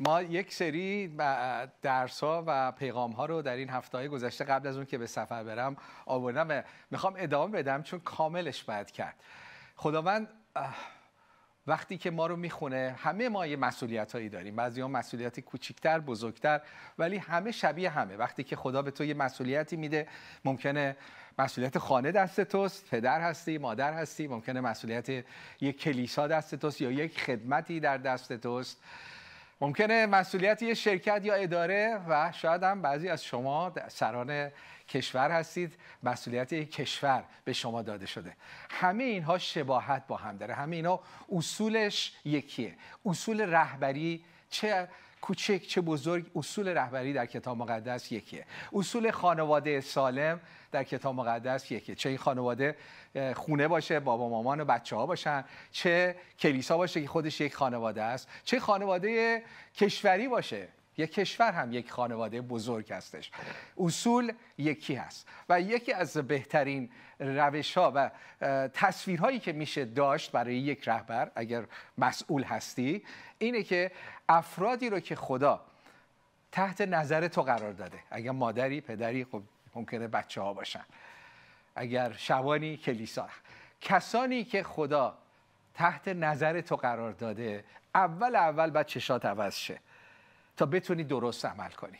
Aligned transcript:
ما 0.00 0.22
یک 0.22 0.54
سری 0.54 1.16
درس 1.82 2.20
ها 2.20 2.44
و 2.46 2.72
پیغام 2.72 3.12
ها 3.12 3.26
رو 3.26 3.42
در 3.42 3.56
این 3.56 3.70
هفته 3.70 3.98
های 3.98 4.08
گذشته 4.08 4.44
قبل 4.44 4.68
از 4.68 4.76
اون 4.76 4.86
که 4.86 4.98
به 4.98 5.06
سفر 5.06 5.44
برم 5.44 5.76
آوردم 6.06 6.64
می‌خوام 6.90 7.14
ادامه 7.16 7.52
بدم 7.52 7.82
چون 7.82 8.00
کاملش 8.00 8.64
باید 8.64 8.90
کرد. 8.90 9.14
خداوند 9.76 10.28
وقتی 11.66 11.98
که 11.98 12.10
ما 12.10 12.26
رو 12.26 12.36
می‌خونه 12.36 12.96
همه 12.98 13.28
ما 13.28 13.46
یه 13.46 13.56
مسئولیت 13.56 14.12
هایی 14.12 14.28
داریم. 14.28 14.56
بعضی 14.56 14.80
ها 14.80 14.88
مسئولیت 14.88 15.40
کوچیکتر 15.40 15.98
بزرگتر 15.98 16.60
ولی 16.98 17.16
همه 17.16 17.50
شبیه 17.50 17.90
همه. 17.90 18.16
وقتی 18.16 18.44
که 18.44 18.56
خدا 18.56 18.82
به 18.82 18.90
تو 18.90 19.04
یه 19.04 19.14
مسئولیتی 19.14 19.76
میده 19.76 20.08
ممکنه 20.44 20.96
مسئولیت 21.38 21.78
خانه 21.78 22.12
دست 22.12 22.40
توست 22.40 22.90
پدر 22.90 23.20
هستی 23.20 23.58
مادر 23.58 23.92
هستی 23.92 24.28
ممکنه 24.28 24.60
مسئولیت 24.60 25.24
یک 25.60 25.80
کلیسا 25.80 26.26
دست 26.26 26.54
توست 26.54 26.80
یا 26.80 26.90
یک 26.90 27.20
خدمتی 27.20 27.80
در 27.80 27.98
دست 27.98 28.32
توست. 28.32 28.82
ممکنه 29.60 30.06
مسئولیت 30.06 30.62
یه 30.62 30.74
شرکت 30.74 31.20
یا 31.24 31.34
اداره 31.34 32.00
و 32.08 32.32
شاید 32.32 32.62
هم 32.62 32.82
بعضی 32.82 33.08
از 33.08 33.24
شما 33.24 33.72
سران 33.88 34.50
کشور 34.88 35.30
هستید 35.30 35.76
مسئولیت 36.02 36.52
یک 36.52 36.72
کشور 36.72 37.24
به 37.44 37.52
شما 37.52 37.82
داده 37.82 38.06
شده. 38.06 38.36
همه 38.70 39.04
اینها 39.04 39.38
شباهت 39.38 40.06
با 40.06 40.16
هم 40.16 40.36
داره. 40.36 40.54
همه 40.54 40.76
اینها 40.76 41.00
اصولش 41.32 42.12
یکیه. 42.24 42.74
اصول 43.06 43.40
رهبری 43.40 44.24
چه 44.50 44.88
کوچک 45.20 45.62
چه 45.66 45.80
بزرگ. 45.80 46.30
اصول 46.36 46.68
رهبری 46.68 47.12
در 47.12 47.26
کتاب 47.26 47.56
مقدس 47.56 48.12
یکیه. 48.12 48.46
اصول 48.72 49.10
خانواده 49.10 49.80
سالم 49.80 50.40
در 50.72 50.84
کتاب 50.84 51.14
مقدس 51.14 51.70
یکیه. 51.70 51.94
چه 51.94 52.08
این 52.08 52.18
خانواده 52.18 52.76
خونه 53.34 53.68
باشه 53.68 54.00
بابا 54.00 54.28
مامان 54.28 54.60
و 54.60 54.64
بچه 54.64 54.96
ها 54.96 55.06
باشن 55.06 55.44
چه 55.70 56.16
کلیسا 56.38 56.76
باشه 56.76 57.02
که 57.02 57.08
خودش 57.08 57.40
یک 57.40 57.54
خانواده 57.54 58.02
است 58.02 58.28
چه 58.44 58.60
خانواده 58.60 59.42
کشوری 59.74 60.28
باشه. 60.28 60.68
یک 60.96 61.12
کشور 61.12 61.52
هم 61.52 61.72
یک 61.72 61.90
خانواده 61.90 62.40
بزرگ 62.40 62.92
هستش. 62.92 63.30
اصول 63.78 64.32
یکی 64.58 64.94
هست. 64.94 65.28
و 65.48 65.60
یکی 65.60 65.92
از 65.92 66.16
بهترین 66.16 66.90
روش 67.20 67.78
ها 67.78 67.92
و 67.94 68.10
تصویرهایی 68.68 69.38
که 69.38 69.52
میشه 69.52 69.84
داشت 69.84 70.32
برای 70.32 70.56
یک 70.56 70.88
رهبر 70.88 71.30
اگر 71.34 71.64
مسئول 71.98 72.42
هستی 72.42 73.04
اینه 73.38 73.62
که 73.62 73.90
افرادی 74.28 74.90
رو 74.90 75.00
که 75.00 75.16
خدا 75.16 75.60
تحت 76.52 76.80
نظر 76.80 77.28
تو 77.28 77.42
قرار 77.42 77.72
داده. 77.72 77.98
اگر 78.10 78.30
مادری 78.30 78.80
پدری 78.80 79.24
خب 79.24 79.42
ممکنه 79.74 80.08
بچه 80.08 80.40
ها 80.40 80.54
باشن. 80.54 80.84
اگر 81.76 82.12
شبانی 82.12 82.76
کلیسا. 82.76 83.28
کسانی 83.80 84.44
که 84.44 84.62
خدا 84.62 85.18
تحت 85.74 86.08
نظر 86.08 86.60
تو 86.60 86.76
قرار 86.76 87.12
داده 87.12 87.64
اول 87.94 88.36
اول 88.36 88.70
باید 88.70 88.86
چشات 88.86 89.26
عوض 89.26 89.56
شه 89.56 89.78
تا 90.56 90.66
بتونی 90.66 91.04
درست 91.04 91.44
عمل 91.44 91.70
کنی. 91.70 91.98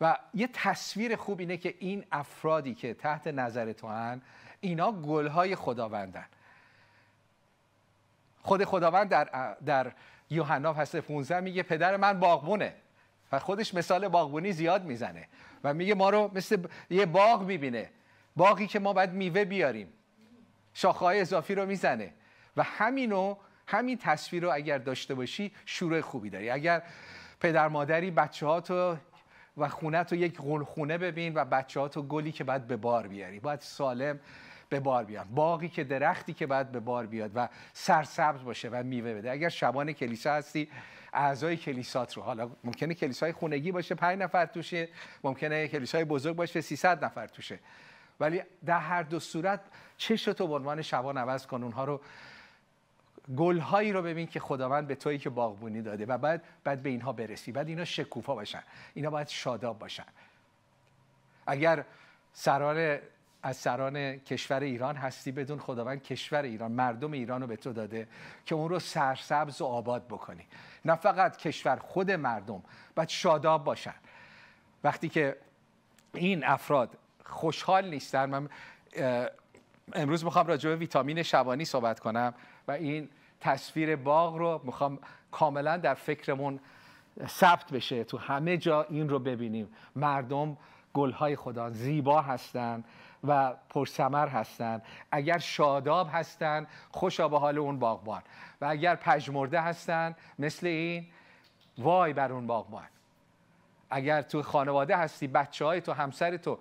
و 0.00 0.16
یه 0.34 0.48
تصویر 0.52 1.16
خوب 1.16 1.40
اینه 1.40 1.56
که 1.56 1.74
این 1.78 2.04
افرادی 2.12 2.74
که 2.74 2.94
تحت 2.94 3.26
نظر 3.26 3.72
تو 3.72 3.88
هن 3.88 4.22
اینا 4.60 4.92
گلهای 4.92 5.56
خداوندن. 5.56 6.26
خود 8.42 8.64
خداوند 8.64 9.08
در, 9.08 9.56
در 9.66 9.92
یوحنا 10.30 10.74
فصل 10.74 11.00
15 11.00 11.40
میگه 11.40 11.62
پدر 11.62 11.96
من 11.96 12.20
باغبونه 12.20 12.74
و 13.32 13.38
خودش 13.38 13.74
مثال 13.74 14.08
باغبونی 14.08 14.52
زیاد 14.52 14.84
می‌زنه 14.84 15.28
و 15.64 15.74
میگه 15.74 15.94
ما 15.94 16.10
رو 16.10 16.30
مثل 16.34 16.66
یه 16.90 17.06
باغ 17.06 17.42
می‌بینه. 17.42 17.90
باقی 18.36 18.66
که 18.66 18.78
ما 18.78 18.92
باید 18.92 19.10
میوه 19.10 19.44
بیاریم. 19.44 19.92
شاخه‌های 20.74 21.20
اضافی 21.20 21.54
رو 21.54 21.66
می‌زنه. 21.66 22.12
و 22.56 22.62
همینو 22.62 23.36
همین 23.66 23.98
تصویر 23.98 24.42
رو 24.42 24.52
اگر 24.52 24.78
داشته 24.78 25.14
باشی 25.14 25.52
شروع 25.66 26.00
خوبی 26.00 26.30
داری. 26.30 26.50
اگر 26.50 26.82
پدر 27.40 27.68
مادری 27.68 28.10
بچه 28.10 28.46
ها 28.46 28.60
تو 28.60 28.96
و 29.58 29.68
خونه 29.68 30.04
تو 30.04 30.16
یک 30.16 30.38
خونه 30.66 30.98
ببین 30.98 31.34
و 31.34 31.44
بچه 31.44 31.80
ها 31.80 31.88
تو 31.88 32.02
گلی 32.02 32.32
که 32.32 32.44
باید 32.44 32.66
به 32.66 32.76
بار 32.76 33.06
بیاری. 33.06 33.40
باید 33.40 33.60
سالم 33.60 34.20
به 34.68 34.80
بار 34.80 35.04
بیان. 35.04 35.26
باقی 35.34 35.68
که 35.68 35.84
درختی 35.84 36.32
که 36.32 36.46
باید 36.46 36.72
به 36.72 36.80
بار 36.80 37.06
بیاد 37.06 37.30
و 37.34 37.48
سرسبز 37.72 38.42
باشه 38.42 38.68
و 38.68 38.82
میوه 38.82 39.14
بده. 39.14 39.30
اگر 39.30 39.48
شبان 39.48 39.92
کلیسا 39.92 40.34
هستی 40.34 40.68
اعضای 41.12 41.56
کلیسات 41.56 42.16
رو. 42.16 42.22
حالا 42.22 42.50
ممکنه 42.64 42.94
کلیسای 42.94 43.32
خونگی 43.32 43.72
باشه 43.72 43.94
پنج 43.94 44.18
نفر 44.18 44.46
توشه. 44.46 44.88
ممکنه 45.24 45.68
کلیسای 45.68 46.04
بزرگ 46.04 46.36
باشه 46.36 46.60
300 46.60 47.04
نفر 47.04 47.26
توشه. 47.26 47.58
ولی 48.20 48.42
در 48.66 48.78
هر 48.78 49.02
دو 49.02 49.20
صورت 49.20 49.60
چه 49.96 50.16
تو 50.16 50.46
به 50.46 50.54
عنوان 50.54 50.82
شبان 50.82 51.18
عوض 51.18 51.46
کن. 51.46 51.62
اونها 51.62 51.84
رو 51.84 52.00
گلهایی 53.36 53.92
رو 53.92 54.02
ببین 54.02 54.26
که 54.26 54.40
خداوند 54.40 54.86
به 54.86 54.94
تویی 54.94 55.18
که 55.18 55.30
باغبونی 55.30 55.82
داده 55.82 56.06
و 56.06 56.18
بعد 56.18 56.42
بعد 56.64 56.82
به 56.82 56.90
اینها 56.90 57.12
برسی. 57.12 57.52
بعد 57.52 57.68
اینا 57.68 57.84
شکوفا 57.84 58.34
باشن. 58.34 58.62
اینا 58.94 59.10
باید 59.10 59.28
شاداب 59.28 59.78
باشن. 59.78 60.06
اگر 61.46 61.84
سران 62.32 62.98
از 63.42 63.56
سران 63.56 64.16
کشور 64.16 64.60
ایران 64.60 64.96
هستی 64.96 65.32
بدون 65.32 65.58
خداوند 65.58 66.02
کشور 66.02 66.42
ایران 66.42 66.72
مردم 66.72 67.12
ایران 67.12 67.40
رو 67.40 67.46
به 67.46 67.56
تو 67.56 67.72
داده 67.72 68.08
که 68.46 68.54
اون 68.54 68.68
رو 68.68 68.78
سرسبز 68.78 69.60
و 69.60 69.64
آباد 69.64 70.06
بکنی. 70.06 70.46
نه 70.84 70.94
فقط 70.94 71.36
کشور 71.36 71.76
خود 71.76 72.10
مردم 72.10 72.62
باید 72.94 73.08
شاداب 73.08 73.64
باشن. 73.64 73.94
وقتی 74.84 75.08
که 75.08 75.36
این 76.14 76.44
افراد 76.44 76.98
خوشحال 77.24 77.90
نیستن 77.90 78.30
من 78.30 78.48
امروز 79.92 80.24
می‌خوام 80.24 80.46
راجع 80.46 80.70
به 80.70 80.76
ویتامین 80.76 81.22
شبانی 81.22 81.64
صحبت 81.64 82.00
کنم 82.00 82.34
و 82.68 82.72
این 82.72 83.08
تصویر 83.40 83.96
باغ 83.96 84.36
رو 84.36 84.60
می‌خوام 84.64 84.98
کاملا 85.30 85.76
در 85.76 85.94
فکرمون 85.94 86.60
ثبت 87.26 87.72
بشه. 87.72 88.04
تو 88.04 88.18
همه 88.18 88.56
جا 88.56 88.82
این 88.82 89.08
رو 89.08 89.18
ببینیم. 89.18 89.68
مردم 89.96 90.56
گلهای 90.94 91.36
خدا 91.36 91.70
زیبا 91.70 92.22
هستند 92.22 92.84
و 93.24 93.54
پرسمر 93.68 94.28
هستند 94.28 94.82
اگر 95.10 95.38
شاداب 95.38 96.08
هستند 96.12 96.66
خوشا 96.90 97.28
به 97.28 97.38
حال 97.38 97.58
اون 97.58 97.78
باغبان. 97.78 98.22
و 98.60 98.64
اگر 98.64 98.94
پژمرده 98.94 99.60
هستند 99.60 100.16
مثل 100.38 100.66
این 100.66 101.06
وای 101.78 102.12
بر 102.12 102.32
اون 102.32 102.46
باغبان. 102.46 102.86
اگر 103.90 104.22
تو 104.22 104.42
خانواده 104.42 104.96
هستی 104.96 105.26
بچه 105.26 105.64
های 105.64 105.80
تو 105.80 105.92
همسر 105.92 106.36
تو 106.36 106.58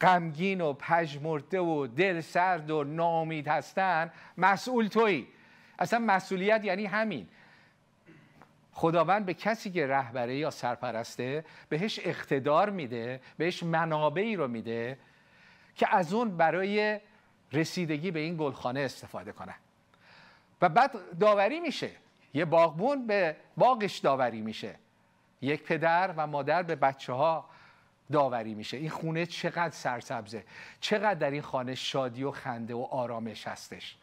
غمگین 0.00 0.60
و 0.60 0.72
پژمرده 0.72 1.60
و 1.60 1.86
دل 1.86 2.20
سرد 2.20 2.70
و 2.70 2.84
نامید 2.84 3.48
هستن 3.48 4.10
مسئول 4.38 4.86
تویی. 4.86 5.28
اصلا 5.78 5.98
مسئولیت 5.98 6.64
یعنی 6.64 6.86
همین. 6.86 7.28
خداوند 8.72 9.26
به 9.26 9.34
کسی 9.34 9.70
که 9.70 9.86
رهبره 9.86 10.36
یا 10.36 10.50
سرپرسته 10.50 11.44
بهش 11.68 12.00
اقتدار 12.02 12.70
میده 12.70 13.20
بهش 13.38 13.62
منابعی 13.62 14.36
رو 14.36 14.48
میده 14.48 14.98
که 15.74 15.94
از 15.94 16.12
اون 16.12 16.36
برای 16.36 17.00
رسیدگی 17.52 18.10
به 18.10 18.20
این 18.20 18.36
گلخانه 18.36 18.80
استفاده 18.80 19.32
کنه. 19.32 19.54
و 20.62 20.68
بعد 20.68 21.18
داوری 21.18 21.60
میشه. 21.60 21.90
یه 22.34 22.44
باغبون 22.44 23.06
به 23.06 23.36
باغش 23.56 23.98
داوری 23.98 24.40
میشه. 24.40 24.74
یک 25.40 25.62
پدر 25.62 26.14
و 26.16 26.26
مادر 26.26 26.62
به 26.62 26.76
بچه 26.76 27.12
ها 27.12 27.48
داوری 28.12 28.54
میشه. 28.54 28.76
این 28.76 28.90
خونه 28.90 29.26
چقدر 29.26 29.70
سرسبزه. 29.70 30.44
چقدر 30.80 31.14
در 31.14 31.30
این 31.30 31.42
خانه 31.42 31.74
شادی 31.74 32.24
و 32.24 32.30
خنده 32.30 32.74
و 32.74 32.82
آرامش 32.82 33.46
هستش. 33.46 33.96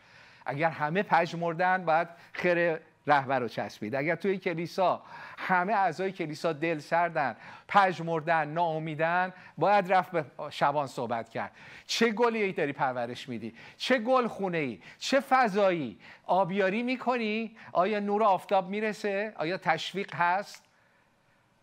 اگر 0.45 0.69
همه 0.69 1.03
پژمردن 1.03 1.85
باید 1.85 2.07
خیر 2.33 2.79
رهبر 3.07 3.39
رو 3.39 3.47
چسبید. 3.47 3.95
اگر 3.95 4.15
توی 4.15 4.37
کلیسا 4.37 5.01
همه 5.37 5.73
اعضای 5.73 6.11
کلیسا 6.11 6.53
دل 6.53 6.79
سردن 6.79 7.35
پژمردن 7.67 8.47
ناامیدن 8.47 9.33
باید 9.57 9.93
رفت 9.93 10.11
به 10.11 10.25
شبان 10.49 10.87
صحبت 10.87 11.29
کرد. 11.29 11.51
چه 11.87 12.09
گلی 12.09 12.41
ای 12.41 12.51
داری 12.51 12.73
پرورش 12.73 13.29
میدی؟ 13.29 13.53
چه 13.77 13.97
گل 13.97 14.27
خونه 14.27 14.57
ای؟ 14.57 14.79
چه 14.99 15.19
فضایی؟ 15.19 15.99
آبیاری 16.25 16.83
می‌کنی؟ 16.83 17.55
آیا 17.71 17.99
نور 17.99 18.23
آفتاب 18.23 18.69
می‌رسه؟ 18.69 19.33
آیا 19.35 19.57
تشویق 19.57 20.15
هست؟ 20.15 20.63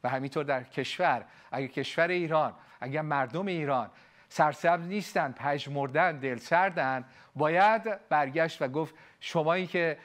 و 0.05 0.09
همینطور 0.09 0.45
در 0.45 0.63
کشور 0.63 1.25
اگر 1.53 1.67
کشور 1.67 2.09
ایران 2.09 2.55
اگر 2.81 3.03
مردم 3.03 3.47
ایران 3.47 3.91
سرسبز 4.29 4.87
نیستن 4.87 5.33
پژمردن 5.33 6.19
دل 6.19 6.37
سردن 6.37 7.05
باید 7.37 8.09
برگشت 8.09 8.63
و 8.63 8.69
گفت 8.69 8.95
شمایی 9.21 9.67
که 9.67 9.99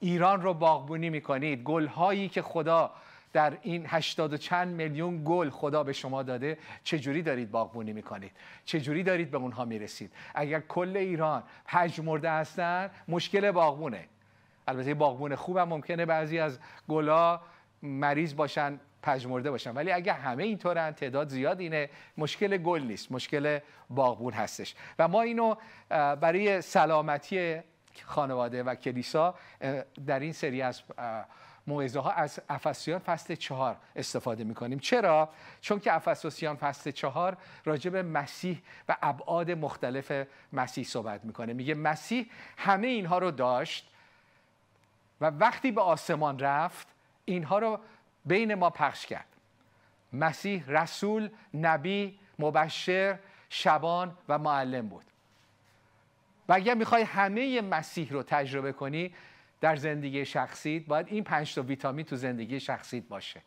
ایران 0.00 0.42
رو 0.42 0.54
باغبونی 0.54 1.10
می‌کنید 1.10 1.62
گلهایی 1.62 2.28
که 2.28 2.42
خدا 2.42 2.90
در 3.32 3.58
این 3.62 3.84
هشتاد 3.88 4.32
و 4.32 4.36
چند 4.36 4.68
میلیون 4.68 5.22
گل 5.24 5.50
خدا 5.50 5.84
به 5.84 5.92
شما 5.92 6.22
داده 6.22 6.58
چجوری 6.84 7.22
دارید 7.22 7.50
باغبونی 7.50 7.92
می‌کنید؟ 7.92 8.32
چجوری 8.64 9.02
دارید 9.02 9.30
به 9.30 9.38
اونها 9.38 9.64
می‌رسید؟ 9.64 10.12
اگر 10.34 10.60
کل 10.60 10.96
ایران 10.96 11.42
پژمرده 11.66 12.30
هستن 12.30 12.90
مشکل 13.08 13.50
باغبونه. 13.50 14.04
البته 14.68 14.94
باغبون 14.94 15.34
خوبم 15.34 15.68
ممکنه 15.68 16.06
بعضی 16.06 16.38
از 16.38 16.58
گلا 16.88 17.40
مریض 17.82 18.34
باشن 18.34 18.80
پژمرده 19.02 19.50
باشن. 19.50 19.72
ولی 19.72 19.92
اگه 19.92 20.12
همه 20.12 20.44
اینطورن 20.44 20.92
تعداد 20.92 21.28
زیاد 21.28 21.60
اینه. 21.60 21.90
مشکل 22.18 22.56
گل 22.56 22.82
نیست. 22.82 23.12
مشکل 23.12 23.58
باغبون 23.90 24.32
هستش. 24.32 24.74
و 24.98 25.08
ما 25.08 25.22
اینو 25.22 25.54
برای 25.88 26.60
سلامتی 26.60 27.60
خانواده 28.04 28.62
و 28.62 28.74
کلیسا 28.74 29.34
در 30.06 30.20
این 30.20 30.32
سری 30.32 30.62
از 30.62 30.82
موعظه 31.66 32.00
ها 32.00 32.10
از 32.10 32.40
افسیان 32.48 32.98
فصل 32.98 33.34
چهار 33.34 33.76
استفاده 33.96 34.44
می‌کنیم. 34.44 34.78
چرا؟ 34.78 35.28
چون 35.60 35.80
که 35.80 35.94
افسوسیان 35.94 36.56
فصل 36.56 36.90
چهار 36.90 37.36
راجع 37.64 37.90
به 37.90 38.02
مسیح 38.02 38.62
و 38.88 38.96
ابعاد 39.02 39.50
مختلف 39.50 40.26
مسیح 40.52 40.84
صحبت 40.84 41.24
می‌کنه. 41.24 41.52
میگه 41.52 41.74
مسیح 41.74 42.30
همه 42.56 42.86
اینها 42.86 43.18
رو 43.18 43.30
داشت 43.30 43.90
و 45.20 45.26
وقتی 45.26 45.72
به 45.72 45.80
آسمان 45.80 46.38
رفت 46.38 46.88
اینها 47.24 47.58
رو 47.58 47.80
بین 48.28 48.54
ما 48.54 48.70
پخش 48.70 49.06
کرد. 49.06 49.26
مسیح 50.12 50.64
رسول 50.68 51.30
نبی 51.54 52.18
مبشر 52.38 53.18
شبان 53.48 54.16
و 54.28 54.38
معلم 54.38 54.88
بود. 54.88 55.04
و 56.48 56.52
اگر 56.52 56.74
می‌خوای 56.74 57.02
همه 57.02 57.60
مسیح 57.60 58.10
رو 58.10 58.22
تجربه 58.22 58.72
کنی 58.72 59.14
در 59.60 59.76
زندگی 59.76 60.24
شخصیت 60.24 60.86
باید 60.86 61.06
این 61.08 61.24
پنج 61.24 61.54
تا 61.54 61.62
ویتامین 61.62 62.04
تو 62.04 62.16
زندگی 62.16 62.60
شخصیت 62.60 63.04
باشه. 63.04 63.40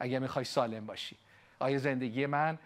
اگر 0.00 0.18
می‌خوای 0.18 0.44
سالم 0.44 0.86
باشی. 0.86 1.16
آیا 1.58 1.78
زندگی 1.78 2.26
من 2.26 2.58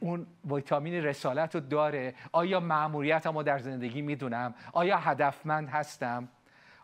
اون 0.00 0.26
ویتامین 0.44 0.94
رسالت 1.04 1.54
رو 1.54 1.60
داره؟ 1.60 2.14
آیا 2.32 2.60
معمولیت 2.60 3.26
رو 3.26 3.42
در 3.42 3.58
زندگی 3.58 4.02
می‌دونم؟ 4.02 4.54
آیا 4.72 4.98
هدفمند 4.98 5.68
هستم؟ 5.68 6.28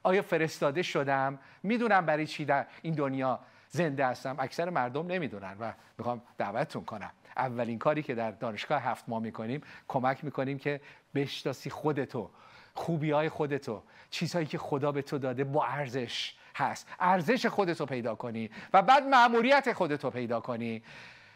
آیا 0.03 0.23
فرستاده 0.23 0.83
شدم؟ 0.83 1.39
می‌دونم 1.63 2.07
برای 2.07 2.27
چی 2.27 2.45
در 2.45 2.67
این 2.83 2.95
دنیا 2.95 3.41
زنده 3.75 4.07
هستم. 4.07 4.37
اکثر 4.39 4.71
مردم 4.71 5.07
نمی‌دونن 5.07 5.57
و 5.61 5.73
می‌خوام 5.99 6.23
دعوتتون 6.39 6.85
کنم. 6.85 7.11
اولین 7.37 7.79
کاری 7.79 8.03
که 8.03 8.15
در 8.15 8.31
دانشگاه 8.31 8.83
هفت 8.83 9.05
ماه 9.09 9.23
می‌کنیم 9.23 9.63
کمک 9.89 10.25
می‌کنیم 10.25 10.59
که 10.59 10.81
بشناسی 11.15 11.71
خودتو 11.71 12.31
خوبی 12.75 13.11
های 13.11 13.29
خودتو 13.29 13.83
چیزهایی 14.11 14.47
که 14.47 14.59
خدا 14.59 14.93
به 14.93 15.03
تو 15.03 15.19
داده 15.19 15.45
با 15.45 15.65
ارزش 15.65 16.35
هست. 16.57 16.89
ارزش 17.01 17.47
خودتو 17.47 17.87
پیدا 17.87 18.15
کنی 18.15 18.51
و 18.73 18.83
بعد 18.83 19.03
معمولیت 19.03 19.73
خودتو 19.73 20.11
پیدا 20.11 20.41
کنی. 20.41 20.83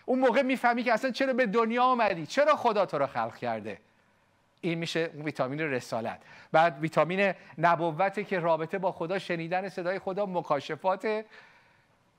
اون 0.05 0.19
موقع 0.19 0.43
می‌فهمی 0.43 0.83
که 0.83 0.93
اصلا 0.93 1.11
چرا 1.11 1.33
به 1.33 1.47
دنیا 1.47 1.85
آمدی؟ 1.85 2.27
چرا 2.27 2.57
خدا 2.57 2.87
تو 2.87 2.99
رو 2.99 3.07
خلق 3.07 3.37
کرده؟ 3.37 3.79
این 4.61 4.79
میشه 4.79 5.11
ویتامین 5.25 5.61
رسالت. 5.61 6.23
بعد 6.53 6.79
ویتامین 6.81 7.35
نبوته 7.59 8.25
که 8.25 8.39
رابطه 8.39 8.79
با 8.79 8.93
خدا 8.93 9.19
شنیدن 9.19 9.69
صدای 9.69 9.99
خدا 9.99 10.27
مکاشفات 10.27 11.25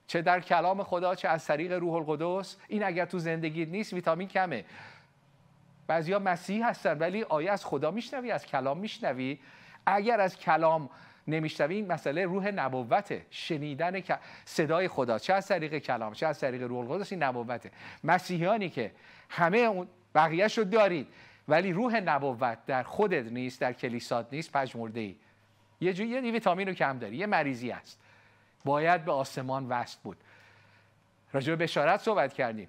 چه 0.07 0.21
در 0.21 0.39
کلام 0.39 0.83
خدا 0.83 1.15
چه 1.15 1.27
از 1.27 1.45
طریق 1.45 1.71
روح 1.71 1.93
القدس. 1.93 2.57
این 2.67 2.83
اگر 2.83 3.05
تو 3.05 3.19
زندگیت 3.19 3.69
نیست 3.69 3.93
ویتامین 3.93 4.27
کمه. 4.27 4.65
بعضیا 5.87 6.19
مسیح 6.19 6.67
هستن 6.67 6.97
ولی 6.97 7.23
آیا 7.23 7.53
از 7.53 7.65
خدا 7.65 7.91
میشنوی؟ 7.91 8.31
از 8.31 8.45
کلام 8.45 8.77
میشنوی؟ 8.77 9.39
اگر 9.85 10.19
از 10.19 10.37
کلام 10.37 10.89
نمیشنوی 11.27 11.75
این 11.75 11.91
مسئله 11.91 12.25
روح 12.25 12.47
نبوته. 12.51 13.25
شنیدن 13.29 14.01
صدای 14.45 14.87
خدا. 14.87 15.19
چه 15.19 15.33
از 15.33 15.47
طریق 15.47 15.77
کلام 15.77 16.13
چه 16.13 16.27
از 16.27 16.39
طریق 16.39 16.63
روح 16.63 16.91
القدس 16.91 17.11
این 17.11 17.23
نبوته. 17.23 17.71
مسیحیانی 18.03 18.69
که 18.69 18.91
همه 19.29 19.57
اون 19.57 19.87
بقیهش 20.15 20.57
رو 20.57 20.63
دارید 20.63 21.07
ولی 21.47 21.71
روح 21.71 21.99
نبوت 21.99 22.65
در 22.65 22.83
خودت 22.83 23.25
نیست 23.25 23.61
در 23.61 23.73
کلیسات 23.73 24.27
نیست 24.31 24.51
پژمرده 24.51 24.99
ای 24.99 25.15
یه 25.81 26.01
یه 26.01 26.31
ویتامین 26.31 26.67
رو 26.67 26.73
کم 26.73 26.99
داری. 26.99 27.15
یه 27.15 27.25
مریضی 27.25 27.71
است 27.71 27.99
باید 28.65 29.05
به 29.05 29.11
آسمان 29.11 29.67
وصل 29.69 29.97
بود. 30.03 30.17
راجع 31.33 31.55
به 31.55 31.63
بشارت 31.63 32.01
صحبت 32.01 32.33
کردیم. 32.33 32.67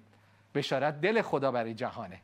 بشارت 0.54 1.00
دل 1.00 1.22
خدا 1.22 1.52
برای 1.52 1.74
جهانه. 1.74 2.20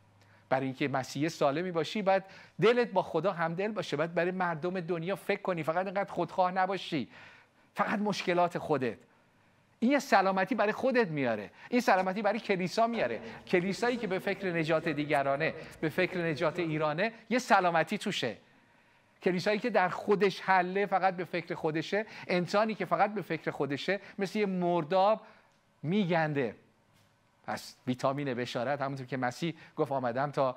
برای 0.48 0.66
اینکه 0.66 0.88
مسیح 0.88 1.28
سالمی 1.28 1.72
باشی 1.72 2.02
باید 2.02 2.22
دلت 2.60 2.90
با 2.90 3.02
خدا 3.02 3.32
همدل 3.32 3.72
باشه. 3.72 3.96
باید 3.96 4.14
برای 4.14 4.30
مردم 4.30 4.80
دنیا 4.80 5.16
فکر 5.16 5.42
کنی. 5.42 5.62
فقط 5.62 5.86
اینقدر 5.86 6.12
خودخواه 6.12 6.52
نباشی. 6.52 7.08
فقط 7.74 7.98
مشکلات 7.98 8.58
خودت. 8.58 8.98
این 9.78 9.92
یه 9.92 9.98
سلامتی 9.98 10.54
برای 10.54 10.72
خودت 10.72 11.08
میاره. 11.08 11.50
این 11.68 11.80
سلامتی 11.80 12.22
برای 12.22 12.40
کلیسا 12.40 12.86
میاره. 12.86 13.20
کلیسایی 13.46 13.96
که 13.96 14.06
به 14.06 14.18
فکر 14.18 14.52
نجات 14.52 14.88
دیگرانه 14.88 15.54
به 15.80 15.88
فکر 15.88 16.18
نجات 16.18 16.58
ایرانه 16.58 17.12
یه 17.30 17.38
سلامتی 17.38 17.98
توشه. 17.98 18.36
کلیسایی 19.24 19.58
که 19.58 19.70
در 19.70 19.88
خودش 19.88 20.40
حله 20.40 20.86
فقط 20.86 21.16
به 21.16 21.24
فکر 21.24 21.54
خودشه 21.54 22.06
انسانی 22.26 22.74
که 22.74 22.84
فقط 22.84 23.14
به 23.14 23.22
فکر 23.22 23.50
خودشه 23.50 24.00
مثل 24.18 24.38
یه 24.38 24.46
مرداب 24.46 25.20
میگنده. 25.82 26.56
پس 27.46 27.76
ویتامین 27.86 28.34
بشارت 28.34 28.82
همونطور 28.82 29.06
که 29.06 29.16
مسیح 29.16 29.54
گفت 29.76 29.92
آمدم 29.92 30.30
تا 30.30 30.56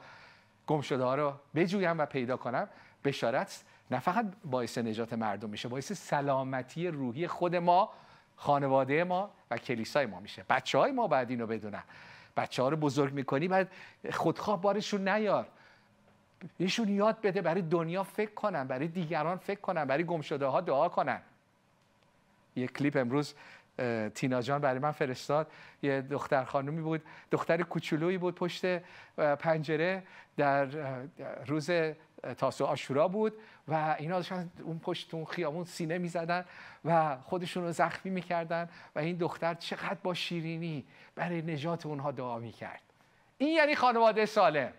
گم 0.67 0.81
شده 0.81 1.03
ها 1.03 1.15
رو 1.15 1.33
بجویم 1.55 1.97
و 1.97 2.05
پیدا 2.05 2.37
کنم. 2.37 2.67
بشارت 3.03 3.63
نه 3.91 3.99
فقط 3.99 4.25
باعث 4.45 4.77
نجات 4.77 5.13
مردم 5.13 5.49
میشه 5.49 5.67
باعث 5.67 5.91
سلامتی 5.91 6.87
روحی 6.87 7.27
خود 7.27 7.55
ما 7.55 7.89
خانواده 8.35 9.03
ما 9.03 9.31
و 9.51 9.57
کلیسای 9.57 10.05
ما 10.05 10.19
میشه. 10.19 10.45
بچه 10.49 10.77
های 10.77 10.91
ما 10.91 11.07
بعد 11.07 11.29
اینو 11.29 11.47
بدونن. 11.47 11.83
بچه 12.37 12.63
ها 12.63 12.69
رو 12.69 12.77
بزرگ 12.77 13.13
می‌کنی 13.13 13.47
بعد 13.47 13.71
خودخواه 14.11 14.61
بارشون 14.61 15.07
نیار. 15.07 15.47
بهشون 16.57 16.87
یاد 16.87 17.21
بده 17.21 17.41
برای 17.41 17.61
دنیا 17.61 18.03
فکر 18.03 18.31
کنن 18.31 18.67
برای 18.67 18.87
دیگران 18.87 19.37
فکر 19.37 19.59
کنن 19.59 19.85
برای 19.85 20.03
گمشده 20.03 20.45
ها 20.45 20.61
دعا 20.61 20.89
کنن. 20.89 21.21
یه 22.55 22.67
کلیپ 22.67 22.97
امروز 22.97 23.33
تینا 24.15 24.41
جان 24.41 24.61
برای 24.61 24.79
من 24.79 24.91
فرستاد. 24.91 25.51
یه 25.81 26.01
دختر 26.01 26.43
خانومی 26.43 26.81
بود 26.81 27.01
دختر 27.31 27.61
کوچولویی 27.61 28.17
بود 28.17 28.35
پشت 28.35 28.65
پنجره 29.15 30.03
در 30.37 30.65
روز 31.45 31.71
تاسو 32.37 32.65
آشورا 32.65 33.07
بود 33.07 33.33
و 33.67 33.95
اینا 33.99 34.15
داشتن 34.15 34.49
اون 34.63 34.79
پشت 34.79 35.13
اون 35.13 35.25
خیابون 35.25 35.65
سینه 35.65 35.97
می‌زدن 35.97 36.45
و 36.85 37.17
خودشون 37.23 37.63
رو 37.63 37.71
زخمی 37.71 38.11
می‌کردن 38.11 38.69
و 38.95 38.99
این 38.99 39.17
دختر 39.17 39.53
چقدر 39.53 39.97
با 40.03 40.13
شیرینی 40.13 40.85
برای 41.15 41.41
نجات 41.41 41.85
اونها 41.85 42.11
دعا 42.11 42.39
می‌کرد. 42.39 42.81
این 43.37 43.49
یعنی 43.49 43.75
خانواده 43.75 44.25
سالم. 44.25 44.71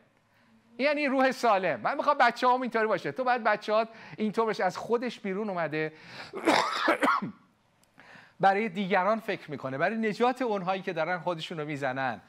یعنی 0.79 1.07
روح 1.07 1.33
سالم. 1.33 1.81
من 1.81 1.97
می‌خوام 1.97 2.17
بچه 2.21 2.49
هم 2.49 2.63
اینطوری 2.63 2.87
باشه. 2.87 3.13
تو 3.13 3.25
باید 3.25 3.45
بچه 3.45 3.73
ها 3.73 3.87
اینطور 4.17 4.45
باشه 4.45 4.65
از 4.65 4.77
خودش 4.77 5.21
بیرون 5.21 5.51
اومده. 5.51 5.93
برای 8.41 8.69
دیگران 8.69 9.21
فکر 9.21 9.51
می‌کنه. 9.51 9.79
برای 9.79 9.97
نجات 9.97 10.43
اونهایی 10.43 10.83
که 10.83 10.93
دارن 10.93 11.19
خودشون 11.19 11.61
رو 11.61 11.67
می‌زنن. 11.67 12.21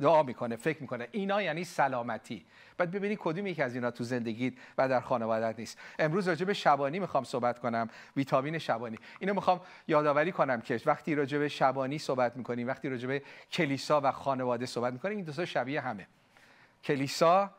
دعا 0.00 0.22
می‌کنه 0.22 0.56
فکر 0.56 0.80
می‌کنه. 0.80 1.08
اینا 1.12 1.42
یعنی 1.42 1.64
سلامتی. 1.64 2.44
بعد 2.78 2.90
ببینی 2.90 3.16
کدوم 3.20 3.46
یکی 3.46 3.62
از 3.62 3.74
اینا 3.74 3.90
تو 3.90 4.04
زندگیت 4.04 4.52
و 4.78 4.88
در 4.88 5.00
خانوادت 5.00 5.58
نیست. 5.58 5.78
امروز 5.98 6.28
راجع 6.28 6.44
به 6.44 6.54
شبانی 6.54 6.98
می‌خوام 6.98 7.24
صحبت 7.24 7.58
کنم. 7.58 7.88
ویتامین 8.16 8.58
شبانی. 8.58 8.98
اینو 9.18 9.34
می‌خوام 9.34 9.60
یادآوری 9.88 10.32
کنم 10.32 10.60
که 10.60 10.80
وقتی 10.86 11.14
راجع 11.14 11.38
به 11.38 11.48
شبانی 11.48 11.98
صحبت 11.98 12.36
می‌کنیم 12.36 12.68
وقتی 12.68 12.88
راجع 12.88 13.08
به 13.08 13.22
کلیسا 13.52 14.00
و 14.04 14.12
خانواده 14.12 14.66
صحبت 14.66 14.92
می‌کنیم 14.92 15.16
این 15.16 15.24
دو 15.24 15.46
شبیه 15.46 15.80
همه. 15.80 16.06
کلیسا 16.84 17.50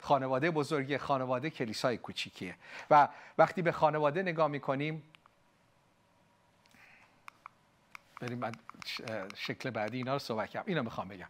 خانواده 0.00 0.50
بزرگی 0.50 0.98
خانواده 0.98 1.50
کلیسای 1.50 1.96
کوچیکیه. 1.96 2.54
و 2.90 3.08
وقتی 3.38 3.62
به 3.62 3.72
خانواده 3.72 4.22
نگاه 4.22 4.48
می‌کنیم 4.48 5.02
بریم 8.20 8.38
من 8.38 8.52
شکل 9.36 9.70
بعدی 9.70 9.96
اینا 9.96 10.12
رو 10.12 10.18
صحبت 10.18 10.50
کنم. 10.50 10.62
اینو 10.66 10.82
می‌خوام 10.82 11.08
بگم. 11.08 11.28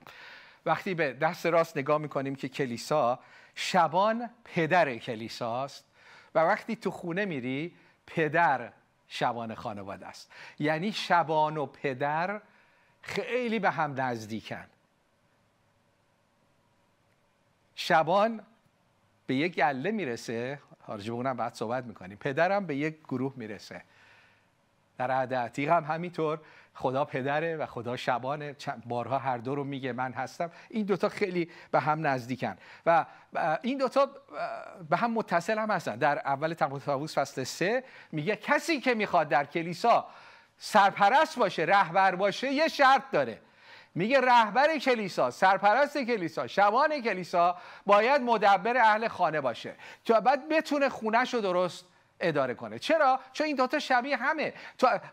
وقتی 0.67 0.95
به 0.95 1.13
دست 1.13 1.47
راست 1.47 1.77
نگاه 1.77 1.99
می‌کنیم 1.99 2.35
که 2.35 2.49
کلیسا 2.49 3.19
شبان 3.55 4.31
پدر 4.45 4.97
کلیساست 4.97 5.85
و 6.35 6.39
وقتی 6.39 6.77
تو 6.77 6.91
خونه 6.91 7.25
میری 7.25 7.75
پدر 8.07 8.73
شبان 9.09 9.55
خانواده 9.55 10.07
است. 10.07 10.33
یعنی 10.59 10.93
شبان 10.93 11.57
و 11.57 11.67
پدر 11.67 12.41
خیلی 13.03 13.59
به 13.59 13.71
هم 13.71 14.01
نزدیکن. 14.01 14.67
شبان 17.83 18.41
به 19.27 19.35
یک 19.35 19.55
گله 19.55 19.91
می‌رسه. 19.91 20.59
حالا 20.81 21.13
اونم 21.13 21.37
بعد 21.37 21.55
صحبت 21.55 21.85
می‌کنیم. 21.85 22.19
پدرم 22.19 22.67
به 22.67 22.77
یک 22.77 22.99
گروه 22.99 23.33
می‌رسه. 23.37 23.83
در 24.99 25.11
عهد 25.11 25.35
عتیق 25.35 25.71
هم 25.71 25.85
همینطور. 25.85 26.41
خدا 26.75 27.05
پدره 27.05 27.57
و 27.57 27.67
خدا 27.67 27.97
شبانه. 27.97 28.57
بارها 28.87 29.19
هر 29.19 29.39
دو 29.39 29.55
رو 29.55 29.65
میگه 29.65 29.93
من 29.93 30.13
هستم. 30.13 30.51
این 30.69 30.87
دوتا 30.87 31.09
خیلی 31.09 31.51
به 31.71 31.81
هم 31.81 32.07
نزدیکن. 32.07 32.57
و 32.87 33.07
این 33.63 33.79
دوتا 33.79 34.11
به 34.91 34.97
هم 34.97 35.13
متصل 35.13 35.59
هم 35.59 35.71
هستن. 35.71 35.97
در 35.97 36.19
اول 36.19 36.55
تموز 36.55 37.15
فصل 37.15 37.45
سه 37.45 37.85
میگه 38.13 38.37
کسی 38.37 38.81
که 38.81 38.95
می‌خواد 38.95 39.29
در 39.29 39.45
کلیسا 39.45 40.07
سرپرست 40.59 41.39
باشه 41.39 41.63
رهبر 41.63 42.15
باشه 42.15 42.53
یه 42.53 42.69
شرط 42.69 43.03
داره. 43.13 43.41
میگه 43.95 44.21
رهبر 44.21 44.79
کلیسا 44.79 45.31
سرپرست 45.31 45.99
کلیسا 45.99 46.47
شبان 46.47 47.01
کلیسا 47.01 47.57
باید 47.87 48.23
مدبر 48.23 48.77
اهل 48.77 49.09
خانه 49.09 49.41
باشه 49.41 49.75
تا 50.05 50.21
بعد 50.21 50.49
بتونه 50.49 50.89
خونش 50.89 51.35
رو 51.35 51.41
درست 51.41 51.85
اداره 52.21 52.55
کنه. 52.55 52.79
چرا؟ 52.79 53.21
چون 53.33 53.47
این 53.47 53.57
دوتا 53.57 53.79
شبیه 53.79 54.17
همه. 54.17 54.55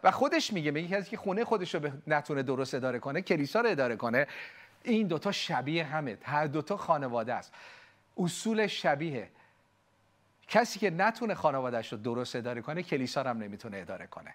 و 0.04 0.12
خودش 0.12 0.54
میگه 0.54 0.72
میگه 0.72 0.98
کسی 0.98 1.10
که 1.10 1.18
خونه 1.18 1.46
خودش 1.46 1.76
رو 1.76 1.90
نتونه 2.08 2.44
درست 2.44 2.76
اداره 2.76 3.00
کنه 3.00 3.22
کلیسا 3.22 3.62
رو 3.62 3.70
اداره 3.70 3.96
کنه. 3.96 4.28
این 4.84 5.08
دوتا 5.08 5.32
شبیه 5.32 5.84
همه. 5.84 6.18
هر 6.24 6.46
دوتا 6.46 6.78
خانواده 6.78 7.34
است. 7.34 7.54
اصول 8.18 8.68
شبیه. 8.68 9.30
کسی 10.48 10.80
که 10.80 10.90
نتونه 10.90 11.34
خانوادهش 11.34 11.92
رو 11.92 11.98
درست 11.98 12.36
اداره 12.36 12.62
کنه 12.62 12.84
کلیسا 12.84 13.22
رو 13.22 13.30
هم 13.30 13.38
نمی‌تونه 13.38 13.78
اداره 13.78 14.08
کنه. 14.08 14.34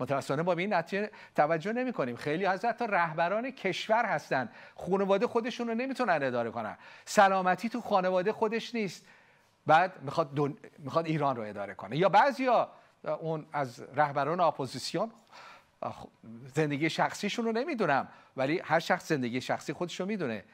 متاسفانه 0.00 0.42
با 0.42 0.52
این 0.52 0.74
نتیجه 0.74 1.10
توجه 1.36 1.72
نمی 1.72 1.92
کنیم 1.92 2.16
خیلی 2.16 2.46
از 2.46 2.64
حتی 2.64 2.86
رهبران 2.88 3.50
کشور 3.50 4.04
هستن. 4.04 4.48
خانواده 4.76 5.26
خودشون 5.26 5.68
رو 5.68 5.74
نمی‌تونن 5.74 6.22
اداره 6.22 6.50
کنن. 6.50 6.76
سلامتی 7.04 7.68
تو 7.68 7.80
خانواده 7.80 8.32
خودش 8.32 8.74
نیست. 8.74 9.06
بعد 9.66 10.02
می‌خواد, 10.02 10.34
دون... 10.34 10.56
می‌خواد 10.78 11.06
ایران 11.06 11.36
رو 11.36 11.42
اداره 11.42 11.74
کنه. 11.74 11.96
یا 11.96 12.08
بعضیا 12.08 12.68
اون 13.20 13.46
از 13.52 13.82
رهبران 13.96 14.40
اپوزیسیون 14.40 15.10
زندگی 16.54 16.90
شخصیشون 16.90 17.44
رو 17.44 17.52
نمی‌دونم. 17.52 18.08
ولی 18.36 18.58
هر 18.64 18.78
شخص 18.78 19.08
زندگی 19.08 19.40
شخصی 19.40 19.72
خودش 19.72 20.00
رو 20.00 20.06
می‌دونه. 20.06 20.44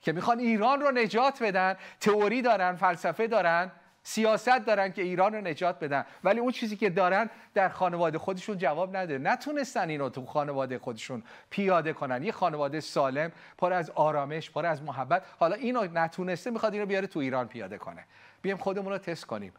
که 0.00 0.12
می‌خوان 0.12 0.38
ایران 0.38 0.80
رو 0.80 0.90
نجات 0.90 1.42
بدن 1.42 1.76
تئوری 2.00 2.42
دارن 2.42 2.76
فلسفه 2.76 3.26
دارن. 3.26 3.70
سیاست 4.06 4.58
دارن 4.66 4.92
که 4.92 5.02
ایران 5.02 5.34
رو 5.34 5.40
نجات 5.40 5.78
بدن. 5.78 6.04
ولی 6.24 6.40
اون 6.40 6.52
چیزی 6.52 6.76
که 6.76 6.90
دارن 6.90 7.30
در 7.54 7.68
خانواده 7.68 8.18
خودشون 8.18 8.58
جواب 8.58 8.96
نده. 8.96 9.18
نتونستن 9.18 9.88
اینو 9.88 10.08
تو 10.08 10.26
خانواده 10.26 10.78
خودشون 10.78 11.22
پیاده 11.50 11.92
کنن. 11.92 12.22
یه 12.22 12.32
خانواده 12.32 12.80
سالم 12.80 13.32
پر 13.58 13.72
از 13.72 13.90
آرامش 13.90 14.50
پر 14.50 14.66
از 14.66 14.82
محبت. 14.82 15.22
حالا 15.38 15.56
اینو 15.56 15.88
نتونسته 15.92 16.50
می‌خواد 16.50 16.74
اینو 16.74 16.86
بیاره 16.86 17.06
تو 17.06 17.20
ایران 17.20 17.48
پیاده 17.48 17.78
کنه. 17.78 18.04
بیایم 18.42 18.58
خودمون 18.58 18.92
رو 18.92 18.98
تست 18.98 19.24
کنیم. 19.24 19.52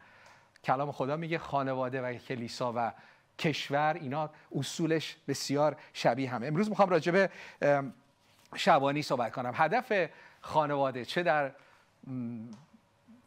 کلام 0.64 0.92
خدا 0.92 1.16
میگه 1.16 1.38
خانواده 1.38 2.02
و 2.02 2.14
کلیسا 2.14 2.72
و 2.76 2.92
کشور 3.38 3.96
اینا 4.00 4.30
اصولش 4.56 5.16
بسیار 5.28 5.76
شبیه 5.92 6.30
همه. 6.30 6.46
امروز 6.46 6.68
می‌خوام 6.68 6.88
راجع 6.88 7.12
به 7.12 7.30
شبانی 8.54 9.02
صحبت 9.02 9.32
کنم. 9.32 9.52
هدف 9.54 10.08
خانواده 10.40 11.04
چه 11.04 11.22
در 11.22 11.50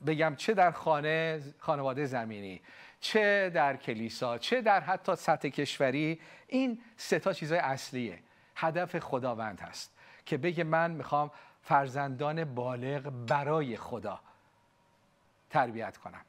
بگم 0.07 0.35
چه 0.35 0.53
در 0.53 0.71
خانه 0.71 1.41
خانواده 1.59 2.05
زمینی 2.05 2.61
چه 2.99 3.49
در 3.49 3.75
کلیسا 3.75 4.37
چه 4.37 4.61
در 4.61 4.79
حتی 4.79 5.15
سطح 5.15 5.49
کشوری 5.49 6.19
این 6.47 6.81
سه 6.97 7.19
تا 7.19 7.33
چیزای 7.33 7.59
اصلیه. 7.59 8.19
هدف 8.55 8.99
خداوند 8.99 9.59
هست 9.59 9.95
که 10.25 10.37
بگه 10.37 10.63
من 10.63 10.91
می‌خوام 10.91 11.31
فرزندان 11.61 12.43
بالغ 12.55 13.11
برای 13.27 13.77
خدا 13.77 14.19
تربیت 15.49 15.97
کنم. 15.97 16.21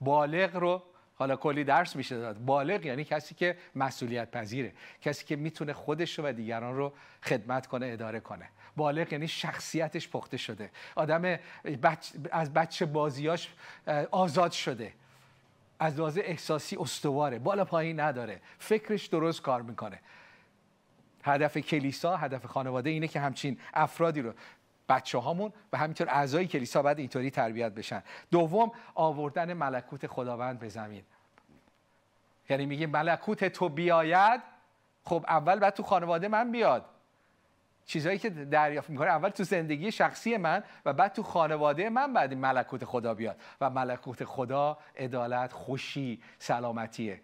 بالغ 0.00 0.56
رو 0.56 0.82
حالا 1.14 1.36
کلی 1.36 1.64
درس 1.64 1.96
میشه 1.96 2.18
داد. 2.18 2.38
بالغ 2.38 2.86
یعنی 2.86 3.04
کسی 3.04 3.34
که 3.34 3.56
مسئولیت 3.74 4.30
پذیره 4.30 4.72
کسی 5.00 5.24
که 5.24 5.36
می‌تونه 5.36 5.72
خودش 5.72 6.18
و 6.18 6.32
دیگران 6.32 6.76
رو 6.76 6.92
خدمت 7.22 7.66
کنه 7.66 7.86
اداره 7.86 8.20
کنه. 8.20 8.48
بالغ 8.78 9.12
یعنی 9.12 9.28
شخصیتش 9.28 10.08
پخته 10.08 10.36
شده. 10.36 10.70
آدم 10.94 11.38
از 12.32 12.52
بچه 12.52 12.86
بازیاش 12.86 13.48
آزاد 14.10 14.52
شده. 14.52 14.92
از 15.78 15.98
لحاظ 15.98 16.18
احساسی 16.22 16.76
استواره. 16.76 17.38
بالا 17.38 17.64
پایین 17.64 18.00
نداره. 18.00 18.40
فکرش 18.58 19.06
درست 19.06 19.42
کار 19.42 19.62
می‌کنه. 19.62 20.00
هدف 21.24 21.58
کلیسا 21.58 22.16
هدف 22.16 22.46
خانواده 22.46 22.90
اینه 22.90 23.08
که 23.08 23.20
همچین 23.20 23.58
افرادی 23.74 24.22
رو 24.22 24.32
بچه 24.88 25.18
هامون 25.18 25.52
و 25.72 25.78
همینطور 25.78 26.08
اعضای 26.08 26.46
کلیسا 26.46 26.82
باید 26.82 26.98
اینطوری 26.98 27.30
تربیت 27.30 27.72
بشن. 27.72 28.02
دوم 28.30 28.72
آوردن 28.94 29.52
ملکوت 29.52 30.06
خداوند 30.06 30.58
به 30.58 30.68
زمین. 30.68 31.02
یعنی 32.48 32.66
میگه 32.66 32.86
ملکوت 32.86 33.44
تو 33.44 33.68
بیاید 33.68 34.40
خب 35.04 35.24
اول 35.28 35.58
باید 35.58 35.74
تو 35.74 35.82
خانواده 35.82 36.28
من 36.28 36.52
بیاد. 36.52 36.84
چیزهایی 37.88 38.18
که 38.18 38.30
دریافت 38.30 38.90
می‌کنه. 38.90 39.08
اول 39.08 39.28
تو 39.28 39.44
زندگی 39.44 39.92
شخصی 39.92 40.36
من 40.36 40.64
و 40.84 40.92
بعد 40.92 41.12
تو 41.12 41.22
خانواده 41.22 41.90
من 41.90 42.12
بعد 42.12 42.30
این 42.30 42.40
ملکوت 42.40 42.84
خدا 42.84 43.14
بیاد. 43.14 43.36
و 43.60 43.70
ملکوت 43.70 44.24
خدا 44.24 44.78
عدالت 44.96 45.52
خوشی 45.52 46.22
سلامتیه. 46.38 47.20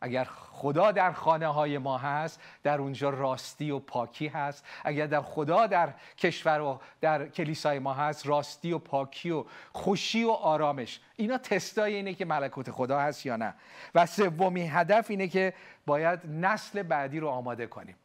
اگر 0.00 0.24
خدا 0.50 0.92
در 0.92 1.12
خانه 1.12 1.46
های 1.46 1.78
ما 1.78 1.98
هست 1.98 2.40
در 2.62 2.78
اونجا 2.78 3.10
راستی 3.10 3.70
و 3.70 3.78
پاکی 3.78 4.26
هست. 4.26 4.64
اگر 4.84 5.06
در 5.06 5.20
خدا 5.20 5.66
در 5.66 5.94
کشور 6.18 6.60
و 6.60 6.80
در 7.00 7.28
کلیسای 7.28 7.78
ما 7.78 7.94
هست 7.94 8.26
راستی 8.26 8.72
و 8.72 8.78
پاکی 8.78 9.30
و 9.30 9.44
خوشی 9.72 10.24
و 10.24 10.30
آرامش. 10.30 11.00
اینا 11.16 11.38
تستای 11.38 11.94
اینه 11.94 12.14
که 12.14 12.24
ملکوت 12.24 12.70
خدا 12.70 13.00
هست 13.00 13.26
یا 13.26 13.36
نه. 13.36 13.54
و 13.94 14.06
سومی 14.06 14.68
هدف 14.68 15.10
اینه 15.10 15.28
که 15.28 15.54
باید 15.86 16.20
نسل 16.26 16.82
بعدی 16.82 17.20
رو 17.20 17.28
آماده 17.28 17.66
کنیم. 17.66 17.96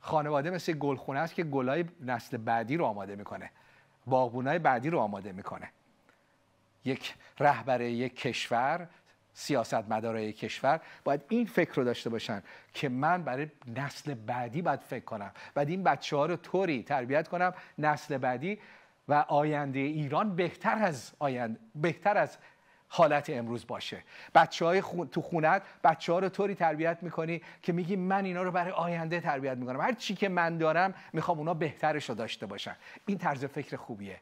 خانواده 0.00 0.50
مثل 0.50 0.72
گلخونه 0.72 1.20
است 1.20 1.34
که 1.34 1.44
گلای 1.44 1.84
نسل 2.00 2.36
بعدی 2.36 2.76
رو 2.76 2.84
آماده 2.84 3.16
می‌کنه. 3.16 3.50
باغبونای 4.06 4.58
بعدی 4.58 4.90
رو 4.90 4.98
آماده 4.98 5.32
می‌کنه. 5.32 5.70
یک 6.84 7.14
رهبر 7.40 7.80
یک 7.80 8.16
کشور 8.16 8.88
سیاست 9.32 9.74
مدارای 9.74 10.32
کشور 10.32 10.80
باید 11.04 11.20
این 11.28 11.46
فکر 11.46 11.74
رو 11.74 11.84
داشته 11.84 12.10
باشن 12.10 12.42
که 12.74 12.88
من 12.88 13.22
برای 13.22 13.46
نسل 13.76 14.14
بعدی 14.14 14.62
باید 14.62 14.80
فکر 14.80 15.04
کنم. 15.04 15.30
بعد 15.54 15.68
این 15.68 15.82
بچه 15.82 16.16
ها 16.16 16.26
رو 16.26 16.36
طوری 16.36 16.82
تربیت 16.82 17.28
کنم 17.28 17.54
نسل 17.78 18.18
بعدی 18.18 18.58
و 19.08 19.14
آینده 19.14 19.78
ایران 19.78 20.36
بهتر 20.36 20.78
از 20.78 21.12
آینده 21.18 21.58
بهتر 21.74 22.16
از 22.16 22.38
حالت 22.92 23.30
امروز 23.30 23.66
باشه. 23.66 24.02
بچه 24.34 24.64
های 24.64 24.82
تو 25.12 25.22
خونت 25.22 25.62
بچه 25.84 26.12
ها 26.12 26.18
رو 26.18 26.28
طوری 26.28 26.54
تربیت 26.54 26.98
می‌کنی 27.02 27.42
که 27.62 27.72
میگی 27.72 27.96
من 27.96 28.24
اینا 28.24 28.42
رو 28.42 28.50
برای 28.50 28.72
آینده 28.72 29.20
تربیت 29.20 29.56
می‌کنم. 29.56 29.80
هر 29.80 29.92
چی 29.92 30.14
که 30.14 30.28
من 30.28 30.58
دارم 30.58 30.94
می‌خوام 31.12 31.38
اونا 31.38 31.54
بهترش 31.54 32.08
رو 32.08 32.14
داشته 32.14 32.46
باشن. 32.46 32.76
این 33.06 33.18
طرز 33.18 33.44
فکر 33.44 33.76
خوبیه. 33.76 34.20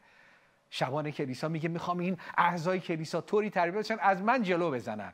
شبان 0.71 1.11
کلیسا 1.11 1.49
میگه 1.49 1.69
می‌خوام 1.69 1.99
این 1.99 2.17
اعضای 2.39 2.81
کلیسا 2.81 3.21
طوری 3.21 3.51
تربیت 3.51 3.85
بشن 3.85 3.97
از 4.01 4.23
من 4.23 4.43
جلو 4.43 4.71
بزنن. 4.71 5.13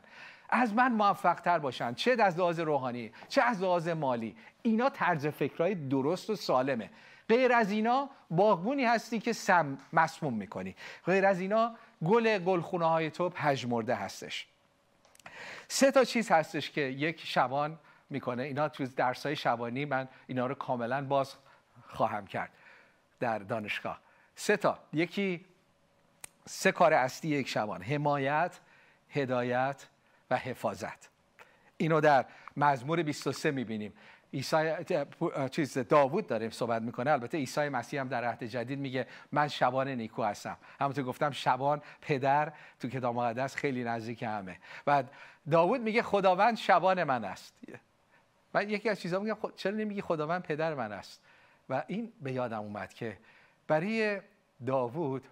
از 0.49 0.73
من 0.73 0.91
موفق 0.91 1.39
تر 1.39 1.59
باشن. 1.59 1.93
چه 1.93 2.15
از 2.19 2.39
لحاظ 2.39 2.59
روحانی 2.59 3.11
چه 3.27 3.41
از 3.41 3.61
لحاظ 3.61 3.87
مالی. 3.87 4.35
اینا 4.61 4.89
طرز 4.89 5.27
فکرهای 5.27 5.75
درست 5.75 6.29
و 6.29 6.35
سالمه. 6.35 6.89
غیر 7.29 7.53
از 7.53 7.71
اینا 7.71 8.09
باغبونی 8.29 8.85
هستی 8.85 9.19
که 9.19 9.33
سم 9.33 9.77
مسموم 9.93 10.33
می‌کنی. 10.33 10.75
غیر 11.05 11.25
از 11.25 11.39
اینا 11.39 11.75
گل 12.05 12.39
گلخونه 12.39 12.85
های 12.85 13.11
تو 13.11 13.29
پژمرده 13.29 13.95
هستش. 13.95 14.47
سه 15.67 15.91
تا 15.91 16.03
چیز 16.03 16.31
هستش 16.31 16.71
که 16.71 16.81
یک 16.81 17.21
شبان 17.25 17.79
می‌کنه. 18.09 18.43
اینا 18.43 18.69
تو 18.69 18.85
درس 18.85 19.25
های 19.25 19.35
شبانی 19.35 19.85
من 19.85 20.07
اینا 20.27 20.47
رو 20.47 20.55
کاملا 20.55 21.05
باز 21.05 21.33
خواهم 21.87 22.27
کرد 22.27 22.51
در 23.19 23.39
دانشگاه. 23.39 23.99
سه 24.35 24.57
تا. 24.57 24.79
یکی 24.93 25.45
سه 26.45 26.71
کار 26.71 26.93
اصلی 26.93 27.29
یک 27.29 27.47
شبان 27.47 27.81
حمایت 27.81 28.59
هدایت 29.09 29.85
و 30.29 30.37
حفاظت. 30.37 31.09
اینو 31.77 32.01
در 32.01 32.25
مزمور 32.57 33.03
23 33.03 33.51
می‌بینیم. 33.51 33.93
عیسی 34.35 34.73
چیز 35.51 35.77
داوود 35.77 36.27
داره 36.27 36.49
صحبت 36.49 36.81
می‌کنه. 36.81 37.11
البته 37.11 37.37
عیسی 37.37 37.69
مسیح 37.69 38.01
هم 38.01 38.07
در 38.07 38.23
عهد 38.23 38.43
جدید 38.43 38.79
میگه 38.79 39.07
من 39.31 39.47
شبان 39.47 39.87
نیکو 39.87 40.23
هستم. 40.23 40.57
همونطور 40.79 41.03
گفتم 41.03 41.31
شبان 41.31 41.81
پدر 42.01 42.53
تو 42.79 42.89
کتاب 42.89 43.15
مقدس 43.15 43.55
خیلی 43.55 43.83
نزدیک 43.83 44.23
همه. 44.23 44.59
و 44.87 45.03
داوود 45.51 45.81
میگه 45.81 46.01
خداوند 46.01 46.57
شبان 46.57 47.03
من 47.03 47.23
است. 47.23 47.59
و 48.53 48.63
یکی 48.63 48.89
از 48.89 48.99
چیزا 48.99 49.19
میگم 49.19 49.37
چرا 49.55 49.75
نمیگی 49.75 50.01
خداوند 50.01 50.43
پدر 50.43 50.73
من 50.73 50.91
است؟ 50.91 51.21
و 51.69 51.83
این 51.87 52.13
به 52.21 52.31
یادم 52.31 52.59
اومد 52.59 52.93
که 52.93 53.17
برای 53.67 54.21
داوود 54.65 55.23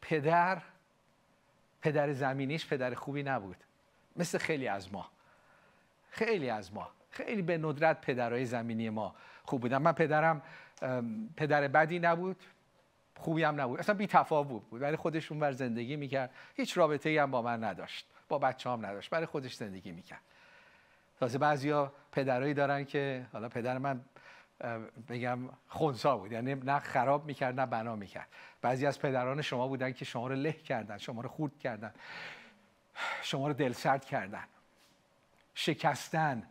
پدر 0.00 0.62
پدر 1.82 2.12
زمینیش 2.12 2.66
پدر 2.66 2.94
خوبی 2.94 3.22
نبود. 3.22 3.56
مثل 4.16 4.38
خیلی 4.38 4.68
از 4.68 4.92
ما. 4.92 5.10
خیلی 6.12 6.50
از 6.50 6.74
ما 6.74 6.88
خیلی 7.10 7.42
به 7.42 7.58
ندرت 7.58 8.00
پدرهای 8.00 8.46
زمینی 8.46 8.90
ما 8.90 9.14
خوب 9.44 9.60
بودن. 9.60 9.78
من 9.78 9.92
پدرم 9.92 10.42
پدر 11.36 11.68
بدی 11.68 11.98
نبود 11.98 12.36
خوبی 13.16 13.42
هم 13.42 13.60
نبود. 13.60 13.78
اصلا 13.78 13.94
بی 13.94 14.06
تفاوت 14.06 14.62
بود. 14.70 14.82
ولی 14.82 14.96
خودش 14.96 15.32
اونور 15.32 15.52
زندگی 15.52 15.96
می‌کرد. 15.96 16.30
هیچ 16.54 16.78
رابطه 16.78 17.08
ای 17.08 17.18
هم 17.18 17.30
با 17.30 17.42
من 17.42 17.64
نداشت. 17.64 18.06
با 18.28 18.38
بچه 18.38 18.70
هم 18.70 18.86
نداشت. 18.86 19.10
برای 19.10 19.26
خودش 19.26 19.54
زندگی 19.54 19.92
می‌کرد. 19.92 20.20
تازه 21.20 21.38
بعضیا 21.38 21.92
پدرایی 22.12 22.54
دارن 22.54 22.84
که 22.84 23.26
حالا 23.32 23.48
پدر 23.48 23.78
من 23.78 24.00
بگم 25.08 25.38
خونسا 25.68 26.16
بود. 26.16 26.32
یعنی 26.32 26.54
نه 26.54 26.78
خراب 26.78 27.26
می‌کرد 27.26 27.60
نه 27.60 27.66
بنا 27.66 27.96
می‌کرد. 27.96 28.28
بعضی 28.62 28.86
از 28.86 28.98
پدران 28.98 29.42
شما 29.42 29.68
بودن 29.68 29.92
که 29.92 30.04
شما 30.04 30.26
رو 30.28 30.34
له 30.34 30.52
کردن 30.52 30.98
شما 30.98 31.20
رو 31.20 31.28
خورد 31.28 31.58
کردن 31.58 31.92
شما 33.22 33.46
رو 33.46 33.52
دلسرد 33.52 34.04
کردن. 34.04 34.44
شکستن. 35.54 36.42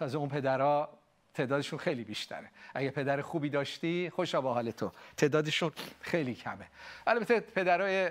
از 0.00 0.14
اون 0.14 0.28
پدرها 0.28 0.88
تعدادشون 1.34 1.78
خیلی 1.78 2.04
بیشتره. 2.04 2.48
اگه 2.74 2.90
پدر 2.90 3.20
خوبی 3.20 3.50
داشتی 3.50 4.10
خوشا 4.10 4.40
با 4.40 4.54
حال 4.54 4.70
تو. 4.70 4.92
تعدادشون 5.16 5.72
خیلی 6.00 6.34
کمه. 6.34 6.66
البته 7.06 7.40
پدرای 7.40 8.10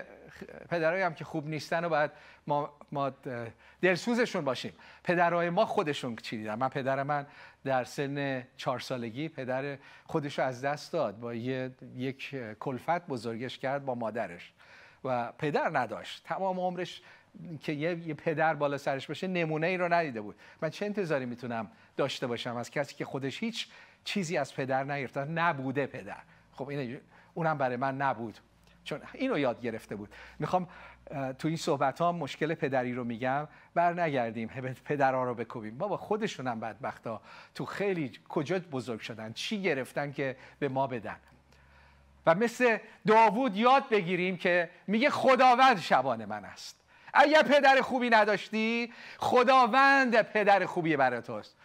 پدرایی 0.68 1.02
هم 1.02 1.14
که 1.14 1.24
خوب 1.24 1.48
نیستن 1.48 1.84
و 1.84 1.88
باید 1.88 2.10
ما, 2.46 2.76
ما 2.92 3.12
دلسوزشون 3.82 4.44
باشیم. 4.44 4.72
پدرای 5.04 5.50
ما 5.50 5.66
خودشون 5.66 6.16
چی 6.16 6.36
دیدن؟ 6.36 6.54
من 6.54 6.68
پدر 6.68 7.02
من 7.02 7.26
در 7.64 7.84
سن 7.84 8.46
چهار 8.56 8.78
سالگی 8.78 9.28
پدر 9.28 9.78
خودش 10.06 10.38
رو 10.38 10.44
از 10.44 10.64
دست 10.64 10.92
داد. 10.92 11.20
با 11.20 11.34
یه، 11.34 11.70
یک 11.96 12.36
کلفت 12.60 13.06
بزرگش 13.06 13.58
کرد 13.58 13.84
با 13.84 13.94
مادرش. 13.94 14.52
و 15.04 15.32
پدر 15.32 15.70
نداشت. 15.72 16.24
تمام 16.24 16.60
عمرش 16.60 17.02
که 17.62 17.72
یه،, 17.72 18.14
پدر 18.14 18.54
بالا 18.54 18.78
سرش 18.78 19.06
باشه 19.06 19.26
نمونه 19.26 19.66
ای 19.66 19.76
رو 19.76 19.92
ندیده 19.92 20.20
بود. 20.20 20.36
من 20.62 20.70
چه 20.70 20.86
انتظاری 20.86 21.26
می‌تونم 21.26 21.70
داشته 21.96 22.26
باشم 22.26 22.56
از 22.56 22.70
کسی 22.70 22.94
که 22.94 23.04
خودش 23.04 23.42
هیچ 23.42 23.68
چیزی 24.04 24.36
از 24.36 24.54
پدر 24.54 24.84
نگرفته 24.84 25.24
نبوده 25.24 25.86
پدر. 25.86 26.16
خب 26.52 26.68
این 26.68 27.00
اونم 27.34 27.58
برای 27.58 27.76
من 27.76 27.96
نبود. 27.96 28.38
چون 28.84 29.00
اینو 29.14 29.38
یاد 29.38 29.60
گرفته 29.60 29.96
بود. 29.96 30.08
می‌خوام 30.38 30.68
تو 31.38 31.48
این 31.48 31.56
صحبت 31.56 31.98
ها 31.98 32.12
مشکل 32.12 32.54
پدری 32.54 32.92
رو 32.92 33.04
میگم. 33.04 33.48
بر 33.74 34.02
نگردیم 34.02 34.48
پدرها 34.84 35.24
رو 35.24 35.34
بکوبیم. 35.34 35.78
بابا 35.78 35.96
خودشونم 35.96 36.60
بدبختا. 36.60 37.20
تو 37.54 37.64
خیلی 37.64 38.12
کجا 38.28 38.58
بزرگ 38.58 39.00
شدن؟ 39.00 39.32
چی 39.32 39.62
گرفتن 39.62 40.12
که 40.12 40.36
به 40.58 40.68
ما 40.68 40.86
بدن؟ 40.86 41.16
و 42.26 42.34
مثل 42.34 42.78
داوود 43.06 43.56
یاد 43.56 43.88
بگیریم 43.88 44.36
که 44.36 44.70
میگه 44.86 45.10
خداوند 45.10 45.78
شبان 45.78 46.24
من 46.24 46.44
است. 46.44 46.80
اگر 47.14 47.42
پدر 47.42 47.80
خوبی 47.80 48.10
نداشتی 48.10 48.92
خداوند 49.18 50.22
پدر 50.22 50.66
خوبی 50.66 50.96
برای 50.96 51.22
توست. 51.22 51.56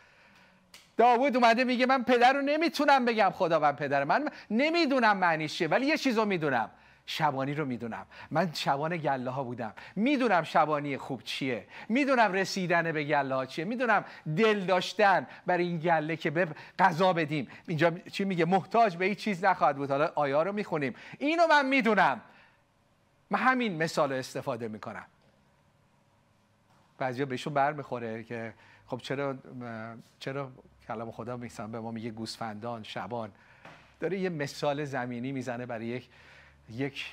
داوود 0.98 1.36
اومده 1.36 1.64
میگه 1.64 1.86
من 1.86 2.04
پدر 2.04 2.34
رو 2.34 2.42
نمی‌تونم 2.42 3.06
بگم 3.06 3.30
خداوند 3.34 3.76
پدر 3.76 4.04
من. 4.04 4.30
نمی‌دونم 4.52 5.18
معنیش 5.18 5.58
چیه 5.58 5.68
ولی 5.68 5.86
یه 5.86 5.98
چیز 5.98 6.18
رو 6.18 6.26
می‌دونم. 6.26 6.70
شبانی 7.06 7.54
رو 7.54 7.66
می‌دونم. 7.66 8.06
من 8.32 8.50
شبان 8.54 8.98
گله 8.98 9.30
ها 9.30 9.44
بودم. 9.44 9.74
می‌دونم 9.96 10.44
شبانی 10.44 10.98
خوب 10.98 11.24
چیه. 11.24 11.66
می‌دونم 11.90 12.34
رسیدن 12.34 12.92
به 12.92 13.04
گله 13.04 13.36
ها 13.36 13.46
چیه. 13.46 13.66
می‌دونم 13.66 14.06
دل 14.38 14.60
داشتن 14.60 15.28
برای 15.46 15.64
این 15.64 15.80
گله 15.80 16.16
که 16.16 16.30
به 16.30 16.48
غذا 16.80 17.14
بدیم. 17.14 17.48
اینجا 17.68 17.92
چی 18.12 18.24
میگه؟ 18.24 18.46
محتاج 18.46 18.98
به 18.98 19.06
هیچ 19.06 19.18
چیز 19.18 19.44
نخواهد 19.44 19.76
بود. 19.76 19.92
حالا 19.92 20.12
آیا 20.16 20.44
رو 20.44 20.52
می‌خونیم. 20.52 20.96
اینو 21.20 21.48
من 21.48 21.66
می‌دونم. 21.66 22.22
من 23.30 23.40
همین 23.40 23.84
مثال 23.84 24.14
استفاده 24.14 24.68
می‌کنم. 24.68 25.06
بعضیا 27.04 27.26
بهشون 27.26 27.54
بر 27.54 27.74
می‌خوره 27.74 28.24
که 28.24 28.54
خب 28.88 28.98
چرا 28.98 29.38
چرا 30.20 30.52
کلام 30.88 31.12
خدا 31.12 31.38
میسن 31.38 31.72
به 31.72 31.80
ما 31.80 31.92
میگه 31.92 32.10
گوسفندان 32.10 32.84
شبان. 32.84 33.32
داره 34.00 34.20
یه 34.20 34.30
مثال 34.30 34.86
زمینی 34.86 35.32
می‌زنه 35.32 35.66
برای 35.66 35.86
یک 35.86 36.10
یک 36.70 37.06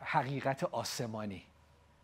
حقیقت 0.00 0.64
آسمانی. 0.64 1.42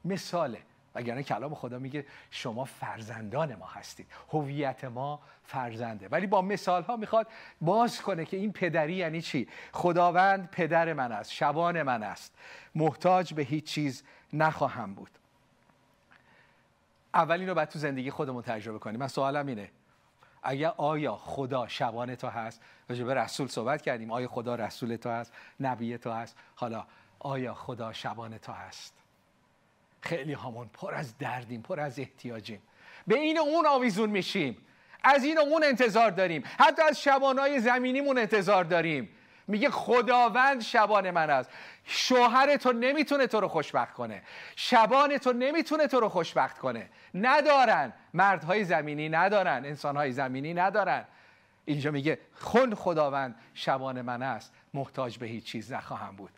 مثاله. 0.05 0.59
وگرنه 0.95 1.23
کلام 1.23 1.55
خدا 1.55 1.79
میگه 1.79 2.07
شما 2.31 2.65
فرزندان 2.65 3.55
ما 3.55 3.67
هستید. 3.67 4.07
هویت 4.33 4.85
ما 4.85 5.21
فرزنده. 5.45 6.09
ولی 6.09 6.27
با 6.27 6.43
مثال 6.43 6.83
ها 6.83 6.97
می‌خواد 6.97 7.27
باز 7.61 8.03
کنه 8.03 8.25
که 8.25 8.37
این 8.37 8.53
پدری 8.53 8.95
یعنی 8.95 9.23
چی؟ 9.23 9.49
خداوند 9.73 10.51
پدر 10.51 10.93
من 10.93 11.13
است 11.13 11.33
شبان 11.33 11.83
من 11.83 12.03
است. 12.03 12.35
محتاج 12.75 13.35
به 13.35 13.43
هیچ 13.43 13.65
چیز 13.65 14.03
نخواهم 14.33 14.95
بود. 14.95 15.11
اول 17.15 17.41
اینو 17.41 17.55
باید 17.55 17.69
تو 17.69 17.79
زندگی 17.79 18.11
خودمون 18.11 18.43
تجربه 18.43 18.79
کنیم. 18.79 19.01
من 19.01 19.09
سوالم 19.09 19.47
اینه. 19.47 19.71
اگر 20.43 20.73
آیا 20.77 21.17
خدا 21.17 21.69
شبان 21.69 22.15
تو 22.15 22.29
هست؟ 22.29 22.61
راجع 22.89 23.05
به 23.05 23.15
رسول 23.15 23.49
صحبت 23.49 23.83
کردیم. 23.83 24.11
آیا 24.11 24.29
خدا 24.29 24.55
رسول 24.55 24.97
تو 24.97 25.11
هست؟ 25.11 25.33
نبی 25.61 25.99
تو 25.99 26.11
هست؟ 26.11 26.37
حالا 26.55 26.87
آیا 27.19 27.55
خدا 27.55 27.93
شبان 27.93 28.39
تو 28.39 28.53
هست؟ 28.53 28.95
خیلی 30.01 30.33
همون 30.33 30.71
پر 30.73 30.95
از 30.95 31.19
دردیم 31.19 31.63
پر 31.63 31.81
از 31.81 31.99
احتیاجیم. 31.99 32.63
به 33.07 33.15
این 33.15 33.39
اون 33.39 33.67
آویزون 33.67 34.11
میشیم. 34.11 34.57
از 35.05 35.25
این 35.25 35.39
اون 35.39 35.65
انتظار 35.65 36.11
داریم. 36.11 36.43
حتی 36.59 36.83
از 36.83 37.03
شبانهای 37.03 37.61
زمینیمون 37.61 38.19
انتظار 38.19 38.65
داریم. 38.65 39.09
میگه 39.49 39.71
خداوند 39.71 40.61
شبان 40.63 41.11
من 41.11 41.31
است. 41.31 41.51
شوهر 41.85 42.57
تو 42.57 42.73
نمی‌تونه 42.73 43.27
تو 43.27 43.41
رو 43.41 43.49
خوشبخت 43.49 43.95
کنه. 43.95 44.23
شبان 44.57 45.19
تو 45.19 45.33
نمی‌تونه 45.33 45.87
تو 45.87 46.01
رو 46.01 46.09
خوشبخت 46.09 46.59
کنه. 46.59 46.89
ندارن. 47.15 47.93
مردهای 48.15 48.65
زمینی 48.65 49.09
ندارن. 49.09 49.65
انسانهای 49.65 50.13
زمینی 50.13 50.55
ندارن. 50.55 51.05
اینجا 51.65 51.91
میگه 51.91 52.19
خون 52.35 52.75
خداوند 52.75 53.35
شبان 53.55 54.03
من 54.03 54.23
است. 54.23 54.53
محتاج 54.75 55.19
به 55.19 55.27
هیچ 55.27 55.45
چیز 55.45 55.73
نخواهم 55.73 56.17
بود. 56.17 56.31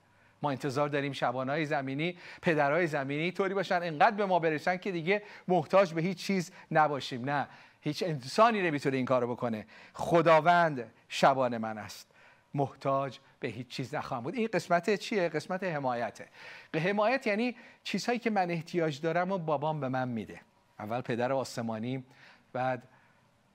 ما 0.42 0.50
انتظار 0.50 0.88
داریم 0.88 1.12
شبانهای 1.12 1.66
زمینی 1.66 2.18
پدرهای 2.42 2.86
زمینی 2.86 3.32
طوری 3.32 3.54
باشن 3.54 3.74
انقدر 3.82 4.16
به 4.16 4.26
ما 4.26 4.38
برسن 4.38 4.76
که 4.76 4.92
دیگه 4.92 5.22
محتاج 5.48 5.92
به 5.92 6.02
هیچ 6.02 6.18
چیز 6.18 6.52
نباشیم. 6.70 7.24
نه. 7.24 7.46
هیچ 7.80 8.02
انسانی 8.02 8.62
نمی‌تونه 8.62 8.96
این 8.96 9.06
کارو 9.06 9.32
بکنه. 9.32 9.66
خداوند 9.94 10.92
شبان 11.08 11.58
من 11.58 11.78
است. 11.78 12.13
محتاج 12.54 13.18
به 13.40 13.48
هیچ 13.48 13.68
چیز 13.68 13.94
نخواهم 13.94 14.22
بود. 14.22 14.34
این 14.34 14.48
قسمت 14.52 14.94
چیه؟ 14.94 15.28
قسمت 15.28 15.64
حمایته. 15.64 16.28
حمایت 16.74 17.26
یعنی 17.26 17.56
چیزهایی 17.84 18.18
که 18.18 18.30
من 18.30 18.50
احتیاج 18.50 19.00
دارم 19.00 19.32
و 19.32 19.38
بابام 19.38 19.80
به 19.80 19.88
من 19.88 20.08
میده. 20.08 20.40
اول 20.78 21.00
پدر 21.00 21.32
آسمانی 21.32 22.04
بعد 22.52 22.82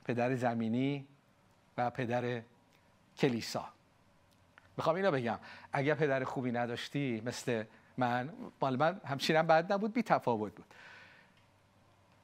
پدر 0.05 0.35
زمینی 0.35 1.07
و 1.77 1.89
پدر 1.89 2.41
کلیسا. 3.17 3.65
می‌خوام 4.77 4.95
اینو 4.95 5.11
بگم. 5.11 5.39
اگر 5.73 5.93
پدر 5.95 6.23
خوبی 6.23 6.51
نداشتی 6.51 7.21
مثل 7.25 7.63
من 7.97 8.29
مال 8.61 8.75
من 8.75 9.01
همچینم 9.05 9.47
بد 9.47 9.73
نبود 9.73 9.93
بی 9.93 10.03
تفاوت 10.03 10.55
بود. 10.55 10.73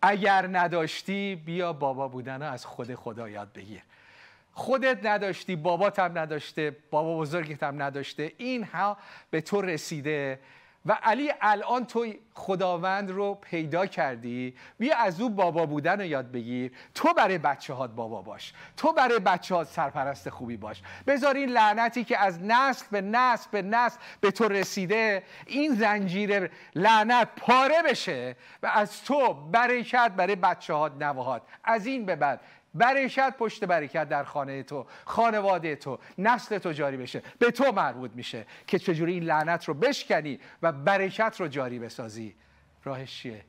اگر 0.01 0.49
نداشتی 0.51 1.35
بیا 1.35 1.73
بابا 1.73 2.07
بودن 2.07 2.41
از 2.41 2.65
خود 2.65 2.95
خدا 2.95 3.29
یاد 3.29 3.53
بگیر. 3.53 3.81
خودت 4.57 5.05
نداشتی 5.05 5.55
بابات 5.55 5.99
هم 5.99 6.17
نداشته 6.17 6.77
بابا 6.91 7.17
بزرگت 7.17 7.63
هم 7.63 7.83
نداشته. 7.83 8.31
این 8.37 8.63
ها 8.63 8.97
به 9.29 9.41
تو 9.41 9.61
رسیده. 9.61 10.39
و 10.85 10.97
علی 11.03 11.33
الان 11.41 11.85
تو 11.85 12.05
خداوند 12.33 13.11
رو 13.11 13.35
پیدا 13.41 13.85
کردی. 13.85 14.55
بیا 14.79 14.97
از 14.97 15.21
او 15.21 15.29
بابا 15.29 15.65
بودن 15.65 15.99
رو 15.99 16.05
یاد 16.05 16.31
بگیر. 16.31 16.71
تو 16.93 17.13
برای 17.13 17.37
بچه 17.37 17.73
هات 17.73 17.91
بابا 17.91 18.21
باش. 18.21 18.53
تو 18.77 18.93
برای 18.93 19.19
بچه 19.19 19.55
هات 19.55 19.67
سرپرست 19.67 20.29
خوبی 20.29 20.57
باش. 20.57 20.81
بذار 21.07 21.35
این 21.35 21.49
لعنتی 21.49 22.03
که 22.03 22.17
از 22.17 22.43
نسل 22.43 22.85
به 22.91 23.01
نسل 23.01 23.49
به 23.51 23.61
نسل 23.61 23.99
به 24.21 24.31
تو 24.31 24.47
رسیده 24.47 25.23
این 25.45 25.75
زنجیر 25.75 26.51
لعنت 26.75 27.27
پاره 27.37 27.83
بشه 27.89 28.35
و 28.63 28.67
از 28.67 29.03
تو 29.03 29.33
برکت 29.33 30.11
برای 30.17 30.35
بچه 30.35 30.73
هات 30.73 30.91
نواهات 30.99 31.41
از 31.63 31.85
این 31.85 32.05
به 32.05 32.15
بعد 32.15 32.41
برکت 32.75 33.35
پشت 33.39 33.65
برکت 33.65 34.09
در 34.09 34.23
خانه 34.23 34.63
تو 34.63 34.85
خانواده 35.05 35.75
تو 35.75 35.99
نسل 36.17 36.57
تو 36.57 36.71
جاری 36.71 36.97
بشه. 36.97 37.21
به 37.39 37.51
تو 37.51 37.71
مربوط 37.71 38.11
میشه 38.15 38.45
که 38.67 38.79
چجوری 38.79 39.13
این 39.13 39.23
لعنت 39.23 39.65
رو 39.65 39.73
بشکنی 39.73 40.39
و 40.61 40.71
برکت 40.71 41.35
رو 41.39 41.47
جاری 41.47 41.79
بسازی. 41.79 42.35
راهش 42.83 43.21
چیه؟ 43.21 43.45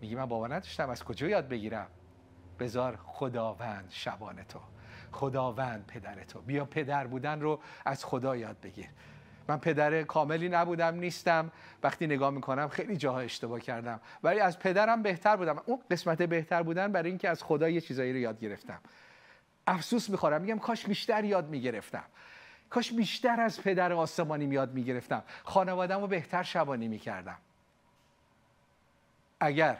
میگی 0.00 0.14
من 0.14 0.26
بابا 0.26 0.46
نداشتم. 0.46 0.90
از 0.90 1.04
کجا 1.04 1.28
یاد 1.28 1.48
بگیرم؟ 1.48 1.86
بذار 2.58 2.98
خداوند 3.04 3.90
شبان 3.90 4.44
تو. 4.44 4.60
خداوند 5.12 5.86
پدر 5.86 6.24
تو. 6.24 6.40
بیا 6.40 6.64
پدر 6.64 7.06
بودن 7.06 7.40
رو 7.40 7.60
از 7.84 8.04
خدا 8.04 8.36
یاد 8.36 8.60
بگیر. 8.60 8.88
من 9.48 9.58
پدر 9.58 10.02
کاملی 10.02 10.48
نبودم 10.48 10.94
نیستم. 10.94 11.50
وقتی 11.82 12.06
نگاه 12.06 12.30
می‌کنم 12.30 12.68
خیلی 12.68 12.96
جاها 12.96 13.20
اشتباه 13.20 13.60
کردم. 13.60 14.00
ولی 14.22 14.40
از 14.40 14.58
پدرم 14.58 15.02
بهتر 15.02 15.36
بودم. 15.36 15.62
اون 15.66 15.78
قسمت 15.90 16.22
بهتر 16.22 16.62
بودن 16.62 16.92
برای 16.92 17.08
اینکه 17.08 17.28
از 17.28 17.42
خدا 17.42 17.68
یه 17.68 17.80
چیزایی 17.80 18.12
رو 18.12 18.18
یاد 18.18 18.40
گرفتم. 18.40 18.80
افسوس 19.66 20.10
می‌خورم. 20.10 20.42
میگم 20.42 20.58
کاش 20.58 20.86
بیشتر 20.86 21.24
یاد 21.24 21.48
می‌گرفتم. 21.48 22.04
کاش 22.70 22.92
بیشتر 22.92 23.40
از 23.40 23.62
پدر 23.62 23.92
آسمانی 23.92 24.44
یاد 24.44 24.72
می‌گرفتم. 24.72 25.22
خانوادم 25.44 26.00
رو 26.00 26.06
بهتر 26.06 26.42
شبانی 26.42 26.88
می‌کردم. 26.88 27.38
اگر 29.40 29.76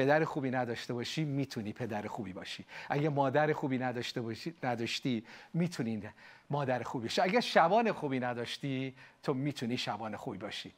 پدر 0.00 0.24
خوبی 0.24 0.50
نداشته 0.50 0.94
باشی 0.94 1.24
می‌تونی 1.24 1.72
پدر 1.72 2.06
خوبی 2.06 2.32
باشی. 2.32 2.64
اگه 2.88 3.08
مادر 3.08 3.52
خوبی 3.52 3.78
نداشته 3.78 4.20
باشی 4.20 4.54
نداشتی 4.62 5.24
می‌تونی 5.54 6.02
مادر 6.50 6.82
خوبی 6.82 7.02
باشی. 7.02 7.20
اگه 7.20 7.40
شبان 7.40 7.92
خوبی 7.92 8.20
نداشتی 8.20 8.94
تو 9.22 9.34
می‌تونی 9.34 9.76
شبان 9.76 10.16
خوبی 10.16 10.38
باشی. 10.38 10.72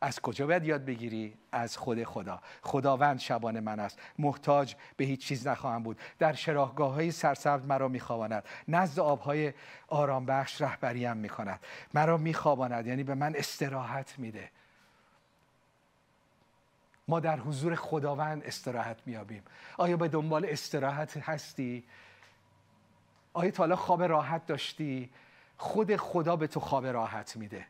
از 0.00 0.20
کجا 0.20 0.46
باید 0.46 0.64
یاد 0.64 0.84
بگیری؟ 0.84 1.34
از 1.52 1.76
خود 1.76 2.04
خدا. 2.04 2.40
خداوند 2.62 3.18
شبان 3.18 3.60
من 3.60 3.80
است. 3.80 3.98
محتاج 4.18 4.74
به 4.96 5.04
هیچ 5.04 5.26
چیز 5.26 5.46
نخواهم 5.46 5.82
بود. 5.82 5.98
در 6.18 6.32
شراهگاه 6.32 6.92
های 6.92 7.10
سرسبز 7.10 7.64
مرا 7.64 7.88
میخواباند 7.88 8.44
نزد 8.68 9.00
آبهای 9.00 9.52
آرام 9.88 10.26
بخش 10.26 10.60
رهبریم 10.60 11.16
می‌کند. 11.16 11.60
مرا 11.94 12.16
میخواباند. 12.16 12.86
یعنی 12.86 13.04
به 13.04 13.14
من 13.14 13.34
استراحت 13.36 14.18
میده. 14.18 14.50
ما 17.08 17.20
در 17.20 17.40
حضور 17.40 17.74
خداوند 17.74 18.44
استراحت 18.44 18.96
میابیم 19.06 19.42
آیا 19.78 19.96
به 19.96 20.08
دنبال 20.08 20.46
استراحت 20.46 21.16
هستی؟ 21.16 21.84
آیا 23.32 23.50
تا 23.50 23.76
خواب 23.76 24.02
راحت 24.02 24.46
داشتی؟ 24.46 25.10
خود 25.56 25.96
خدا 25.96 26.36
به 26.36 26.46
تو 26.46 26.60
خواب 26.60 26.86
راحت 26.86 27.36
میده. 27.36 27.66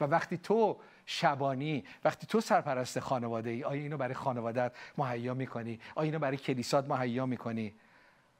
و 0.00 0.04
وقتی 0.04 0.36
تو 0.36 0.76
شبانی 1.06 1.84
وقتی 2.04 2.26
تو 2.26 2.40
سرپرست 2.40 3.00
خانواده 3.00 3.50
ای 3.50 3.64
آیا 3.64 3.82
اینو 3.82 3.96
برای 3.96 4.14
خانوادت 4.14 4.72
مهیا 4.98 5.34
می‌کنی؟ 5.34 5.80
آیا 5.94 6.04
اینو 6.04 6.18
برای 6.18 6.36
کلیسات 6.36 6.90
مهیا 6.90 7.26
می‌کنی؟ 7.26 7.74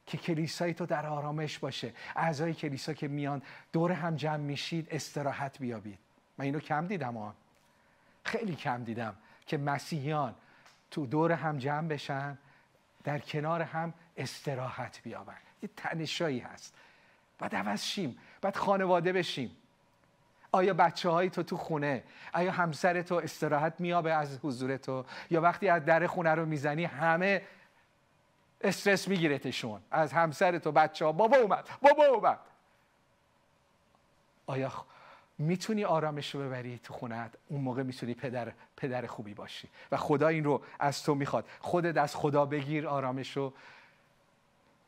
که 0.07 0.19
کلیسای 0.19 0.75
تو 0.75 0.87
در 0.87 1.07
آرامش 1.07 1.59
باشه. 1.59 1.92
اعضای 2.16 2.55
کلیسا 2.55 2.92
که 2.92 3.09
میان 3.09 3.42
دور 3.73 3.92
هم 3.92 4.16
جمع 4.16 4.37
میشید 4.37 4.88
استراحت 4.90 5.59
بیابید. 5.59 5.99
من 6.38 6.45
اینو 6.45 6.61
کم 6.61 6.87
دیدم 6.87 7.16
آن 7.16 7.35
خیلی 8.25 8.55
کم 8.55 8.85
دیدم. 8.85 9.16
که 9.46 9.59
مسیحیان 9.59 10.35
تو 10.90 11.06
دور 11.06 11.32
هم 11.32 11.59
جمع 11.59 11.88
بشن 11.88 12.38
در 13.04 13.18
کنار 13.18 13.62
هم 13.62 13.94
استراحت 14.16 15.00
بیابن 15.02 15.37
یه 15.62 15.68
تنشایی 15.76 16.38
هست. 16.38 16.74
بعد 17.38 17.54
عوض 17.54 17.82
شیم. 17.82 18.18
بعد 18.40 18.56
خانواده 18.56 19.12
بشیم. 19.12 19.56
آیا 20.52 20.74
بچه 20.74 21.09
های 21.09 21.30
تو 21.30 21.42
تو 21.42 21.56
خونه؟ 21.56 22.04
آیا 22.32 22.52
همسر 22.52 23.02
تو 23.02 23.14
استراحت 23.14 23.74
میابه 23.78 24.12
از 24.14 24.38
حضور 24.42 24.76
تو؟ 24.76 25.04
یا 25.30 25.40
وقتی 25.40 25.68
از 25.68 25.85
در 25.85 26.06
خونه 26.06 26.30
رو 26.30 26.46
می‌زنی 26.46 26.85
همه 26.85 27.42
استرس 28.61 29.09
میگیرتشون. 29.09 29.82
از 29.90 30.12
همسر 30.12 30.59
تو 30.59 30.72
بچه 30.72 31.04
ها 31.04 31.12
بابا 31.12 31.37
اومد 31.37 31.68
بابا 31.82 32.04
اومد. 32.04 32.38
آیا 34.46 34.72
می‌تونی 35.38 35.85
آرامش 35.85 36.35
رو 36.35 36.40
ببری 36.40 36.79
تو 36.79 36.94
خونت 36.94 37.35
اون 37.49 37.61
موقع 37.61 37.83
می‌تونی 37.83 38.14
پدر 38.14 38.53
پدر 38.77 39.07
خوبی 39.07 39.35
باشی. 39.35 39.68
و 39.92 39.96
خدا 39.96 40.29
این 40.29 40.44
رو 40.44 40.62
از 40.79 41.03
تو 41.03 41.14
می‌خواد. 41.14 41.49
خودت 41.61 41.96
از 41.96 42.16
خدا 42.16 42.46
بگیر 42.46 42.88
آرامش 42.88 43.37
رو. 43.37 43.53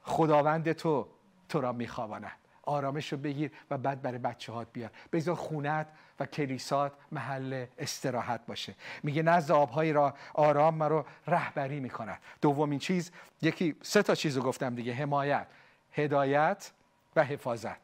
خداوند 0.02 0.72
تو 0.72 1.08
تو 1.48 1.60
را 1.60 1.72
میخواباند 1.72 2.32
آرامش 2.62 3.12
رو 3.12 3.18
بگیر 3.18 3.50
و 3.70 3.78
بعد 3.78 4.02
برای 4.02 4.18
بچه 4.18 4.52
هات 4.52 4.68
بیار. 4.72 4.90
بذار 5.12 5.34
خونت 5.34 5.86
و 6.20 6.26
کلیسات 6.26 6.92
محل 7.12 7.66
استراحت 7.78 8.46
باشه. 8.46 8.74
میگه 9.02 9.22
نزد 9.22 9.52
آبهای 9.52 9.92
را 9.92 10.14
آرام 10.34 10.74
مرا 10.74 11.06
رهبری 11.26 11.80
می‌کند. 11.80 12.18
دومین 12.40 12.78
چیز 12.78 13.10
یکی 13.42 13.76
سه 13.82 14.02
تا 14.02 14.14
چیز 14.14 14.36
رو 14.36 14.42
گفتم 14.42 14.74
دیگه. 14.74 14.92
حمایت. 14.94 15.46
هدایت 15.92 16.72
و 17.16 17.24
حفاظت. 17.24 17.80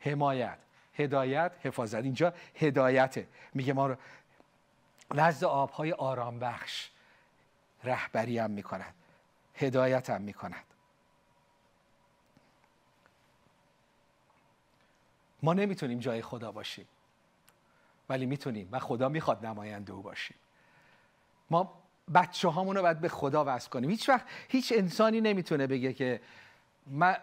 حمایت. 0.00 0.58
هدایت 0.94 1.52
حفاظت. 1.62 2.04
اینجا 2.04 2.34
هدایته. 2.54 3.28
میگه 3.54 3.72
ما 3.72 3.86
رو 3.86 3.96
نزد 5.14 5.44
آبهای 5.44 5.92
آرام 5.92 6.38
بخش 6.38 6.90
رهبری 7.84 8.38
هم 8.38 8.50
می‌کند. 8.50 8.94
هدایت 9.54 10.10
هم 10.10 10.22
می‌کند. 10.22 10.64
ما 15.42 15.54
نمی‌تونیم 15.54 15.98
جای 15.98 16.22
خدا 16.22 16.52
باشیم. 16.52 16.86
ولی 18.08 18.26
می‌تونیم 18.26 18.68
و 18.72 18.78
خدا 18.78 19.08
می‌خواد 19.08 19.46
نماینده 19.46 19.92
او 19.92 20.02
باشیم. 20.02 20.36
ما 21.50 21.82
بچه 22.14 22.48
هامون 22.48 22.76
رو 22.76 22.82
باید 22.82 23.00
به 23.00 23.08
خدا 23.08 23.44
وصل 23.46 23.68
کنیم. 23.70 23.90
هیچ 23.90 24.08
وقت 24.08 24.26
هیچ 24.48 24.72
انسانی 24.76 25.20
نمی‌تونه 25.20 25.66
بگه 25.66 25.92
که 25.92 26.20
من 26.86 27.16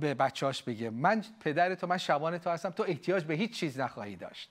به 0.00 0.14
بچهاش 0.14 0.62
بگه 0.62 0.90
من 0.90 1.24
پدر 1.40 1.74
تو 1.74 1.86
من 1.86 1.98
شبان 1.98 2.38
تو 2.38 2.50
هستم 2.50 2.70
تو 2.70 2.84
احتیاج 2.88 3.24
به 3.24 3.34
هیچ 3.34 3.52
چیز 3.58 3.80
نخواهی 3.80 4.16
داشت. 4.16 4.50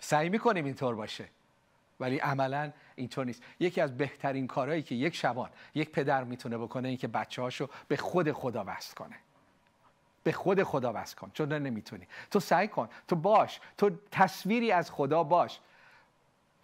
سعی 0.00 0.28
می‌کنیم 0.28 0.64
اینطور 0.64 0.94
باشه 0.94 1.28
ولی 2.00 2.18
عملا 2.18 2.72
اینطور 2.94 3.24
نیست. 3.24 3.42
یکی 3.60 3.80
از 3.80 3.96
بهترین 3.98 4.46
کارهایی 4.46 4.82
که 4.82 4.94
یک 4.94 5.14
شبان 5.14 5.50
یک 5.74 5.90
پدر 5.90 6.24
می‌تونه 6.24 6.58
بکنه 6.58 6.88
این 6.88 6.96
که 6.96 7.08
بچه 7.08 7.42
هاشو 7.42 7.68
به 7.88 7.96
خود 7.96 8.32
خدا 8.32 8.64
وصل 8.66 8.94
کنه. 8.94 9.16
به 10.22 10.32
خود 10.32 10.62
خدا 10.62 10.92
وصل 10.94 11.16
کن 11.16 11.30
چون 11.34 11.52
نمی‌تونی. 11.52 12.06
تو 12.30 12.40
سعی 12.40 12.68
کن 12.68 12.88
تو 13.08 13.16
باش 13.16 13.60
تو 13.78 13.90
تصویری 14.10 14.72
از 14.72 14.90
خدا 14.90 15.22
باش. 15.22 15.60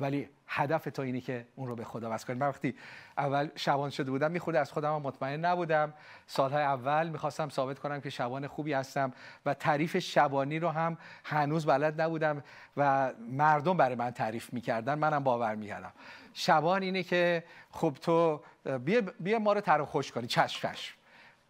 ولی 0.01 0.29
هدف 0.55 0.85
تو 0.85 1.03
اینه 1.03 1.21
که 1.21 1.47
اون 1.57 1.69
رو 1.69 1.77
به 1.77 1.85
خدا 1.85 2.11
وصل 2.11 2.27
کنی. 2.27 2.37
من 2.37 2.49
وقتی 2.49 2.75
اول 3.19 3.49
شبان 3.57 3.91
شده 3.91 4.11
بودم 4.11 4.31
میخورده 4.31 4.61
از 4.61 4.73
خودم 4.73 5.03
مطمئن 5.03 5.45
نبودم. 5.45 5.95
سالهای 6.27 6.63
اول 6.63 7.09
می‌خواستم 7.09 7.49
ثابت 7.49 7.79
کنم 7.79 8.01
که 8.01 8.11
شبان 8.11 8.47
خوبی 8.47 8.73
هستم 8.73 9.13
و 9.47 9.55
تعریف 9.55 9.99
شبانی 9.99 10.59
رو 10.59 10.69
هم 10.69 10.99
هنوز 11.25 11.67
بلد 11.67 12.01
نبودم 12.01 12.43
و 12.77 13.13
مردم 13.19 13.77
برای 13.77 13.95
من 13.95 14.11
تعریف 14.11 14.53
می‌کردن. 14.53 14.95
منم 14.95 15.25
باور 15.25 15.55
می‌کردم. 15.55 15.93
شبان 16.35 16.83
اینه 16.83 17.03
که 17.03 17.45
خب 17.71 17.97
تو 18.03 18.41
بیا, 18.85 19.01
بیا 19.21 19.39
ما 19.39 19.53
رو 19.53 19.61
تر 19.61 19.85
خوش 19.85 20.13
کنی. 20.13 20.27
چشم 20.27 20.69
چشم. 20.69 20.95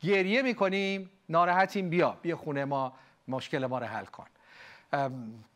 گریه 0.00 0.42
می‌کنیم 0.42 1.10
ناراحتیم 1.28 1.90
بیا 1.90 2.16
بیا 2.22 2.36
خونه 2.36 2.64
ما 2.64 2.92
مشکل 3.28 3.66
ما 3.66 3.78
رو 3.78 3.86
حل 3.86 4.04
کن. 4.04 4.26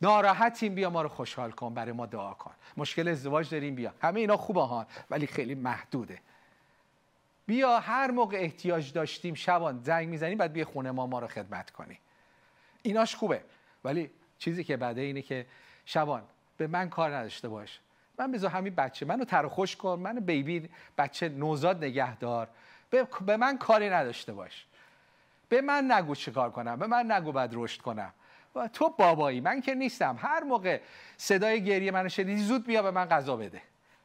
ناراحتیم 0.01 0.75
بیا 0.75 0.89
ما 0.89 1.01
رو 1.01 1.09
خوشحال 1.09 1.51
کن 1.51 1.73
برای 1.73 1.91
ما 1.91 2.05
دعا 2.05 2.33
کن. 2.33 2.51
مشکل 2.77 3.07
ازدواج 3.07 3.49
داریم 3.49 3.75
بیا. 3.75 3.93
همه 4.01 4.19
اینا 4.19 4.37
خوبه 4.37 4.61
ها 4.61 4.87
ولی 5.09 5.27
خیلی 5.27 5.55
محدوده. 5.55 6.19
بیا 7.47 7.79
هر 7.79 8.11
موقع 8.11 8.37
احتیاج 8.37 8.93
داشتیم 8.93 9.33
شبان 9.33 9.79
زنگ 9.83 10.07
می‌زنیم 10.07 10.37
بعد 10.37 10.53
بیا 10.53 10.65
خونه 10.65 10.91
ما 10.91 11.07
ما 11.07 11.19
رو 11.19 11.27
خدمت 11.27 11.71
کنی. 11.71 11.99
ایناش 12.81 13.15
خوبه. 13.15 13.43
ولی 13.83 14.11
چیزی 14.39 14.63
که 14.63 14.77
بعده 14.77 15.01
اینه 15.01 15.21
که 15.21 15.45
شبان 15.85 16.23
به 16.57 16.67
من 16.67 16.89
کار 16.89 17.15
نداشته 17.15 17.49
باش. 17.49 17.79
من 18.19 18.31
بذار 18.31 18.51
همین 18.51 18.75
بچه 18.75 19.05
منو 19.05 19.25
تر 19.25 19.47
خوش 19.47 19.75
کن 19.75 19.99
منو 19.99 20.21
بیبی 20.21 20.69
بچه 20.97 21.29
نوزاد 21.29 21.83
نگهدار 21.83 22.47
به 23.25 23.37
من 23.37 23.57
کاری 23.57 23.89
نداشته 23.89 24.33
باش. 24.33 24.65
به 25.49 25.61
من 25.61 25.91
نگو 25.91 26.15
چه 26.15 26.31
کار 26.31 26.51
کنم 26.51 26.79
به 26.79 26.87
من 26.87 27.11
نگو 27.11 27.31
باید 27.31 27.51
رشد 27.53 27.81
کنم. 27.81 28.13
تو 28.73 28.89
بابایی 28.89 29.41
من 29.41 29.61
که 29.61 29.75
نیستم. 29.75 30.15
هر 30.19 30.43
موقع 30.43 30.81
صدای 31.17 31.63
گریه 31.63 31.91
منو 31.91 32.09
شدیدی 32.09 32.41
زود 32.41 32.65
بیا 32.65 32.81
به 32.81 32.91
من 32.91 33.05
غذا 33.05 33.35
بده. 33.35 33.61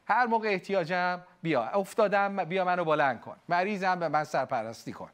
هر 0.07 0.27
موقع 0.27 0.49
احتیاجم 0.49 1.21
بیا. 1.43 1.65
افتادم 1.65 2.45
بیا 2.45 2.65
منو 2.65 2.85
بلند 2.85 3.21
کن. 3.21 3.37
مریضم 3.49 3.99
به 3.99 4.09
من 4.09 4.25
سرپرستی 4.25 4.93
کن. 4.93 5.11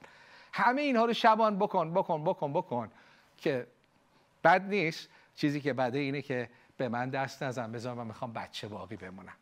همه 0.53 0.83
اینها 0.83 1.05
رو 1.05 1.13
شبان 1.13 1.59
بکن 1.59 1.95
بکن 1.95 2.25
بکن 2.25 2.53
بکن 2.53 2.91
که 3.37 3.67
بد 4.45 4.63
نیست. 4.63 5.09
چیزی 5.35 5.61
که 5.61 5.73
بده 5.73 5.99
اینه 5.99 6.23
که 6.23 6.49
به 6.77 6.89
من 6.89 7.11
دست 7.11 7.43
نزن. 7.43 7.73
بذار 7.73 7.95
من 7.95 8.07
می‌خوام 8.07 8.33
بچه 8.33 8.69
باقی 8.69 8.97
بمونم. 8.97 9.37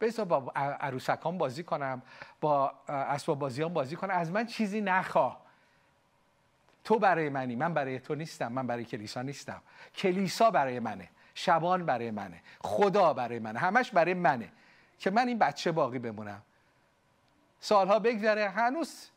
بذار 0.00 0.24
با 0.24 0.52
عروسکان 0.56 1.38
بازی 1.38 1.62
کنم 1.62 2.02
با 2.40 2.72
اسباب 2.88 3.38
بازیان 3.38 3.72
بازی 3.74 3.96
کنم. 3.96 4.14
از 4.14 4.30
من 4.30 4.46
چیزی 4.46 4.80
نخواه. 4.80 5.49
تو 6.84 6.98
برای 6.98 7.28
منی 7.28 7.56
من 7.56 7.74
برای 7.74 7.98
تو 7.98 8.14
نیستم 8.14 8.52
من 8.52 8.66
برای 8.66 8.84
کلیسا 8.84 9.22
نیستم. 9.22 9.62
کلیسا 9.94 10.50
برای 10.50 10.80
منه 10.80 11.08
شبان 11.34 11.86
برای 11.86 12.10
منه 12.10 12.40
خدا 12.60 13.12
برای 13.12 13.38
منه 13.38 13.58
همش 13.58 13.90
برای 13.90 14.14
منه 14.14 14.52
که 14.98 15.10
من 15.10 15.28
این 15.28 15.38
بچه 15.38 15.72
باقی 15.72 15.98
بمونم. 15.98 16.42
سالها 17.60 17.98
بگذره 17.98 18.48
هنوز 18.48 19.10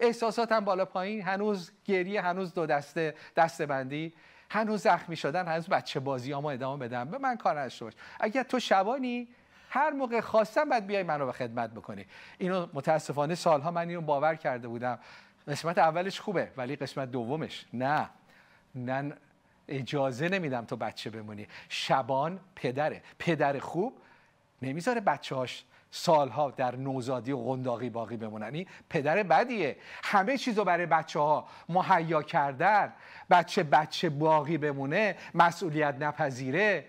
احساساتم 0.00 0.60
بالا 0.60 0.84
پایین 0.84 1.22
هنوز 1.22 1.72
گریه 1.84 2.22
هنوز 2.22 2.54
دو 2.54 2.66
دسته 2.66 3.14
دسته 3.36 3.66
بندی 3.66 4.12
هنوز 4.50 4.82
زخمی 4.82 5.16
شدن 5.16 5.48
هنوز 5.48 5.68
بچه 5.68 6.00
بازی 6.00 6.34
ما 6.34 6.50
ادامه 6.50 6.88
بدم. 6.88 7.04
به 7.04 7.18
من 7.18 7.36
کار 7.36 7.60
نداشته 7.60 7.84
باش. 7.84 7.94
اگر 8.20 8.42
تو 8.42 8.60
شبانی 8.60 9.28
هر 9.70 9.90
موقع 9.90 10.20
خواستم 10.20 10.68
بعد 10.68 10.86
بیای 10.86 11.02
منو 11.02 11.26
به 11.26 11.32
خدمت 11.32 11.70
بکنی. 11.70 12.06
اینو 12.38 12.66
متاسفانه 12.72 13.34
سالها 13.34 13.70
من 13.70 13.88
اینو 13.88 14.00
باور 14.00 14.34
کرده 14.34 14.68
بودم. 14.68 14.98
قسمت 15.48 15.78
اولش 15.78 16.20
خوبه 16.20 16.52
ولی 16.56 16.76
قسمت 16.76 17.10
دومش 17.10 17.66
نه. 17.72 18.10
نه 18.74 19.12
اجازه 19.68 20.28
نمیدم 20.28 20.64
تو 20.64 20.76
بچه 20.76 21.10
بمونی. 21.10 21.46
شبان 21.68 22.40
پدره. 22.54 23.02
پدر 23.18 23.58
خوب 23.58 23.98
نمی‌ذاره 24.62 25.00
بچه 25.00 25.34
هاش 25.34 25.64
سالها 25.90 26.50
در 26.50 26.76
نوزادی 26.76 27.32
و 27.32 27.36
قنداقی 27.36 27.90
باقی 27.90 28.16
بمونن. 28.16 28.54
این 28.54 28.66
پدر 28.90 29.22
بدیه. 29.22 29.76
همه 30.04 30.38
چیز 30.38 30.58
رو 30.58 30.64
برای 30.64 30.86
بچه 30.86 31.20
ها 31.20 31.48
مهیا 31.68 32.22
کردن. 32.22 32.92
بچه 33.30 33.62
بچه 33.62 34.10
باقی 34.10 34.58
بمونه 34.58 35.16
مسئولیت 35.34 35.94
نپذیره 36.00 36.84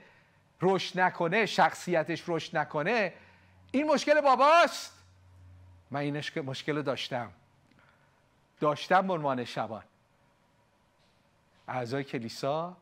رشد 0.61 0.99
نکنه 0.99 1.45
شخصیتش 1.45 2.23
رشد 2.27 2.57
نکنه. 2.57 3.13
این 3.71 3.87
مشکل 3.87 4.21
باباست. 4.21 5.03
من 5.91 5.99
این 5.99 6.21
مشکل 6.45 6.75
رو 6.75 6.81
داشتم. 6.81 7.31
داشتم 8.61 9.07
به 9.07 9.13
عنوان 9.13 9.45
شبان. 9.45 9.83
اعضای 11.67 12.03
کلیسا 12.03 12.77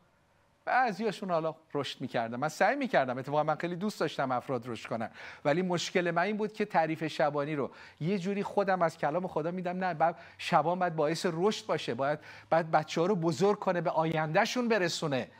بعضیاشون 0.64 1.30
حالا 1.30 1.54
رشد 1.74 2.00
می‌کردم 2.00 2.40
من 2.40 2.48
سعی 2.48 2.76
می‌کردم 2.76 3.18
اتفاقا 3.18 3.42
من 3.42 3.54
خیلی 3.54 3.76
دوست 3.76 4.00
داشتم 4.00 4.32
افراد 4.32 4.68
رشد 4.68 4.88
کنن. 4.88 5.10
ولی 5.44 5.62
مشکل 5.62 6.10
من 6.10 6.22
این 6.22 6.36
بود 6.36 6.52
که 6.52 6.64
تعریف 6.64 7.06
شبانی 7.06 7.56
رو 7.56 7.70
یه 8.00 8.18
جوری 8.18 8.42
خودم 8.42 8.82
از 8.82 8.98
کلام 8.98 9.26
خدا 9.26 9.50
میدم 9.50 9.84
نه 9.84 9.94
بعد 9.94 10.18
شبان 10.38 10.78
باید 10.78 10.96
باعث 10.96 11.26
رشد 11.32 11.66
باشه. 11.66 11.94
باید 11.94 12.18
بعد 12.50 12.70
بچه 12.70 13.00
ها 13.00 13.06
رو 13.06 13.16
بزرگ 13.16 13.58
کنه 13.58 13.80
به 13.80 13.90
آیندهشون 13.90 14.68
برسونه. 14.68 15.30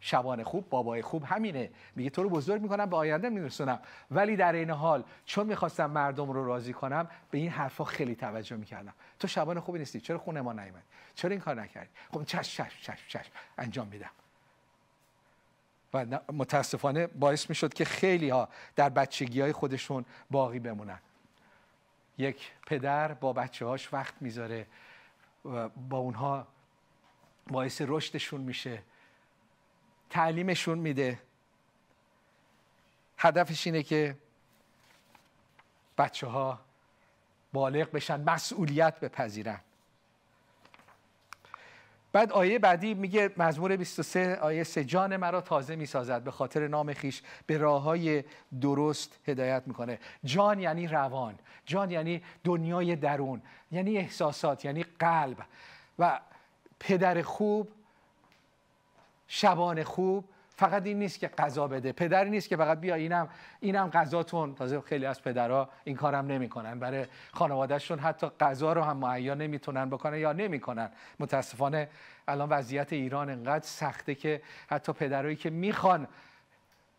شبان 0.00 0.42
خوب 0.42 0.68
بابای 0.68 1.02
خوب 1.02 1.24
همینه. 1.24 1.70
میگه 1.96 2.10
تو 2.10 2.22
رو 2.22 2.30
بزرگ 2.30 2.62
می‌کنم 2.62 2.86
به 2.86 2.96
آینده 2.96 3.30
میرسونم. 3.30 3.80
ولی 4.10 4.36
در 4.36 4.52
این 4.52 4.70
حال 4.70 5.04
چون 5.24 5.46
می‌خواستم 5.46 5.90
مردم 5.90 6.30
رو 6.30 6.44
راضی 6.44 6.72
کنم 6.72 7.08
به 7.30 7.38
این 7.38 7.50
حرفا 7.50 7.84
خیلی 7.84 8.14
توجه 8.14 8.56
می‌کردم. 8.56 8.94
تو 9.18 9.28
شبان 9.28 9.60
خوبی 9.60 9.78
نیستی. 9.78 10.00
چرا 10.00 10.18
خونه 10.18 10.40
ما 10.40 10.52
نیومد؟ 10.52 10.82
چرا 11.14 11.30
این 11.30 11.40
کار 11.40 11.60
نکردی؟ 11.60 11.90
خب 12.12 12.24
چش 12.24 12.56
چش 12.56 12.80
چش 12.82 13.08
چش. 13.08 13.30
انجام 13.58 13.86
میدم. 13.86 14.10
و 15.94 16.06
متاسفانه 16.32 17.06
باعث 17.06 17.48
می‌شد 17.48 17.74
که 17.74 17.84
خیلی 17.84 18.28
ها 18.30 18.48
در 18.76 18.88
بچگی 18.88 19.40
های 19.40 19.52
خودشون 19.52 20.04
باقی 20.30 20.58
بمونن. 20.58 20.98
یک 22.18 22.50
پدر 22.66 23.14
با 23.14 23.32
بچه 23.32 23.66
هاش 23.66 23.94
وقت 23.94 24.14
می‌ذاره 24.20 24.66
و 25.44 25.68
با 25.68 25.98
اونها 25.98 26.46
باعث 27.46 27.82
رشدشون 27.86 28.40
میشه. 28.40 28.82
تعلیمشون 30.10 30.78
میده. 30.78 31.18
هدفش 33.18 33.66
اینه 33.66 33.82
که 33.82 34.16
بچه 35.98 36.26
ها 36.26 36.60
بالغ 37.52 37.90
بشن 37.90 38.20
مسئولیت 38.20 39.00
بپذیرن. 39.00 39.60
بعد 42.12 42.32
آیه 42.32 42.58
بعدی 42.58 42.94
میگه 42.94 43.30
مزمور 43.36 43.76
23 43.76 44.36
آیه 44.36 44.64
سه 44.64 44.84
جان 44.84 45.16
مرا 45.16 45.40
تازه 45.40 45.76
می‌سازد 45.76 46.22
به 46.22 46.30
خاطر 46.30 46.68
نام 46.68 46.92
خیش 46.92 47.22
به 47.46 47.58
راه 47.58 47.82
های 47.82 48.24
درست 48.60 49.18
هدایت 49.26 49.62
می‌کنه. 49.66 49.98
جان 50.24 50.60
یعنی 50.60 50.86
روان 50.86 51.38
جان 51.66 51.90
یعنی 51.90 52.22
دنیای 52.44 52.96
درون 52.96 53.42
یعنی 53.72 53.98
احساسات 53.98 54.64
یعنی 54.64 54.84
قلب. 54.98 55.36
و 55.98 56.20
پدر 56.80 57.22
خوب 57.22 57.68
شبان 59.32 59.82
خوب 59.82 60.24
فقط 60.48 60.86
این 60.86 60.98
نیست 60.98 61.18
که 61.18 61.28
غذا 61.28 61.68
بده. 61.68 61.92
پدری 61.92 62.30
نیست 62.30 62.48
که 62.48 62.56
فقط 62.56 62.80
بیا 62.80 62.94
اینم 62.94 63.28
اینم 63.60 63.90
غذاتون 63.90 64.54
تازه 64.54 64.80
خیلی 64.80 65.06
از 65.06 65.22
پدرها 65.22 65.68
این 65.84 65.96
کارم 65.96 66.26
نمی‌کنن. 66.26 66.78
برای 66.78 67.06
خانوادهشون 67.32 67.98
حتی 67.98 68.26
غذا 68.40 68.72
رو 68.72 68.82
هم 68.82 68.96
معیا 68.96 69.34
نمی‌تونن 69.34 69.90
بکنن 69.90 70.18
یا 70.18 70.32
نمی‌کنن. 70.32 70.90
متاسفانه 71.20 71.88
الان 72.28 72.48
وضعیت 72.48 72.92
ایران 72.92 73.30
انقدر 73.30 73.66
سخته 73.66 74.14
که 74.14 74.42
حتی 74.70 74.92
پدرایی 74.92 75.36
که 75.36 75.50
می‌خوان 75.50 76.06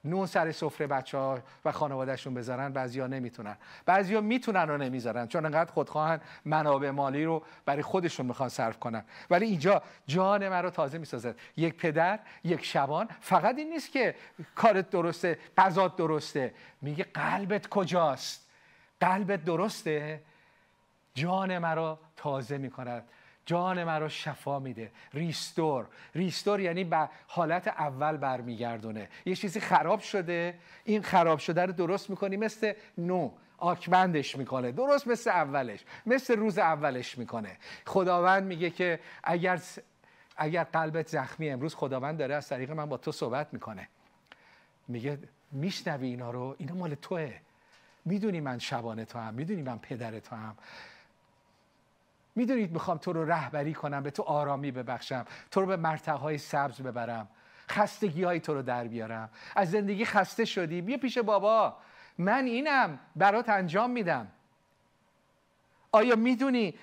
نون 0.04 0.26
سر 0.26 0.52
سفره 0.52 0.88
بچه 0.88 1.18
ها 1.18 1.40
و 1.66 1.72
خانوادهشون 1.72 2.34
بذارن 2.34 2.74
بعضیا 2.74 3.08
نمی‌تونن. 3.08 3.58
بعضیا 3.86 4.22
می‌تونن 4.22 4.70
و 4.70 4.78
نمی‌ذارن 4.78 5.28
چون 5.28 5.46
انقدر 5.46 5.72
خودخواهن 5.72 6.22
منابع 6.46 6.90
مالی 6.90 7.26
رو 7.26 7.44
برای 7.66 7.82
خودشون 7.82 8.26
می‌خوان 8.26 8.50
صرف 8.50 8.80
کنن. 8.80 9.04
ولی 9.30 9.46
اینجا 9.46 9.82
جان 10.08 10.50
من 10.50 10.64
رو 10.64 10.70
تازه 10.70 10.98
می‌سازد. 10.98 11.36
یک 11.58 11.76
پدر 11.76 12.20
یک 12.44 12.66
شبان 12.66 13.10
فقط 13.22 13.58
این 13.58 13.70
نیست 13.70 13.92
که 13.92 14.16
کارت 14.56 14.90
درسته 14.90 15.40
قضات 15.58 15.96
درسته. 15.96 16.54
میگه 16.82 17.04
قلبت 17.04 17.68
کجاست؟ 17.68 18.50
قلبت 19.02 19.46
درسته؟ 19.46 20.22
جان 21.14 21.58
مرا 21.58 22.00
تازه 22.16 22.58
می‌کند. 22.58 23.04
جان 23.46 23.84
مرا 23.84 24.10
شفا 24.10 24.60
میده. 24.60 24.92
ریستور 25.14 25.88
ریستور 26.16 26.60
یعنی 26.60 26.84
به 26.84 27.10
حالت 27.28 27.68
اول 27.68 28.18
برمیگردونه. 28.18 29.10
یه 29.26 29.36
چیزی 29.36 29.60
خراب 29.60 30.00
شده. 30.00 30.60
این 30.84 31.02
خراب 31.02 31.40
شده 31.40 31.66
رو 31.66 31.74
درست 31.74 32.10
می‌کنی 32.10 32.38
مثل 32.38 32.74
نو. 32.98 33.32
آکمندش 33.58 34.36
می‌کنه. 34.36 34.72
درست 34.72 35.08
مثل 35.08 35.30
اولش. 35.30 35.84
مثل 36.06 36.36
روز 36.36 36.58
اولش 36.58 37.18
می‌کنه. 37.18 37.58
خداوند 37.86 38.44
میگه 38.44 38.70
که 38.70 39.00
اگر 39.24 39.62
اگر 40.38 40.64
قلبت 40.64 41.08
زخمی 41.08 41.50
امروز 41.50 41.76
خداوند 41.76 42.18
داره 42.18 42.36
از 42.36 42.50
طریق 42.50 42.72
من 42.72 42.86
با 42.86 42.98
تو 42.98 43.12
صحبت 43.12 43.54
می‌کنه. 43.54 43.88
میگه 44.88 45.20
میشنوی 45.52 46.08
اینا 46.08 46.32
رو؟ 46.32 46.56
اینا 46.58 46.74
مال 46.74 46.96
توه. 46.96 47.34
می‌دونی 48.06 48.40
من 48.40 48.60
شبانه 48.60 49.06
تو 49.06 49.20
هم 49.20 49.34
می‌دونی 49.34 49.62
من 49.62 49.80
پدر 49.80 50.20
تو 50.20 50.36
هم 50.36 50.58
می‌دونید 52.36 52.72
می‌خوام 52.72 52.98
تو 52.98 53.14
رو 53.14 53.26
رهبری 53.26 53.74
کنم 53.74 54.04
به 54.04 54.12
تو 54.12 54.24
آرامی 54.24 54.72
ببخشم 54.72 55.26
تو 55.52 55.62
رو 55.62 55.68
به 55.68 55.78
مرتع 55.78 56.14
های 56.14 56.38
سبز 56.38 56.82
ببرم 56.82 57.28
خستگی 57.70 58.24
های 58.24 58.40
تو 58.40 58.54
رو 58.54 58.62
در 58.62 58.88
بیارم. 58.88 59.30
از 59.56 59.72
زندگی 59.72 60.06
خسته 60.06 60.46
شدی 60.46 60.82
بیا 60.82 60.98
پیش 60.98 61.18
بابا. 61.18 61.78
من 62.18 62.46
اینم 62.46 63.00
برات 63.16 63.50
انجام 63.50 63.90
میدم. 63.90 64.28
آیا 65.92 66.16
می‌دونی 66.16 66.76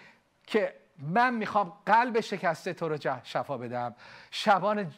که 0.47 0.75
من 0.99 1.35
می‌خوام 1.35 1.73
قلب 1.87 2.21
شکسته 2.21 2.73
تو 2.73 2.89
رو 2.89 2.99
شفا 3.25 3.59
بدم؟ 3.59 3.95
شبان 4.31 4.93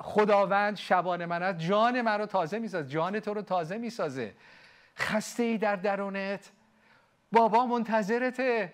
خداوند 0.00 0.76
شبان 0.76 1.24
من 1.24 1.42
از 1.42 1.58
جان 1.58 2.00
من 2.00 2.18
رو 2.18 2.26
تازه 2.26 2.58
می‌سازه 2.58 2.88
جان 2.88 3.20
تو 3.20 3.34
رو 3.34 3.42
تازه 3.42 3.78
می‌سازه. 3.78 4.34
خسته 4.98 5.42
ای 5.42 5.58
در 5.58 5.76
درونت. 5.76 6.50
بابا 7.32 7.66
منتظرته. 7.66 8.72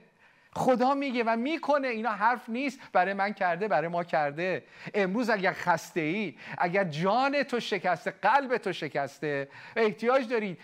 خدا 0.54 0.94
میگه 0.94 1.24
و 1.24 1.36
می‌کنه. 1.36 1.88
اینا 1.88 2.10
حرف 2.10 2.48
نیست. 2.48 2.80
برای 2.92 3.14
من 3.14 3.32
کرده 3.32 3.68
برای 3.68 3.88
ما 3.88 4.04
کرده. 4.04 4.64
امروز 4.94 5.30
اگر 5.30 5.52
خسته 5.52 6.00
ای 6.00 6.34
اگر 6.58 6.84
جان 6.84 7.42
تو 7.42 7.60
شکسته 7.60 8.10
قلب 8.10 8.56
تو 8.56 8.72
شکسته 8.72 9.48
احتیاج 9.76 10.28
داری 10.28 10.58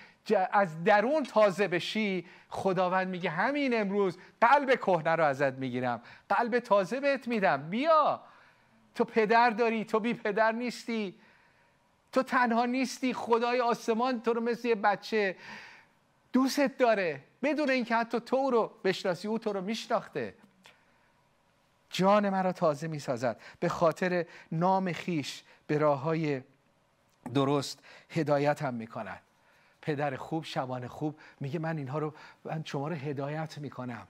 از 0.53 0.85
درون 0.85 1.23
تازه 1.23 1.69
بشی 1.69 2.27
خداوند 2.49 3.09
میگه 3.09 3.31
همین 3.31 3.81
امروز 3.81 4.19
قلب 4.41 4.75
کهنه 4.75 5.17
رو 5.17 5.25
ازت 5.25 5.53
می‌گیرم. 5.53 6.03
قلب 6.29 6.59
تازه 6.59 7.01
بهت 7.01 7.29
میدم. 7.29 7.71
بیا. 7.71 8.21
تو 8.95 9.05
پدر 9.05 9.51
داری 9.51 9.85
تو 9.85 10.01
بی 10.01 10.15
پدر 10.15 10.53
نیستی. 10.53 11.15
تو 12.13 12.23
تنها 12.23 12.65
نیستی. 12.67 13.15
خدای 13.15 13.61
آسمان 13.61 14.21
تو 14.21 14.33
رو 14.33 14.41
مثل 14.41 14.69
یه 14.69 14.75
بچه 14.75 15.37
دوستت 16.33 16.79
داره. 16.79 17.25
بدون 17.43 17.71
اینکه 17.71 17.97
حتی 17.97 18.21
تو 18.21 18.51
رو 18.51 18.73
بشناسی 18.85 19.29
او 19.29 19.39
تو 19.39 19.53
رو 19.53 19.61
میشناخته. 19.61 20.35
جان 21.91 22.29
مرا 22.31 22.53
تازه 22.53 22.89
می‌سازد. 22.89 23.41
به 23.61 23.69
خاطر 23.69 24.27
نام 24.53 24.93
خیش 24.93 25.43
به 25.67 25.79
راه 25.79 26.01
های 26.01 26.43
درست 27.35 27.79
هدایت 28.11 28.63
هم 28.63 28.75
می‌کند. 28.75 29.23
پدر 29.83 30.17
خوب 30.17 30.45
شبان 30.45 30.89
خوب 30.89 31.21
میگه 31.41 31.59
من 31.59 31.79
اینها 31.79 31.99
رو 31.99 32.15
من 32.45 32.63
شما 32.65 32.89
رو 32.89 32.95
هدایت 32.95 33.59
می‌کنم. 33.59 34.09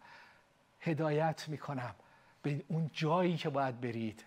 هدایت 0.80 1.44
می‌کنم 1.48 1.94
به 2.42 2.64
اون 2.68 2.90
جایی 2.92 3.36
که 3.36 3.48
باید 3.48 3.80
برید. 3.80 4.24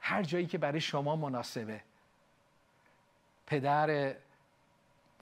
هر 0.00 0.22
جایی 0.22 0.46
که 0.46 0.58
برای 0.58 0.80
شما 0.80 1.16
مناسبه. 1.16 1.80
پدر 3.46 4.14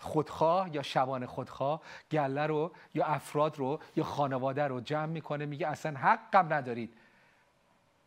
خودخواه 0.05 0.75
یا 0.75 0.83
شبان 0.83 1.27
خودخواه 1.27 1.81
گله 2.11 2.47
رو 2.47 2.73
یا 2.95 3.05
افراد 3.05 3.59
رو 3.59 3.81
یا 3.97 4.05
خانواده 4.05 4.65
رو 4.65 4.81
جمع 4.81 5.07
می‌کنه 5.07 5.47
میگه 5.47 5.69
اصلا 5.69 5.99
حقم 5.99 6.53
ندارید. 6.53 6.95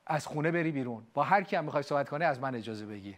از 0.06 0.28
خونه 0.28 0.52
بری 0.52 0.72
بیرون. 0.72 1.04
با 1.14 1.24
هر 1.24 1.44
کی 1.44 1.56
هم 1.56 1.66
می‌خوای 1.66 1.84
صحبت 1.84 2.10
کنه 2.10 2.26
از 2.26 2.40
من 2.40 2.56
اجازه 2.56 2.86
بگیر. 2.86 3.16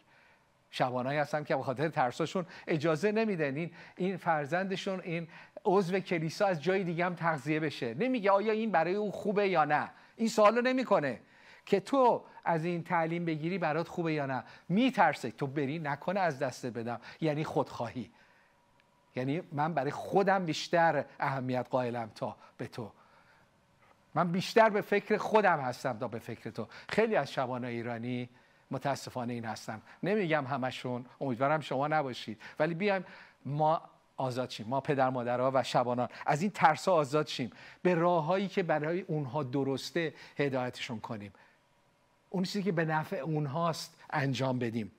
شبانایی 0.72 1.20
هستن 1.20 1.44
که 1.44 1.56
به 1.56 1.64
خاطر 1.64 1.90
ترساشون 1.90 2.46
اجازه 2.68 3.12
نمیدن. 3.12 3.56
این 3.56 3.72
این 3.96 4.18
فرزندشون 4.18 5.02
این 5.04 5.28
عضو 5.66 6.00
کلیسا 6.00 6.46
از 6.46 6.64
جای 6.64 6.84
دیگه 6.84 7.06
هم 7.06 7.16
تغذیه 7.16 7.60
بشه. 7.60 7.94
نمیگه 7.94 8.32
آیا 8.32 8.52
این 8.52 8.72
برای 8.72 8.96
او 8.96 9.12
خوبه 9.12 9.50
یا 9.50 9.66
نه؟ 9.66 9.92
این 10.16 10.28
سوالو 10.28 10.62
نمی‌کنه. 10.62 11.20
که 11.66 11.80
تو 11.80 12.24
از 12.46 12.66
این 12.66 12.84
تعلیم 12.84 13.26
بگیری 13.26 13.58
برات 13.58 13.88
خوبه 13.88 14.14
یا 14.14 14.26
نه؟ 14.26 14.44
میترسه. 14.70 15.32
تو 15.32 15.48
بری 15.48 15.80
نکنه 15.80 16.20
از 16.20 16.40
دست 16.40 16.66
بدم. 16.66 17.02
یعنی 17.22 17.44
خودخواهی. 17.44 18.12
یعنی 19.20 19.42
من 19.52 19.74
برای 19.74 19.92
خودم 19.92 20.46
بیشتر 20.46 21.06
اهمیت 21.20 21.68
قائلم 21.70 22.12
تا 22.16 22.36
به 22.58 22.68
تو. 22.68 22.92
من 24.16 24.32
بیشتر 24.32 24.70
به 24.70 24.82
فکر 24.82 25.18
خودم 25.18 25.60
هستم 25.60 25.98
تا 25.98 26.08
به 26.08 26.20
فکر 26.20 26.50
تو. 26.50 26.68
خیلی 26.90 27.16
از 27.16 27.32
شبان 27.32 27.66
ایرانی 27.66 28.30
متاسفانه 28.72 29.34
این 29.34 29.46
هستم 29.46 29.82
نمیگم 30.04 30.46
همشون 30.46 31.06
امیدوارم 31.22 31.60
شما 31.60 31.88
نباشید. 31.88 32.42
ولی 32.60 32.74
بیایم 32.74 33.06
ما 33.46 33.82
آزاد 34.18 34.50
شیم. 34.50 34.68
ما 34.68 34.82
پدر 34.82 35.10
مادرها 35.10 35.52
و 35.54 35.64
شبانان 35.64 36.10
از 36.26 36.42
این 36.42 36.52
ترس 36.52 36.88
آزاد 36.88 37.28
شیم. 37.28 37.52
به 37.82 37.96
راههایی 37.96 38.48
که 38.48 38.64
برای 38.64 39.02
اونها 39.02 39.44
درسته 39.44 40.14
هدایتشون 40.38 41.00
کنیم. 41.00 41.34
اون 42.30 42.44
چیزی 42.44 42.64
که 42.64 42.72
به 42.72 42.86
نفع 42.86 43.18
اونهاست 43.18 43.96
انجام 44.10 44.60
بدیم. 44.60 44.92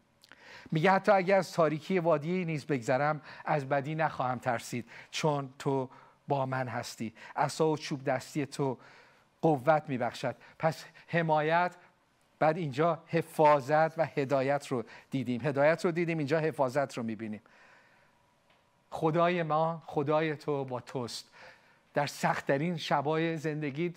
میگه 0.73 0.91
حتی 0.91 1.13
اگر 1.13 1.39
از 1.39 1.53
تاریکی 1.53 1.99
وادی 1.99 2.45
نیز 2.45 2.67
بگذرم 2.67 3.21
از 3.45 3.69
بدی 3.69 3.95
نخواهم 3.95 4.39
ترسید 4.39 4.91
چون 5.11 5.55
تو 5.59 5.89
با 6.29 6.47
من 6.47 6.69
هستی. 6.69 7.15
عصا 7.37 7.69
و 7.69 7.77
چوب 7.77 8.05
دستی 8.05 8.47
تو 8.47 8.79
قوت 9.43 9.83
میبخشد. 9.89 10.37
پس 10.59 10.85
حمایت 11.09 11.77
بعد 12.39 12.57
اینجا 12.57 13.03
حفاظت 13.07 13.99
و 13.99 14.05
هدایت 14.05 14.67
رو 14.67 14.85
دیدیم. 15.11 15.41
هدایت 15.41 15.85
رو 15.85 15.91
دیدیم 15.91 16.19
اینجا 16.19 16.39
حفاظت 16.39 16.99
رو 16.99 17.03
می‌بینیم. 17.03 17.41
خدای 18.91 19.43
ما 19.43 19.83
خدای 19.87 20.37
تو 20.37 20.65
با 20.65 20.81
توست. 20.81 21.31
در 21.95 22.07
سختترین 22.07 22.77
شبای 22.77 23.37
زندگی 23.37 23.95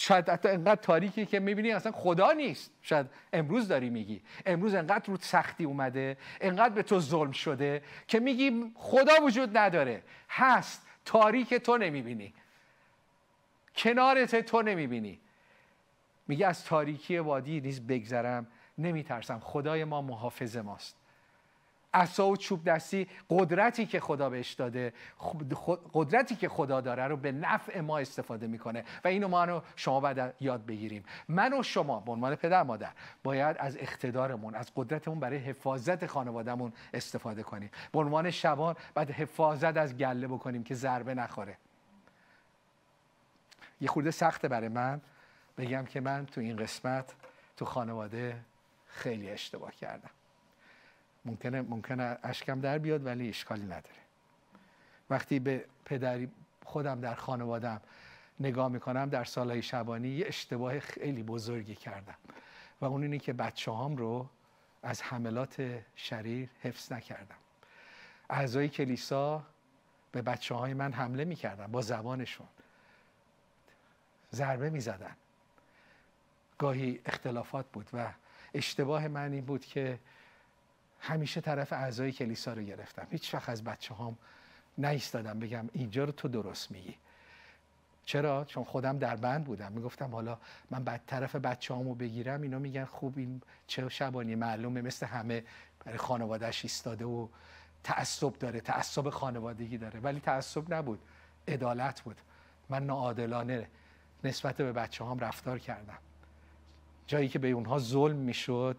شاید 0.00 0.28
حتی 0.28 0.48
انقدر 0.48 0.80
تاریکی 0.80 1.26
که 1.26 1.40
می‌بینی 1.40 1.72
اصلا 1.72 1.92
خدا 1.92 2.32
نیست. 2.32 2.70
شاید 2.82 3.06
امروز 3.32 3.68
داری 3.68 3.90
میگی. 3.90 4.22
امروز 4.46 4.74
انقدر 4.74 5.06
رو 5.06 5.16
سختی 5.16 5.64
اومده 5.64 6.16
انقدر 6.40 6.74
به 6.74 6.82
تو 6.82 7.00
ظلم 7.00 7.30
شده 7.32 7.82
که 8.08 8.20
میگی 8.20 8.72
خدا 8.74 9.12
وجود 9.22 9.56
نداره. 9.56 10.02
هست. 10.30 10.86
تاریک 11.04 11.54
تو 11.54 11.76
نمی‌بینی. 11.76 12.34
کنارت 13.76 14.36
تو 14.40 14.62
نمی‌بینی. 14.62 15.20
میگه 16.28 16.46
از 16.46 16.64
تاریکی 16.64 17.18
وادی 17.18 17.60
نیز 17.60 17.86
بگذرم. 17.86 18.46
نمیترسم. 18.78 19.38
خدای 19.38 19.84
ما 19.84 20.02
محافظ 20.02 20.56
ماست. 20.56 20.99
عصا 21.94 22.28
و 22.28 22.36
چوب 22.36 22.64
دستی 22.64 23.08
قدرتی 23.30 23.86
که 23.86 24.00
خدا 24.00 24.30
بهش 24.30 24.52
داده 24.52 24.92
قدرتی 25.92 26.36
که 26.36 26.48
خدا 26.48 26.80
داره 26.80 27.06
رو 27.06 27.16
به 27.16 27.32
نفع 27.32 27.80
ما 27.80 27.98
استفاده 27.98 28.46
می‌کنه 28.46 28.84
و 29.04 29.08
اینو 29.08 29.28
ما 29.28 29.44
رو 29.44 29.62
شما 29.76 30.00
باید 30.00 30.34
یاد 30.40 30.66
بگیریم. 30.66 31.04
من 31.28 31.58
و 31.58 31.62
شما 31.62 32.00
به 32.00 32.12
عنوان 32.12 32.34
پدر 32.34 32.62
مادر 32.62 32.92
باید 33.22 33.56
از 33.58 33.76
اقتدارمون 33.76 34.54
از 34.54 34.72
قدرتمون 34.76 35.20
برای 35.20 35.38
حفاظت 35.38 36.06
خانوادهمون 36.06 36.72
استفاده 36.94 37.42
کنیم. 37.42 37.70
به 37.92 37.98
عنوان 37.98 38.30
شبان 38.30 38.76
باید 38.94 39.10
حفاظت 39.10 39.76
از 39.76 39.96
گله 39.96 40.28
بکنیم 40.28 40.64
که 40.64 40.74
ضربه 40.74 41.14
نخوره. 41.14 41.56
یه 43.80 43.88
خورده 43.88 44.10
سخته 44.10 44.48
برای 44.48 44.68
من 44.68 45.00
بگم 45.58 45.84
که 45.84 46.00
من 46.00 46.26
تو 46.26 46.40
این 46.40 46.56
قسمت 46.56 47.14
تو 47.56 47.64
خانواده 47.64 48.40
خیلی 48.86 49.30
اشتباه 49.30 49.74
کردم. 49.74 50.10
ممکنه 51.24 51.62
ممکنه 51.62 52.18
اشکم 52.22 52.60
در 52.60 52.78
بیاد 52.78 53.06
ولی 53.06 53.28
اشکالی 53.28 53.64
نداره. 53.64 54.00
وقتی 55.10 55.38
به 55.38 55.64
پدری 55.84 56.30
خودم 56.64 57.00
در 57.00 57.14
خانوادم 57.14 57.80
نگاه 58.40 58.68
می‌کنم 58.68 59.08
در 59.08 59.24
سالهای 59.24 59.62
شبانی 59.62 60.08
یه 60.08 60.26
اشتباه 60.26 60.80
خیلی 60.80 61.22
بزرگی 61.22 61.74
کردم. 61.74 62.14
و 62.80 62.84
اون 62.84 63.02
اینه 63.02 63.18
که 63.18 63.32
بچه 63.32 63.70
هام 63.70 63.96
رو 63.96 64.28
از 64.82 65.02
حملات 65.02 65.82
شریر 65.96 66.48
حفظ 66.62 66.92
نکردم. 66.92 67.36
اعضای 68.30 68.68
کلیسا 68.68 69.42
به 70.12 70.22
بچه 70.22 70.54
های 70.54 70.74
من 70.74 70.92
حمله 70.92 71.24
می‌کردن 71.24 71.66
با 71.66 71.80
زبانشون. 71.80 72.46
ضربه 74.34 74.70
می‌زدن. 74.70 75.16
گاهی 76.58 77.00
اختلافات 77.06 77.66
بود 77.72 77.90
و 77.92 78.12
اشتباه 78.54 79.08
من 79.08 79.32
این 79.32 79.44
بود 79.44 79.64
که 79.64 79.98
همیشه 81.00 81.40
طرف 81.40 81.72
اعضای 81.72 82.12
کلیسا 82.12 82.52
رو 82.52 82.62
گرفتم. 82.62 83.06
هیچ 83.10 83.34
وقت 83.34 83.48
از 83.48 83.64
بچه 83.64 83.94
هام 83.94 84.18
نیستادم 84.78 85.38
بگم 85.38 85.68
اینجا 85.72 86.04
رو 86.04 86.12
تو 86.12 86.28
درست 86.28 86.70
میگی. 86.70 86.94
چرا؟ 88.04 88.44
چون 88.44 88.64
خودم 88.64 88.98
در 88.98 89.16
بند 89.16 89.44
بودم. 89.44 89.72
می‌گفتم 89.72 90.10
حالا 90.10 90.38
من 90.70 90.84
بعد 90.84 91.02
طرف 91.06 91.36
بچه 91.36 91.74
هامو 91.74 91.94
بگیرم 91.94 92.42
اینا 92.42 92.58
میگن 92.58 92.84
خوب 92.84 93.18
این 93.18 93.42
چه 93.66 93.88
شبانی 93.88 94.34
معلومه 94.34 94.82
مثل 94.82 95.06
همه 95.06 95.44
برای 95.84 95.98
خانوادهش 95.98 96.64
ایستاده 96.64 97.04
و 97.04 97.28
تعصب 97.84 98.38
داره 98.38 98.60
تعصب 98.60 99.10
خانوادگی 99.10 99.78
داره. 99.78 100.00
ولی 100.00 100.20
تعصب 100.20 100.74
نبود 100.74 101.00
عدالت 101.48 102.00
بود. 102.00 102.16
من 102.68 102.86
ناعادلانه 102.86 103.68
نسبت 104.24 104.56
به 104.56 104.72
بچه 104.72 105.04
هام 105.04 105.18
رفتار 105.18 105.58
کردم. 105.58 105.98
جایی 107.06 107.28
که 107.28 107.38
به 107.38 107.50
اونها 107.50 107.78
ظلم 107.78 108.16
می‌شد 108.16 108.76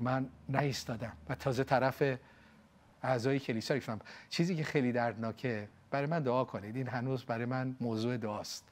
من 0.00 0.28
نایستادم 0.48 1.12
و 1.28 1.34
تازه 1.34 1.64
طرف 1.64 2.02
اعضای 3.02 3.38
کلیسا 3.38 3.74
ریختم 3.74 3.98
چیزی 4.30 4.56
که 4.56 4.64
خیلی 4.64 4.92
دردناکه 4.92 5.68
برای 5.90 6.06
من 6.06 6.22
دعا 6.22 6.44
کنید. 6.44 6.76
این 6.76 6.88
هنوز 6.88 7.24
برای 7.24 7.44
من 7.44 7.76
موضوع 7.80 8.16
دعاست. 8.16 8.64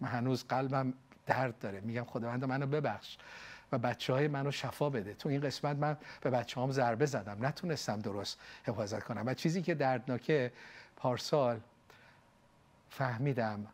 من 0.00 0.08
هنوز 0.08 0.44
قلبم 0.44 0.92
درد 1.26 1.58
داره. 1.58 1.80
میگم 1.80 2.04
خداوند 2.04 2.44
منو 2.44 2.66
ببخش 2.66 3.18
و 3.72 3.78
بچه 3.78 4.12
های 4.12 4.28
منو 4.28 4.50
شفا 4.50 4.90
بده. 4.90 5.14
تو 5.14 5.28
این 5.28 5.40
قسمت 5.40 5.76
من 5.76 5.96
به 6.20 6.30
بچه 6.30 6.60
هم 6.60 6.70
ضربه 6.70 7.06
زدم. 7.06 7.46
نتونستم 7.46 7.98
درست 7.98 8.38
حفاظت 8.64 9.02
کنم. 9.02 9.22
و 9.26 9.34
چیزی 9.34 9.62
که 9.62 9.74
دردناکه 9.74 10.52
پارسال 10.96 11.60
فهمیدم 12.90 13.66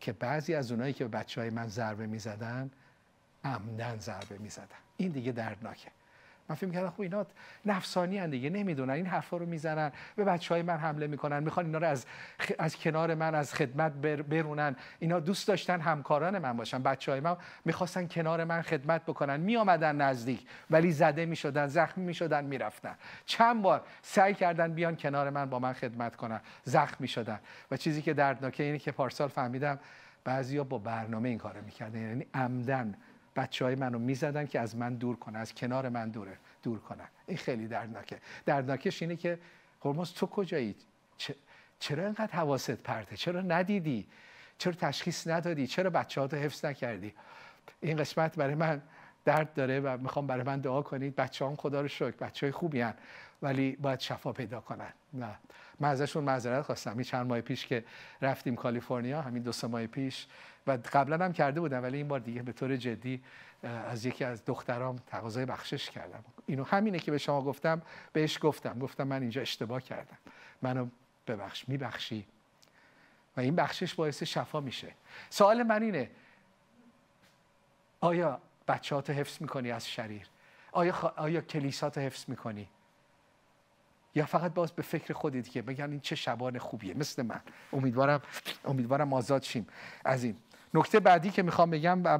که 0.00 0.12
بعضی 0.12 0.54
از 0.54 0.72
اونایی 0.72 0.92
که 0.92 1.04
به 1.04 1.18
بچه 1.18 1.40
های 1.40 1.50
من 1.50 1.68
ضربه 1.68 2.06
می‌زدن 2.06 2.70
عمدن 3.44 3.98
ضربه 3.98 4.38
می‌زدن. 4.38 4.66
این 4.96 5.10
دیگه 5.10 5.32
دردناکه. 5.32 5.90
من 6.50 6.56
فکر 6.56 6.66
می‌کردم 6.66 6.90
خب 6.90 7.00
اینا 7.00 7.26
نفسانی 7.66 8.18
هن 8.18 8.30
دیگه 8.30 8.50
نمی‌دونن. 8.50 8.92
این 8.92 9.06
حرفا 9.06 9.36
رو 9.36 9.46
می‌زنن. 9.46 9.92
به 10.16 10.24
بچه 10.24 10.54
های 10.54 10.62
من 10.62 10.76
حمله 10.76 11.06
می‌کنن. 11.06 11.42
می‌خوان 11.42 11.66
اینا 11.66 11.78
رو 11.78 11.86
از, 11.86 12.06
از 12.58 12.76
کنار 12.76 13.14
من 13.14 13.34
از 13.34 13.54
خدمت 13.54 13.92
برونن. 14.22 14.76
اینا 14.98 15.20
دوست 15.20 15.48
داشتن 15.48 15.80
همکاران 15.80 16.38
من 16.38 16.56
باشن. 16.56 16.82
بچه 16.82 17.12
های 17.12 17.20
من 17.20 17.36
می‌خواستن 17.64 18.06
کنار 18.06 18.44
من 18.44 18.62
خدمت 18.62 19.02
بکنن. 19.02 19.40
میامدن 19.40 19.96
نزدیک 19.96 20.46
ولی 20.70 20.92
زده 20.92 21.26
می‌شدن 21.26 21.66
زخمی 21.66 22.04
می‌شدن 22.04 22.44
می‌رفتن. 22.44 22.94
چند 23.26 23.62
بار 23.62 23.82
سعی 24.02 24.34
کردن 24.34 24.72
بیان 24.72 24.96
کنار 24.96 25.30
من 25.30 25.50
با 25.50 25.58
من 25.58 25.72
خدمت 25.72 26.16
کنن. 26.16 26.40
زخم 26.64 26.96
می‌شدن. 27.00 27.40
و 27.70 27.76
چیزی 27.76 28.02
که 28.02 28.14
دردناکه 28.14 28.62
اینه 28.62 28.78
که 28.78 28.92
پارسال 28.92 29.28
فهمیدم 29.28 29.78
بعضیا 30.24 30.64
با 30.64 30.78
برنامه 30.78 31.28
این 31.28 31.38
کارو 31.38 31.64
می‌کردن. 31.64 32.00
یعنی 32.00 32.26
عمدن 32.34 32.94
بچه 33.36 33.64
های 33.64 33.74
منو 33.74 33.98
می‌زدن 33.98 34.46
که 34.46 34.60
از 34.60 34.76
من 34.76 34.94
دور 34.94 35.16
کنه 35.16 35.38
از 35.38 35.54
کنار 35.54 35.88
من 35.88 36.08
دوره 36.08 36.36
دور 36.62 36.78
کنن. 36.78 37.08
این 37.26 37.36
خیلی 37.36 37.68
دردناکه. 37.68 38.18
دردناکش 38.46 39.02
اینه 39.02 39.16
که 39.16 39.38
هرمز 39.84 40.12
تو 40.12 40.26
کجایی؟ 40.26 40.74
چرا 41.78 42.04
اینقدر 42.04 42.32
حواست 42.32 42.70
پرته؟ 42.70 43.16
چرا 43.16 43.40
ندیدی؟ 43.40 44.06
چرا 44.58 44.72
تشخیص 44.72 45.26
ندادی؟ 45.26 45.66
چرا 45.66 45.90
بچه 45.90 46.20
ها 46.20 46.26
حفظ 46.26 46.64
نکردی؟ 46.64 47.14
این 47.80 47.96
قسمت 47.96 48.36
برای 48.36 48.54
من 48.54 48.82
درد 49.24 49.54
داره 49.54 49.80
و 49.80 49.96
می‌خوام 49.98 50.26
برای 50.26 50.42
من 50.42 50.60
دعا 50.60 50.82
کنید. 50.82 51.16
بچه 51.16 51.46
هم 51.46 51.56
خدا 51.56 51.80
رو 51.80 51.88
شکر. 51.88 52.10
بچه 52.10 52.46
های 52.46 52.52
خوبی 52.52 52.80
هن. 52.80 52.94
ولی 53.42 53.76
باید 53.76 54.00
شفا 54.00 54.32
پیدا 54.32 54.60
کنن. 54.60 54.92
نه. 55.12 55.38
من 55.80 55.88
ازشون 55.88 56.24
معذرت 56.24 56.62
خواستم. 56.62 56.92
این 56.92 57.02
چند 57.02 57.26
ماه 57.26 57.40
پیش 57.40 57.66
که 57.66 57.84
رفتیم 58.22 58.56
کالیفرنیا 58.56 59.22
همین 59.22 59.42
دو 59.42 59.52
سه 59.52 59.66
ماه 59.66 59.86
پیش. 59.86 60.26
و 60.66 60.78
قبلا 60.92 61.24
هم 61.24 61.32
کرده 61.32 61.60
بودم 61.60 61.82
ولی 61.82 61.96
این 61.96 62.08
بار 62.08 62.20
دیگه 62.20 62.42
به 62.42 62.52
طور 62.52 62.76
جدی 62.76 63.22
از 63.62 64.06
یکی 64.06 64.24
از 64.24 64.44
دخترام 64.44 64.96
تقاضای 65.06 65.46
بخشش 65.46 65.90
کردم. 65.90 66.24
اینو 66.46 66.64
همینه 66.64 66.98
که 66.98 67.10
به 67.10 67.18
شما 67.18 67.42
گفتم 67.42 67.82
بهش 68.12 68.38
گفتم. 68.42 68.78
گفتم 68.78 69.04
من 69.04 69.20
اینجا 69.20 69.40
اشتباه 69.40 69.82
کردم. 69.82 70.18
منو 70.62 70.86
ببخش 71.26 71.68
میبخشی؟ 71.68 72.26
و 73.36 73.40
این 73.40 73.56
بخشش 73.56 73.94
باعث 73.94 74.22
شفا 74.22 74.60
میشه. 74.60 74.94
سوال 75.30 75.62
من 75.62 75.82
اینه 75.82 76.10
آیا 78.00 78.40
بچه‌هاتو 78.68 79.12
حفظ 79.12 79.42
می‌کنی 79.42 79.70
از 79.70 79.88
شریر؟ 79.88 80.26
آیا, 80.72 80.92
خ... 80.92 81.04
آیا 81.04 81.40
کلیسات 81.40 81.98
حفظ 81.98 82.24
می‌کنی؟ 82.28 82.68
یا 84.14 84.26
فقط 84.26 84.54
باز 84.54 84.72
به 84.72 84.82
فکر 84.82 85.12
خودت 85.12 85.48
که 85.48 85.62
بگن 85.62 85.90
این 85.90 86.00
چه 86.00 86.14
شبان 86.14 86.58
خوبیه 86.58 86.94
مثل 86.94 87.22
من. 87.22 87.40
امیدوارم 87.72 88.22
امیدوارم 88.64 89.12
آزاد 89.12 89.42
شیم. 89.42 89.66
از 90.04 90.24
این 90.24 90.36
نکته 90.74 91.00
بعدی 91.00 91.30
که 91.30 91.42
می‌خوام 91.42 91.70
بگم 91.70 92.04
و 92.04 92.18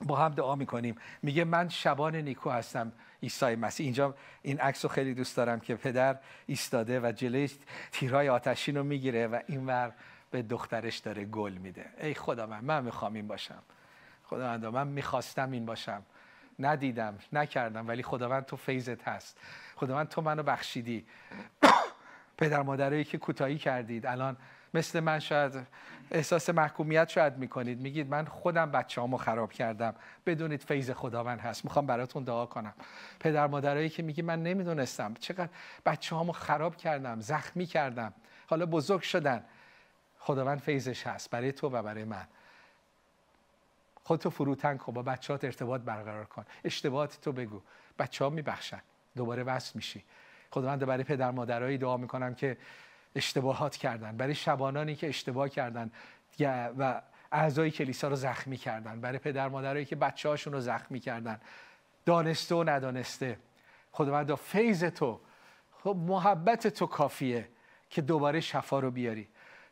با 0.00 0.16
هم 0.16 0.34
دعا 0.34 0.54
می‌کنیم. 0.54 0.94
میگه 1.22 1.44
من 1.44 1.68
شبان 1.68 2.16
نیکو 2.16 2.50
هستم 2.50 2.92
عیسی 3.22 3.54
مسیح. 3.54 3.84
اینجا 3.84 4.14
این 4.42 4.60
عکس 4.60 4.86
خیلی 4.86 5.14
دوست 5.14 5.36
دارم 5.36 5.60
که 5.60 5.74
پدر 5.74 6.18
ایستاده 6.46 7.00
و 7.00 7.12
جلوی 7.12 7.50
تیرهای 7.92 8.28
آتشین 8.28 8.76
رو 8.76 8.84
می‌گیره 8.84 9.26
و 9.26 9.40
اینور 9.46 9.92
به 10.30 10.42
دخترش 10.42 10.98
داره 10.98 11.24
گل 11.24 11.52
میده. 11.52 11.86
ای 12.00 12.14
خدا 12.14 12.46
من 12.46 12.64
من 12.64 12.84
می‌خوام 12.84 13.14
این 13.14 13.28
باشم. 13.28 13.62
خداوند 14.24 14.66
من 14.66 14.88
می‌خواستم 14.88 15.50
این 15.50 15.66
باشم. 15.66 16.02
ندیدم 16.60 17.18
نکردم 17.32 17.88
ولی 17.88 18.02
خداوند 18.02 18.44
تو 18.44 18.56
فیضت 18.56 19.08
هست. 19.08 19.38
خداوند 19.76 20.08
تو 20.08 20.22
منو 20.22 20.42
بخشیدی. 20.42 21.06
پدر 22.38 22.62
مادرایی 22.62 23.04
که 23.04 23.18
کوتاهی 23.18 23.58
کردید. 23.58 24.06
الان 24.06 24.36
مثل 24.74 25.00
من 25.00 25.18
شاید 25.18 25.66
احساس 26.10 26.50
محکومیت 26.50 27.08
شاید 27.08 27.36
می‌کنید. 27.36 27.80
میگید 27.80 28.10
من 28.10 28.24
خودم 28.24 28.70
بچه 28.70 29.00
هامو 29.00 29.16
خراب 29.16 29.52
کردم. 29.52 29.94
بدونید 30.26 30.62
فیض 30.62 30.90
خداوند 30.90 31.40
هست. 31.40 31.64
می‌خوام 31.64 31.86
براتون 31.86 32.24
دعا 32.24 32.46
کنم. 32.46 32.74
پدر 33.20 33.46
مادرایی 33.46 33.88
که 33.88 34.02
میگی 34.02 34.22
من 34.22 34.42
نمی‌دونستم. 34.42 35.14
چقدر 35.14 35.48
بچه 35.86 36.16
هامو 36.16 36.32
خراب 36.32 36.76
کردم 36.76 37.20
زخمی 37.20 37.66
کردم. 37.66 38.12
حالا 38.46 38.66
بزرگ 38.66 39.00
شدن. 39.02 39.44
خداوند 40.18 40.58
فیضش 40.58 41.06
هست. 41.06 41.30
برای 41.30 41.52
تو 41.52 41.68
و 41.68 41.82
برای 41.82 42.04
من. 42.04 42.26
خودتو 44.10 44.30
فروتن 44.30 44.76
کن 44.76 44.92
با 44.92 45.02
بچهات 45.02 45.44
ارتباط 45.44 45.80
برقرار 45.80 46.24
کن. 46.24 46.44
اشتباهات 46.64 47.18
تو 47.22 47.32
بگو. 47.32 47.62
بچه 47.98 48.24
ها 48.24 48.30
میبخشن. 48.30 48.80
دوباره 49.16 49.42
وصل 49.42 49.72
میشی. 49.74 50.04
خداوند 50.50 50.86
برای 50.86 51.04
پدر 51.04 51.30
مادرایی 51.30 51.78
دعا 51.78 51.96
می‌کنم 51.96 52.34
که 52.34 52.56
اشتباهات 53.14 53.76
کردن. 53.76 54.16
برای 54.16 54.34
شبانانی 54.34 54.94
که 54.94 55.08
اشتباه 55.08 55.48
کردن 55.48 55.90
و 56.78 57.02
اعضای 57.32 57.70
کلیسا 57.70 58.08
رو 58.08 58.16
زخمی 58.16 58.56
کردن. 58.56 59.00
برای 59.00 59.18
پدر 59.18 59.48
مادرایی 59.48 59.84
که 59.84 59.96
بچه 59.96 60.28
هاشون 60.28 60.52
رو 60.52 60.60
زخمی 60.60 61.00
کردن. 61.00 61.40
دانسته 62.06 62.54
و 62.54 62.64
ندانسته. 62.64 63.38
خداوند 63.92 64.34
فیض 64.34 64.84
تو 64.84 65.20
خب 65.82 65.96
محبت 66.06 66.66
تو 66.66 66.86
کافیه 66.86 67.48
که 67.90 68.02
دوباره 68.02 68.40
شفا 68.40 68.80
رو 68.80 68.90
بیاری. 68.90 69.28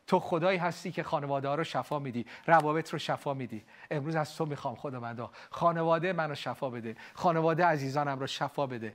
تو 0.09 0.19
خدایی 0.19 0.57
هستی 0.57 0.91
که 0.91 1.03
خانواده 1.03 1.49
رو 1.49 1.63
شفا 1.63 1.99
میدی 1.99 2.25
روابط 2.45 2.89
رو 2.89 2.99
شفا 2.99 3.33
میدی. 3.33 3.63
امروز 3.91 4.15
از 4.15 4.35
تو 4.35 4.45
می‌خوام 4.45 4.75
خداوندا. 4.75 5.31
خانواده 5.49 6.13
منو 6.13 6.35
شفا 6.35 6.69
بده. 6.69 6.95
خانواده 7.13 7.65
عزیزانم 7.65 8.19
رو 8.19 8.27
شفا 8.27 8.67
بده. 8.67 8.93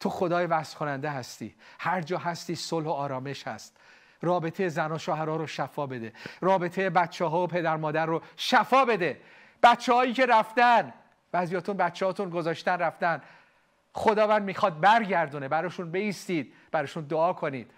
تو 0.00 0.10
خدای 0.10 0.46
وصل 0.46 0.78
کننده 0.78 1.10
هستی. 1.10 1.54
هر 1.78 2.00
جا 2.00 2.18
هستی 2.18 2.54
صلح 2.54 2.86
و 2.86 2.90
آرامش 2.90 3.46
هست. 3.46 3.76
رابطه 4.22 4.68
زن 4.68 4.92
و 4.92 4.98
شوهرها 4.98 5.36
رو 5.36 5.46
شفا 5.46 5.86
بده. 5.86 6.12
رابطه 6.40 6.90
بچه 6.90 7.24
ها 7.24 7.42
و 7.42 7.46
پدر 7.46 7.76
مادر 7.76 8.06
رو 8.06 8.22
شفا 8.36 8.84
بده. 8.84 9.20
بچه 9.62 9.94
هایی 9.94 10.12
که 10.12 10.26
رفتن 10.26 10.92
بعضیاتون 11.30 11.76
بچه 11.76 12.06
هاتون 12.06 12.30
گذاشتن 12.30 12.78
رفتن. 12.78 13.22
خداوند 13.92 14.42
می‌خواد 14.42 14.80
برگردونه. 14.80 15.48
براشون 15.48 15.90
بیستید. 15.90 16.54
براشون 16.70 17.04
دعا 17.04 17.32
کنید. 17.32 17.70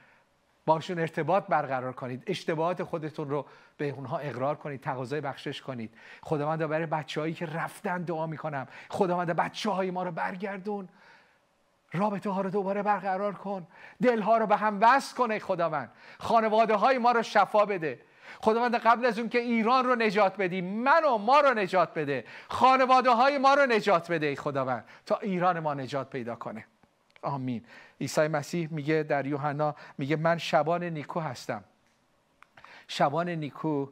باشون 0.66 0.98
ارتباط 0.98 1.46
برقرار 1.46 1.92
کنید. 1.92 2.22
اشتباهات 2.26 2.82
خودتون 2.82 3.30
رو 3.30 3.46
به 3.76 3.90
اونها 3.90 4.18
اقرار 4.18 4.54
کنید 4.54 4.80
تقاضای 4.80 5.20
بخشش 5.20 5.62
کنید. 5.62 5.94
خداوند 6.22 6.66
برای 6.66 6.86
بچههایی 6.86 7.34
که 7.34 7.46
رفتن 7.46 8.02
دعا 8.02 8.26
می‌کنم. 8.26 8.66
خداوند 8.88 9.30
بچه 9.30 9.70
های 9.70 9.90
ما 9.90 10.02
رو 10.02 10.10
برگردون. 10.10 10.88
رابطه 11.92 12.30
ها 12.30 12.40
رو 12.40 12.50
دوباره 12.50 12.82
برقرار 12.82 13.32
کن. 13.32 13.66
دلها 14.02 14.36
رو 14.38 14.46
به 14.46 14.56
هم 14.56 14.78
وصل 14.80 15.16
کنه 15.16 15.38
خداوند. 15.38 15.90
خانواده 16.18 16.74
های 16.74 16.98
ما 16.98 17.12
رو 17.12 17.22
شفا 17.22 17.64
بده. 17.64 18.00
خداوند 18.40 18.74
قبل 18.74 19.06
از 19.06 19.18
اون 19.18 19.28
که 19.28 19.38
ایران 19.38 19.84
رو 19.84 19.94
نجات 19.94 20.36
بدی 20.36 20.60
من 20.60 21.04
و 21.04 21.18
ما 21.18 21.40
رو 21.40 21.54
نجات 21.54 21.98
بده. 21.98 22.24
خانواده 22.48 23.10
های 23.10 23.38
ما 23.38 23.54
رو 23.54 23.66
نجات 23.66 24.12
بده 24.12 24.36
خداوند. 24.36 24.84
تا 25.06 25.16
ایران 25.16 25.60
ما 25.60 25.74
نجات 25.74 26.10
پیدا 26.10 26.36
کنه. 26.36 26.64
آمین. 27.24 27.64
عیسی 28.00 28.28
مسیح 28.28 28.68
میگه 28.70 29.02
در 29.02 29.26
یوحنا 29.26 29.74
میگه 29.98 30.16
من 30.16 30.38
شبان 30.38 30.84
نیکو 30.84 31.20
هستم. 31.20 31.64
شبان 32.88 33.28
نیکو 33.28 33.88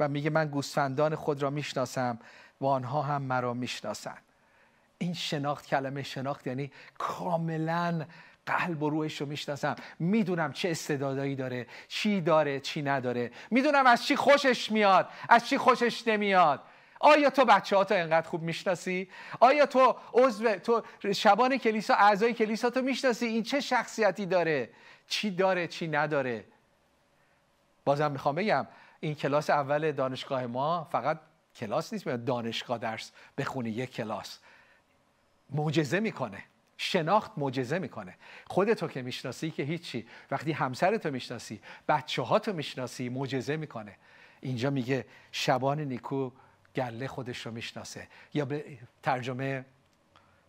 و 0.00 0.08
میگه 0.08 0.30
من 0.30 0.48
گوسفندان 0.48 1.14
خود 1.14 1.42
را 1.42 1.50
می‌شناسم 1.50 2.18
و 2.60 2.66
آنها 2.66 3.02
هم 3.02 3.22
مرا 3.22 3.54
می‌شناسند. 3.54 4.22
این 4.98 5.14
شناخت 5.14 5.66
کلمه 5.66 6.02
شناخت 6.02 6.46
یعنی 6.46 6.72
کاملا 6.98 8.06
قلب 8.46 8.82
و 8.82 8.90
روحش 8.90 9.20
رو 9.20 9.26
می‌شناسم. 9.26 9.76
می‌دونم 9.98 10.52
چه 10.52 10.70
استعدادایی 10.70 11.36
داره 11.36 11.66
چی 11.88 12.20
داره 12.20 12.60
چی 12.60 12.82
نداره. 12.82 13.30
می‌دونم 13.50 13.86
از 13.86 14.06
چی 14.06 14.16
خوشش 14.16 14.72
میاد 14.72 15.08
از 15.28 15.48
چی 15.48 15.58
خوشش 15.58 16.08
نمیاد. 16.08 16.60
آیا 17.04 17.30
تو 17.30 17.44
بچه 17.44 17.76
ها 17.76 17.84
تو 17.84 17.94
انقدر 17.94 18.28
خوب 18.28 18.42
می‌شناسی؟ 18.42 19.08
آیا 19.40 19.66
تو 19.66 19.96
عضو 20.12 20.56
تو 20.56 20.82
شبان 21.12 21.56
کلیسا 21.56 21.94
اعضای 21.94 22.34
کلیسا 22.34 22.70
تو 22.70 22.82
می‌شناسی 22.82 23.26
این 23.26 23.42
چه 23.42 23.60
شخصیتی 23.60 24.26
داره؟ 24.26 24.70
چی 25.08 25.30
داره 25.30 25.66
چی 25.66 25.88
نداره؟ 25.88 26.44
بازم 27.84 28.12
می‌خوام 28.12 28.34
بگم 28.34 28.66
این 29.00 29.14
کلاس 29.14 29.50
اول 29.50 29.92
دانشگاه 29.92 30.46
ما 30.46 30.84
فقط 30.84 31.20
کلاس 31.56 31.92
نیست 31.92 32.08
دانشگاه 32.08 32.78
درس 32.78 33.12
بخونی 33.38 33.70
یک 33.70 33.92
کلاس 33.92 34.38
معجزه 35.50 36.00
می‌کنه 36.00 36.44
شناخت 36.76 37.32
معجزه 37.36 37.78
می‌کنه 37.78 38.16
خودتو 38.46 38.88
که 38.88 39.02
می‌شناسی 39.02 39.50
که 39.50 39.62
هیچی 39.62 40.06
وقتی 40.30 40.52
همسرتو 40.52 41.10
می‌شناسی 41.10 41.60
بچه 41.88 42.22
ها 42.22 42.38
تو 42.38 42.52
می‌شناسی 42.52 43.08
معجزه 43.08 43.56
می‌کنه 43.56 43.96
اینجا 44.40 44.70
میگه 44.70 45.06
شبان 45.32 45.80
نیکو 45.80 46.30
گله 46.76 47.08
خودش 47.08 47.46
رو 47.46 47.52
می‌شناسه. 47.52 48.08
یا 48.34 48.44
به 48.44 48.64
ترجمه 49.02 49.64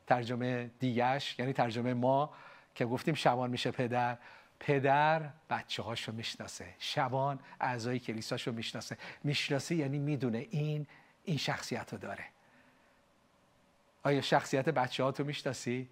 ترجمه 0.08 0.72
دیگش 0.80 1.40
یعنی 1.40 1.54
ترجمه 1.54 1.94
ما 1.94 2.34
که 2.76 2.86
گفتیم 2.86 3.14
شبان 3.14 3.50
میشه 3.50 3.72
پدر 3.72 4.18
پدر 4.60 5.30
بچه 5.50 5.84
هاشو 5.84 6.12
می‌شناسه. 6.12 6.66
شبان 6.80 7.40
اعضای 7.62 8.00
کلیساشو 8.00 8.52
می‌شناسه. 8.52 8.98
می‌شناسه 9.24 9.76
یعنی 9.76 10.00
می‌دونه 10.00 10.48
این 10.50 10.88
این 11.24 11.38
شخصیت 11.38 11.94
رو 11.94 12.00
داره. 12.00 12.24
آیا 14.04 14.22
شخصیت 14.22 14.70
بچه 14.70 15.04
ها 15.04 15.12
تو 15.12 15.24
می‌شناسی؟ 15.24 15.90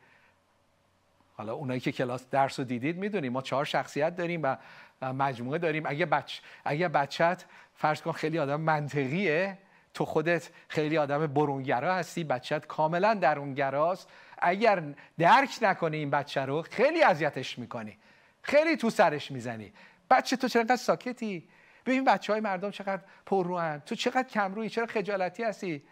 حالا 1.36 1.54
اونایی 1.54 1.80
که 1.80 1.92
کلاس 1.92 2.30
درس 2.30 2.60
رو 2.60 2.66
دیدید 2.66 2.98
می‌دونیم 2.98 3.32
ما 3.32 3.42
چهار 3.42 3.66
شخصیت 3.66 4.16
داریم 4.16 4.40
و 4.44 4.58
مجموعه 5.02 5.60
داریم. 5.60 5.86
اگه 5.86 6.06
بچ 6.06 6.40
اگه 6.66 6.88
بچت 6.88 7.46
فرض 7.76 8.02
کن 8.02 8.12
خیلی 8.12 8.40
آدم 8.40 8.62
منطقیه 8.62 9.58
تو 9.94 10.06
خودت 10.06 10.50
خیلی 10.68 10.98
آدم 10.98 11.28
برونگرا 11.28 11.96
هستی 11.96 12.24
بچت 12.24 12.66
کاملا 12.66 13.14
درونگراست. 13.14 14.10
اگر 14.38 14.84
درک 15.20 15.58
نکنی 15.62 15.98
این 15.98 16.10
بچه 16.10 16.42
رو 16.42 16.62
خیلی 16.62 17.04
اذیتش 17.04 17.60
می‌کنی. 17.60 17.98
خیلی 18.42 18.78
تو 18.78 18.90
سرش 18.90 19.32
می‌زنی. 19.32 19.74
بچه 20.10 20.38
تو 20.38 20.48
چقدر 20.48 20.76
ساکتی؟ 20.76 21.48
ببین 21.86 22.04
بچه 22.04 22.34
های 22.34 22.42
مردم 22.42 22.72
چقدر 22.72 23.02
پرروان 23.26 23.80
تو 23.80 23.96
چقدر 23.96 24.28
کمرویی 24.28 24.70
چرا 24.70 24.86
خجالتی 24.86 25.44
هستی؟ 25.44 25.84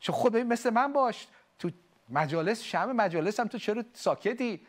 چون 0.00 0.14
خود 0.14 0.32
ببین 0.32 0.52
مثل 0.52 0.70
من 0.70 0.92
باش. 0.92 1.26
تو 1.58 1.70
مجالس 2.10 2.62
شم 2.62 2.92
مجالس 2.92 3.40
هم 3.40 3.48
تو 3.48 3.58
چرا 3.58 3.84
ساکتی؟ 3.92 4.66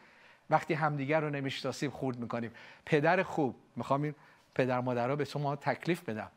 وقتی 0.49 0.73
همدیگر 0.73 1.19
رو 1.19 1.29
نمی‌شناسیم 1.29 1.89
خورد 1.89 2.19
می‌کنیم. 2.19 2.51
پدر 2.85 3.23
خوب. 3.23 3.55
می‌خوام 3.75 4.03
این 4.03 4.15
پدر 4.55 4.79
مادرها 4.79 5.15
به 5.15 5.25
شما 5.25 5.55
تکلیف 5.55 6.03
بدم. 6.03 6.31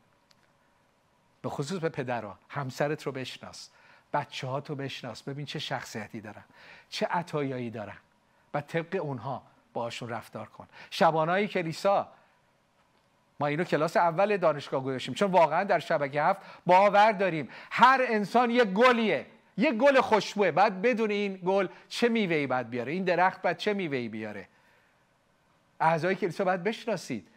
به 1.47 1.51
خصوص 1.51 1.79
به 1.79 1.89
پدرها. 1.89 2.37
همسرت 2.49 3.03
رو 3.03 3.11
بشناس. 3.11 3.69
بچه 4.13 4.47
ها 4.47 4.61
تو 4.61 4.75
بشناس. 4.75 5.23
ببین 5.23 5.45
چه 5.45 5.59
شخصیتی 5.59 6.21
دارن. 6.21 6.43
چه 6.89 7.05
عطایایی 7.05 7.69
دارن. 7.69 7.97
و 8.53 8.61
طبق 8.61 8.99
اونها 9.01 9.43
باشون 9.73 10.09
رفتار 10.09 10.45
کن. 10.45 10.67
شبانهای 10.89 11.47
کلیسا 11.47 12.07
ما 13.39 13.47
اینو 13.47 13.63
کلاس 13.63 13.97
اول 13.97 14.37
دانشگاه 14.37 14.83
گذاشتیم. 14.83 15.13
چون 15.13 15.31
واقعا 15.31 15.63
در 15.63 15.79
شبکه 15.79 16.23
هفت 16.23 16.41
باور 16.65 17.11
داریم. 17.11 17.49
هر 17.71 18.05
انسان 18.09 18.49
یک 18.49 18.63
گلیه. 18.63 19.25
یک 19.57 19.73
گل 19.73 20.01
خوشبوه. 20.01 20.51
بعد 20.51 20.81
بدون 20.81 21.11
این 21.11 21.41
گل 21.45 21.67
چه 21.89 22.09
میوهی 22.09 22.47
باید 22.47 22.69
بیاره؟ 22.69 22.91
این 22.91 23.03
درخت 23.03 23.41
باید 23.41 23.57
چه 23.57 23.73
میوهی 23.73 24.09
بیاره؟ 24.09 24.47
اعضای 25.79 26.15
کلیسا 26.15 26.43
باید 26.43 26.63
بشناسید. 26.63 27.27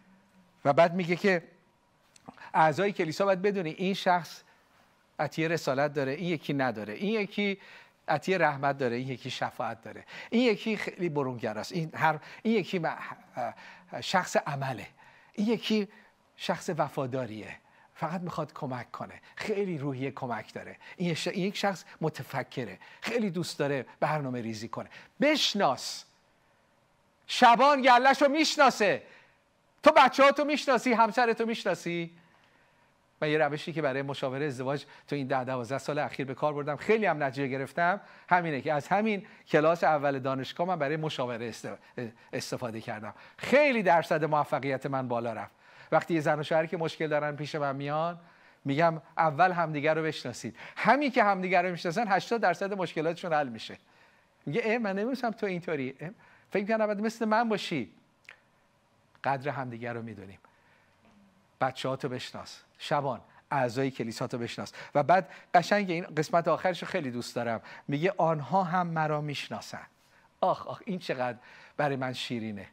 و 0.64 0.72
بعد 0.72 0.94
میگه 0.94 1.16
که 1.16 1.42
اعضای 2.54 2.92
کلیسا 2.92 3.24
باید 3.24 3.42
بدونی 3.42 3.70
این 3.70 3.94
شخص 3.94 4.42
عطیه 5.18 5.48
رسالت 5.48 5.92
داره 5.94 6.12
این 6.12 6.28
یکی 6.28 6.52
نداره 6.52 6.94
این 6.94 7.20
یکی 7.20 7.58
عطیه 8.08 8.38
رحمت 8.38 8.78
داره 8.78 8.96
این 8.96 9.08
یکی 9.08 9.30
شفاعت 9.30 9.82
داره 9.82 10.04
این 10.30 10.42
یکی 10.42 10.76
خیلی 10.76 11.08
برونگراست 11.08 11.72
این 11.72 11.90
هر 11.94 12.18
این 12.42 12.54
یکی 12.54 12.80
شخص 14.00 14.36
عمله 14.36 14.86
این 15.32 15.48
یکی 15.48 15.88
شخص 16.36 16.70
وفاداریه 16.78 17.56
فقط 17.94 18.20
می‌خواد 18.20 18.52
کمک 18.52 18.92
کنه 18.92 19.20
خیلی 19.36 19.78
روحی 19.78 20.10
کمک 20.10 20.54
داره 20.54 20.76
این 20.96 21.16
یک 21.34 21.56
شخص 21.56 21.84
متفکره 22.00 22.78
خیلی 23.00 23.30
دوست 23.30 23.58
داره 23.58 23.86
برنامه 24.00 24.40
ریزی 24.40 24.68
کنه. 24.68 24.88
بشناس. 25.20 26.04
شبان 27.26 27.82
گلش 27.82 28.22
رو 28.22 28.28
می‌شناسه. 28.28 29.02
تو 29.82 29.90
بچه 29.96 30.22
ها 30.22 30.32
تو 30.32 30.44
می‌شناسی 30.44 30.92
همسرتو 30.92 31.46
می‌شناسی؟ 31.46 32.16
من 33.20 33.28
یه 33.30 33.38
روشی 33.38 33.72
که 33.72 33.82
برای 33.82 34.02
مشاوره 34.02 34.46
ازدواج 34.46 34.84
تو 35.08 35.16
این 35.16 35.26
ده 35.26 35.44
دوازده 35.44 35.78
سال 35.78 35.98
اخیر 35.98 36.26
به 36.26 36.34
کار 36.34 36.52
بردم. 36.52 36.76
خیلی 36.76 37.06
هم 37.06 37.22
نتیجه 37.22 37.46
گرفتم. 37.46 38.00
همینه 38.28 38.60
که 38.60 38.72
از 38.72 38.88
همین 38.88 39.26
کلاس 39.48 39.84
اول 39.84 40.18
دانشگاه 40.18 40.66
من 40.66 40.78
برای 40.78 40.96
مشاوره 40.96 41.52
استفاده 42.32 42.80
کردم. 42.80 43.14
خیلی 43.38 43.82
درصد 43.82 44.24
موفقیت 44.24 44.86
من 44.86 45.08
بالا 45.08 45.32
رفت. 45.32 45.54
وقتی 45.92 46.14
یه 46.14 46.20
زن 46.20 46.40
و 46.40 46.42
شوهری 46.42 46.68
که 46.68 46.76
مشکل 46.76 47.06
دارن 47.06 47.36
پیش 47.36 47.54
من 47.54 47.76
میان 47.76 48.18
میگم 48.64 49.02
اول 49.18 49.52
همدیگر 49.52 49.94
رو 49.94 50.02
بشناسید. 50.02 50.56
همین 50.76 51.10
که 51.10 51.24
همدیگر 51.24 51.62
رو 51.62 51.70
می‌شناسن 51.70 52.08
80 52.08 52.40
درصد 52.40 52.74
مشکلاتشون 52.74 53.32
حل 53.32 53.48
میشه. 53.48 53.78
میگه 54.46 54.62
اه 54.64 54.78
من 54.78 54.98
نمی‌دونم 54.98 55.32
تو 55.32 55.46
اینطوری. 55.46 55.94
فکر 56.50 56.64
کنم 56.66 57.00
مثل 57.00 57.24
من 57.24 57.48
باشی. 57.48 57.92
قدر 59.24 59.50
همدیگر 59.50 59.94
رو 59.94 60.02
می‌دونیم. 60.02 60.38
بچه 61.60 61.88
ها 61.88 61.96
تو 61.96 62.08
بشناس. 62.08 62.62
شبان 62.80 63.20
اعضای 63.50 63.90
کلیسا 63.90 64.28
رو 64.32 64.38
بشناس. 64.38 64.72
و 64.94 65.02
بعد 65.02 65.28
قشنگ 65.54 65.90
این 65.90 66.04
قسمت 66.04 66.48
آخرش 66.48 66.84
خیلی 66.84 67.10
دوست 67.10 67.36
دارم. 67.36 67.60
میگه 67.88 68.14
آنها 68.16 68.64
هم 68.64 68.86
مرا 68.86 69.20
می‌شناسن. 69.20 69.86
آخ 70.40 70.66
آخ 70.66 70.82
این 70.86 70.98
چقدر 70.98 71.38
برای 71.76 71.96
من 71.96 72.12
شیرینه. 72.12 72.66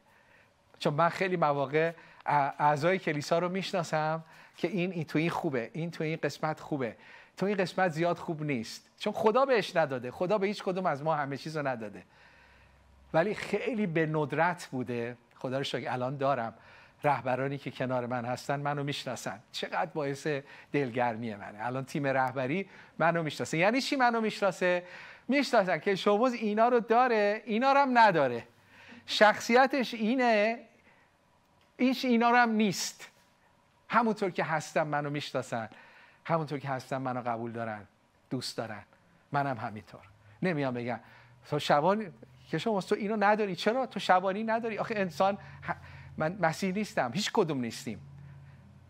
چون 0.78 0.94
من 0.94 1.08
خیلی 1.08 1.36
مواقع 1.36 1.92
اعضای 2.26 2.98
کلیسا 2.98 3.38
رو 3.38 3.48
می‌شناسم 3.48 4.24
که 4.56 4.68
این, 4.68 4.92
این 4.92 5.04
تو 5.04 5.18
این 5.18 5.30
خوبه 5.30 5.70
این 5.72 5.90
تو 5.90 6.04
این 6.04 6.18
قسمت 6.22 6.60
خوبه. 6.60 6.96
تو 7.36 7.46
این 7.46 7.56
قسمت 7.56 7.90
زیاد 7.90 8.16
خوب 8.16 8.42
نیست. 8.42 8.90
چون 8.98 9.12
خدا 9.12 9.44
بهش 9.44 9.76
نداده. 9.76 10.10
خدا 10.10 10.38
به 10.38 10.46
هیچ 10.46 10.62
کدوم 10.62 10.86
از 10.86 11.02
ما 11.02 11.14
همه 11.14 11.36
چیز 11.36 11.56
رو 11.56 11.66
نداده. 11.66 12.02
ولی 13.14 13.34
خیلی 13.34 13.86
به 13.86 14.06
ندرت 14.06 14.68
بوده. 14.70 15.16
خدا 15.36 15.58
رو 15.58 15.64
شکر 15.64 15.92
الان 15.92 16.16
دارم. 16.16 16.54
رهبرانی 17.04 17.58
که 17.58 17.70
کنار 17.70 18.06
من 18.06 18.24
هستن 18.24 18.60
منو 18.60 18.84
می‌شناسن. 18.84 19.40
چقدر 19.52 19.90
باعث 19.90 20.26
دلگرمی 20.72 21.34
منه. 21.34 21.66
الان 21.66 21.84
تیم 21.84 22.06
رهبری 22.06 22.68
منو 22.98 23.22
می‌شناسه. 23.22 23.58
یعنی 23.58 23.80
چی 23.80 23.96
منو 23.96 24.20
می‌شناسه؟ 24.20 24.84
می‌شناسن 25.28 25.78
که 25.78 25.94
شوبوز 25.94 26.32
اینا 26.32 26.68
رو 26.68 26.80
داره 26.80 27.42
اینا 27.44 27.72
رو 27.72 27.80
هم 27.80 27.98
نداره. 27.98 28.46
شخصیتش 29.06 29.94
اینه 29.94 30.58
ایش 31.76 32.04
اینا 32.04 32.30
رو 32.30 32.36
هم 32.36 32.50
نیست. 32.50 33.08
همونطور 33.88 34.30
که 34.30 34.44
هستم 34.44 34.86
منو 34.86 35.10
می‌شناسن. 35.10 35.68
همونطور 36.24 36.58
که 36.58 36.68
هستم 36.68 37.02
منو 37.02 37.22
قبول 37.22 37.52
دارن 37.52 37.86
دوست 38.30 38.56
دارن. 38.56 38.82
منم 39.32 39.58
همینطور. 39.58 40.00
نمیام 40.42 40.74
بگم. 40.74 41.00
تو 41.50 41.58
شبان 41.58 42.12
که 42.50 42.58
شما 42.58 42.80
تو 42.80 42.94
اینو 42.94 43.16
نداری. 43.20 43.56
چرا؟ 43.56 43.86
تو 43.86 44.00
شبانی 44.00 44.44
نداری. 44.44 44.78
آخه 44.78 44.94
انسان 44.96 45.38
من 46.18 46.36
مسیح 46.40 46.72
نیستم 46.72 47.10
هیچ 47.14 47.30
کدوم 47.32 47.60
نیستیم. 47.60 48.00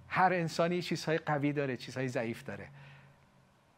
هر 0.09 0.33
انسانی 0.33 0.83
چیزهای 0.83 1.19
قوی 1.19 1.53
داره 1.53 1.77
چیزهای 1.77 2.09
ضعیف 2.09 2.45
داره. 2.45 2.69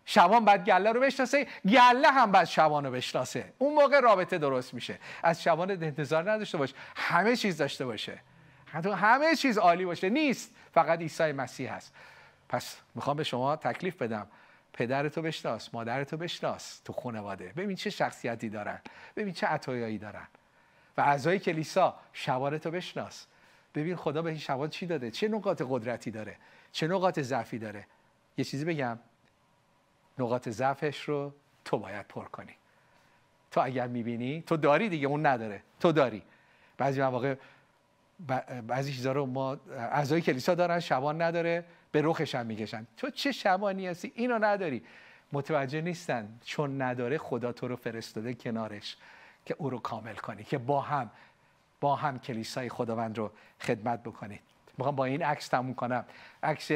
شبان 0.04 0.44
بعد 0.44 0.64
گله 0.64 0.92
رو 0.92 1.00
بشناسه 1.00 1.46
گله 1.64 2.08
هم 2.08 2.32
بعد 2.32 2.44
شبان 2.44 2.84
رو 2.84 2.90
بشناسه. 2.90 3.52
اون 3.58 3.74
موقع 3.74 4.00
رابطه 4.00 4.38
درست 4.38 4.74
میشه. 4.74 4.98
از 5.22 5.42
شبان 5.42 5.70
انتظار 5.70 6.30
نداشته 6.30 6.58
باش 6.58 6.74
همه 6.96 7.36
چیز 7.36 7.56
داشته 7.56 7.86
باشه. 7.86 8.20
همه 8.72 9.36
چیز 9.36 9.58
عالی 9.58 9.84
باشه. 9.84 10.08
نیست 10.08 10.54
فقط 10.74 10.98
عیسی 10.98 11.32
مسیح 11.32 11.74
هست. 11.74 11.94
پس 12.48 12.76
می‌خوام 12.94 13.16
به 13.16 13.24
شما 13.24 13.56
تکلیف 13.56 13.96
بدم. 13.96 14.26
پدرتو 14.72 15.22
بشناس 15.22 15.74
مادرتو 15.74 16.16
بشناس 16.16 16.78
تو 16.78 16.92
خانواده. 16.92 17.52
ببین 17.56 17.76
چه 17.76 17.90
شخصیتی 17.90 18.48
دارن. 18.48 18.80
ببین 19.16 19.34
چه 19.34 19.46
عطایایی 19.46 19.98
دارن. 19.98 20.26
و 20.96 21.00
اعضای 21.00 21.38
کلیسا 21.38 21.96
شبانتو 22.12 22.70
بشناس. 22.70 23.26
ببین 23.74 23.96
خدا 23.96 24.22
به 24.22 24.30
این 24.30 24.38
شبان 24.38 24.68
چی 24.68 24.86
داده؟ 24.86 25.10
چه 25.10 25.28
نقاط 25.28 25.62
قدرتی 25.68 26.10
داره؟ 26.10 26.36
چه 26.72 26.86
نقاط 26.86 27.20
ضعفی 27.20 27.58
داره؟ 27.58 27.86
یه 28.36 28.44
چیزی 28.44 28.64
بگم. 28.64 28.98
نقاط 30.18 30.48
ضعفش 30.48 31.00
رو 31.00 31.34
تو 31.64 31.78
باید 31.78 32.08
پر 32.08 32.24
کنی. 32.24 32.54
تو 33.50 33.60
اگر 33.64 33.86
می‌بینی 33.86 34.42
تو 34.46 34.56
داری 34.56 34.88
دیگه 34.88 35.06
اون 35.06 35.26
نداره. 35.26 35.62
تو 35.80 35.92
داری. 35.92 36.22
بعضی 36.78 37.00
مواقع 37.00 37.34
بعضی 38.66 38.92
چیزا 38.92 39.12
رو 39.12 39.26
ما 39.26 39.56
اعضای 39.70 40.20
کلیسا 40.20 40.54
دارن 40.54 40.80
شبان 40.80 41.22
نداره 41.22 41.64
به 41.92 42.02
رخش 42.02 42.34
هم 42.34 42.46
می‌کشن. 42.46 42.86
تو 42.96 43.10
چه 43.10 43.32
شبانی 43.32 43.86
هستی؟ 43.86 44.12
اینو 44.14 44.38
نداری. 44.38 44.82
متوجه 45.32 45.80
نیستن. 45.80 46.38
چون 46.44 46.82
نداره 46.82 47.18
خدا 47.18 47.52
تو 47.52 47.68
رو 47.68 47.76
فرستاده 47.76 48.34
کنارش 48.34 48.96
که 49.44 49.54
او 49.58 49.70
رو 49.70 49.78
کامل 49.78 50.14
کنی 50.14 50.44
که 50.44 50.58
با 50.58 50.80
هم 50.80 51.10
با 51.80 51.96
هم 51.96 52.18
کلیسای 52.18 52.68
خداوند 52.68 53.18
رو 53.18 53.30
خدمت 53.60 54.02
بکنید. 54.02 54.40
می‌خوام 54.78 54.96
با 54.96 55.04
این 55.04 55.22
عکس 55.22 55.48
تموم 55.48 55.74
کنم. 55.74 56.04
عکس 56.42 56.70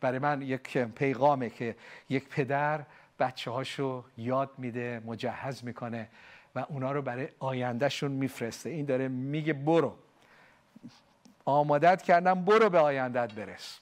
برای 0.00 0.18
من 0.18 0.42
یک 0.42 0.78
پیغامه 0.78 1.50
که 1.50 1.76
یک 2.08 2.28
پدر 2.28 2.80
بچه 3.18 3.50
هاشو 3.50 4.04
یاد 4.16 4.50
میده 4.58 5.02
مجهز 5.06 5.64
می‌کنه 5.64 6.08
و 6.54 6.66
اونا 6.68 6.92
رو 6.92 7.02
برای 7.02 7.28
آیندهشون 7.38 8.10
میفرسته. 8.10 8.70
این 8.70 8.84
داره 8.86 9.08
میگه 9.08 9.52
برو. 9.52 9.96
آمادت 11.44 12.02
کردم 12.02 12.44
برو 12.44 12.70
به 12.70 12.78
آیندت 12.78 13.34
برس. 13.34 13.78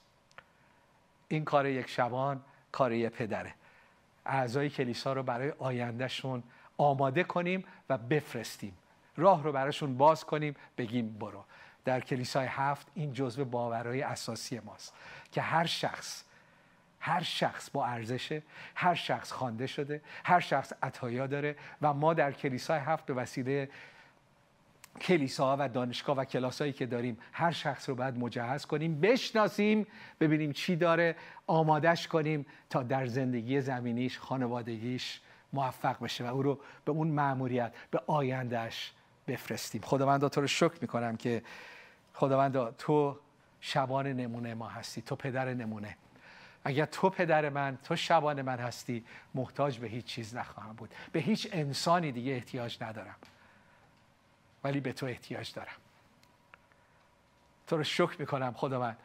این 1.27 1.45
کار 1.45 1.65
یک 1.65 1.89
شبان 1.89 2.41
کار 2.71 2.93
یک 2.93 3.11
پدره. 3.11 3.53
اعضای 4.25 4.69
کلیسا 4.69 5.13
رو 5.13 5.23
برای 5.23 5.53
آیندهشون 5.59 6.43
آماده 6.77 7.23
کنیم 7.23 7.63
و 7.89 7.97
بفرستیم. 7.97 8.73
راه 9.17 9.43
رو 9.43 9.51
براشون 9.51 9.97
باز 9.97 10.25
کنیم 10.25 10.55
بگیم 10.77 11.09
برو. 11.19 11.43
در 11.85 11.99
کلیسای 11.99 12.47
هفت 12.49 12.87
این 12.95 13.13
جزو 13.13 13.45
باورهای 13.45 14.01
اساسی 14.01 14.59
ماست 14.59 14.93
که 15.31 15.41
هر 15.41 15.65
شخص 15.65 16.23
هر 16.99 17.23
شخص 17.23 17.69
با 17.69 17.85
ارزشه 17.85 18.43
هر 18.75 18.95
شخص 18.95 19.31
خوانده 19.31 19.67
شده 19.67 20.01
هر 20.25 20.39
شخص 20.39 20.73
عطایا 20.83 21.27
داره 21.27 21.55
و 21.81 21.93
ما 21.93 22.13
در 22.13 22.31
کلیسای 22.31 22.79
هفت 22.79 23.05
به 23.05 23.13
وسیله 23.13 23.69
کلیساها 25.01 25.57
و 25.59 25.69
دانشگاه 25.69 26.17
و 26.17 26.25
کلاسایی 26.25 26.73
که 26.73 26.85
داریم 26.85 27.17
هر 27.33 27.51
شخص 27.51 27.89
رو 27.89 27.95
باید 27.95 28.17
مجهز 28.17 28.65
کنیم 28.65 29.01
بشناسیم 29.01 29.87
ببینیم 30.19 30.51
چی 30.51 30.75
داره 30.75 31.15
آمادش 31.47 32.07
کنیم 32.07 32.45
تا 32.69 32.83
در 32.83 33.05
زندگی 33.05 33.61
زمینیش 33.61 34.19
خانوادگیش 34.19 35.21
موفق 35.53 36.03
بشه 36.03 36.23
و 36.23 36.27
او 36.27 36.41
رو 36.41 36.59
به 36.85 36.91
اون 36.91 37.07
معموریت 37.07 37.73
به 37.91 38.01
آیندهش 38.07 38.91
بفرستیم. 39.27 39.81
خداوندا 39.81 40.29
تو 40.29 40.41
رو 40.41 40.47
شکر 40.47 40.77
می‌کنم 40.81 41.17
که 41.17 41.43
خداوندا 42.13 42.71
تو 42.71 43.19
شبان 43.61 44.07
نمونه 44.07 44.53
ما 44.53 44.67
هستی 44.67 45.01
تو 45.01 45.15
پدر 45.15 45.53
نمونه. 45.53 45.97
اگر 46.63 46.85
تو 46.85 47.09
پدر 47.09 47.49
من 47.49 47.77
تو 47.83 47.95
شبان 47.95 48.41
من 48.41 48.59
هستی 48.59 49.05
محتاج 49.35 49.79
به 49.79 49.87
هیچ 49.87 50.05
چیز 50.05 50.35
نخواهم 50.35 50.73
بود. 50.73 50.93
به 51.11 51.19
هیچ 51.19 51.47
انسانی 51.51 52.11
دیگه 52.11 52.33
احتیاج 52.33 52.77
ندارم. 52.81 53.15
ولی 54.63 54.79
به 54.79 54.93
تو 54.93 55.05
احتیاج 55.05 55.53
دارم. 55.53 55.75
تو 57.67 57.77
رو 57.77 57.83
شکر 57.83 58.15
می‌کنم 58.19 58.53
خداوند 58.53 58.97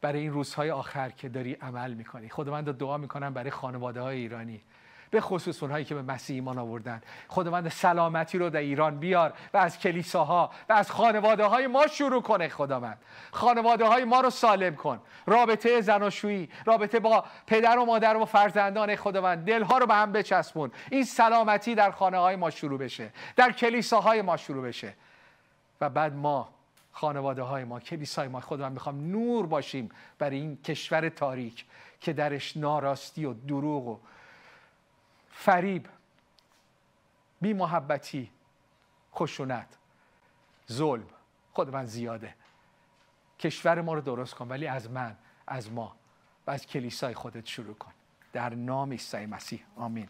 برای 0.00 0.20
این 0.20 0.32
روزهای 0.32 0.70
آخر 0.70 1.10
که 1.10 1.28
داری 1.28 1.52
عمل 1.52 1.94
می‌کنی. 1.94 2.28
خداوند 2.28 2.78
دعا 2.78 2.96
می‌کنم 2.96 3.34
برای 3.34 3.50
خانواده 3.50 4.00
های 4.00 4.16
ایرانی. 4.16 4.62
به 5.10 5.20
خصوص 5.20 5.62
اونهایی 5.62 5.84
که 5.84 5.94
به 5.94 6.02
مسیح 6.02 6.34
ایمان 6.34 6.58
آوردن. 6.58 7.02
خداوند 7.28 7.68
سلامتی 7.68 8.38
رو 8.38 8.50
در 8.50 8.60
ایران 8.60 8.98
بیار 8.98 9.32
و 9.54 9.56
از 9.56 9.78
کلیساها 9.78 10.50
و 10.68 10.72
از 10.72 10.90
خانواده 10.90 11.44
های 11.44 11.66
ما 11.66 11.86
شروع 11.86 12.22
کنه 12.22 12.48
خداوند. 12.48 12.98
خانواده 13.30 13.84
های 13.84 14.04
ما 14.04 14.20
رو 14.20 14.30
سالم 14.30 14.76
کن. 14.76 15.00
رابطه 15.26 15.80
زناشویی 15.80 16.48
رابطه 16.64 17.00
با 17.00 17.24
پدر 17.46 17.78
و 17.78 17.84
مادر 17.84 18.16
و 18.16 18.24
فرزندان 18.24 18.96
خداوند. 18.96 19.44
دلها 19.44 19.78
رو 19.78 19.86
به 19.86 19.94
هم 19.94 20.12
بچسبون. 20.12 20.70
این 20.90 21.04
سلامتی 21.04 21.74
در 21.74 21.90
خانه 21.90 22.18
های 22.18 22.36
ما 22.36 22.50
شروع 22.50 22.78
بشه. 22.78 23.12
در 23.36 23.52
کلیساهای 23.52 24.22
ما 24.22 24.36
شروع 24.36 24.66
بشه. 24.66 24.94
و 25.80 25.88
بعد 25.88 26.14
ما 26.14 26.48
خانواده 26.92 27.42
های 27.42 27.64
ما 27.64 27.80
کلیسای 27.80 28.28
ما 28.28 28.40
خداوند 28.40 28.72
می‌خوام 28.72 29.10
نور 29.10 29.46
باشیم 29.46 29.88
برای 30.18 30.36
این 30.36 30.56
کشور 30.56 31.08
تاریک 31.08 31.64
که 32.00 32.12
درش 32.12 32.56
ناراستی 32.56 33.24
و 33.24 33.32
دروغ 33.32 33.88
و 33.88 33.98
فریب 35.40 35.88
بی 37.40 37.52
محبتی 37.52 38.30
خشونت 39.14 39.78
ظلم. 40.72 41.06
خود 41.52 41.70
من 41.70 41.86
زیاده. 41.86 42.34
کشور 43.38 43.80
ما 43.80 43.94
رو 43.94 44.00
درست 44.00 44.34
کن 44.34 44.48
ولی 44.48 44.66
از 44.66 44.90
من 44.90 45.16
از 45.46 45.72
ما 45.72 45.96
و 46.46 46.50
از 46.50 46.66
کلیسای 46.66 47.14
خودت 47.14 47.46
شروع 47.46 47.74
کن. 47.74 47.92
در 48.32 48.54
نام 48.54 48.90
عیسی 48.90 49.26
مسیح. 49.26 49.64
آمین. 49.76 50.08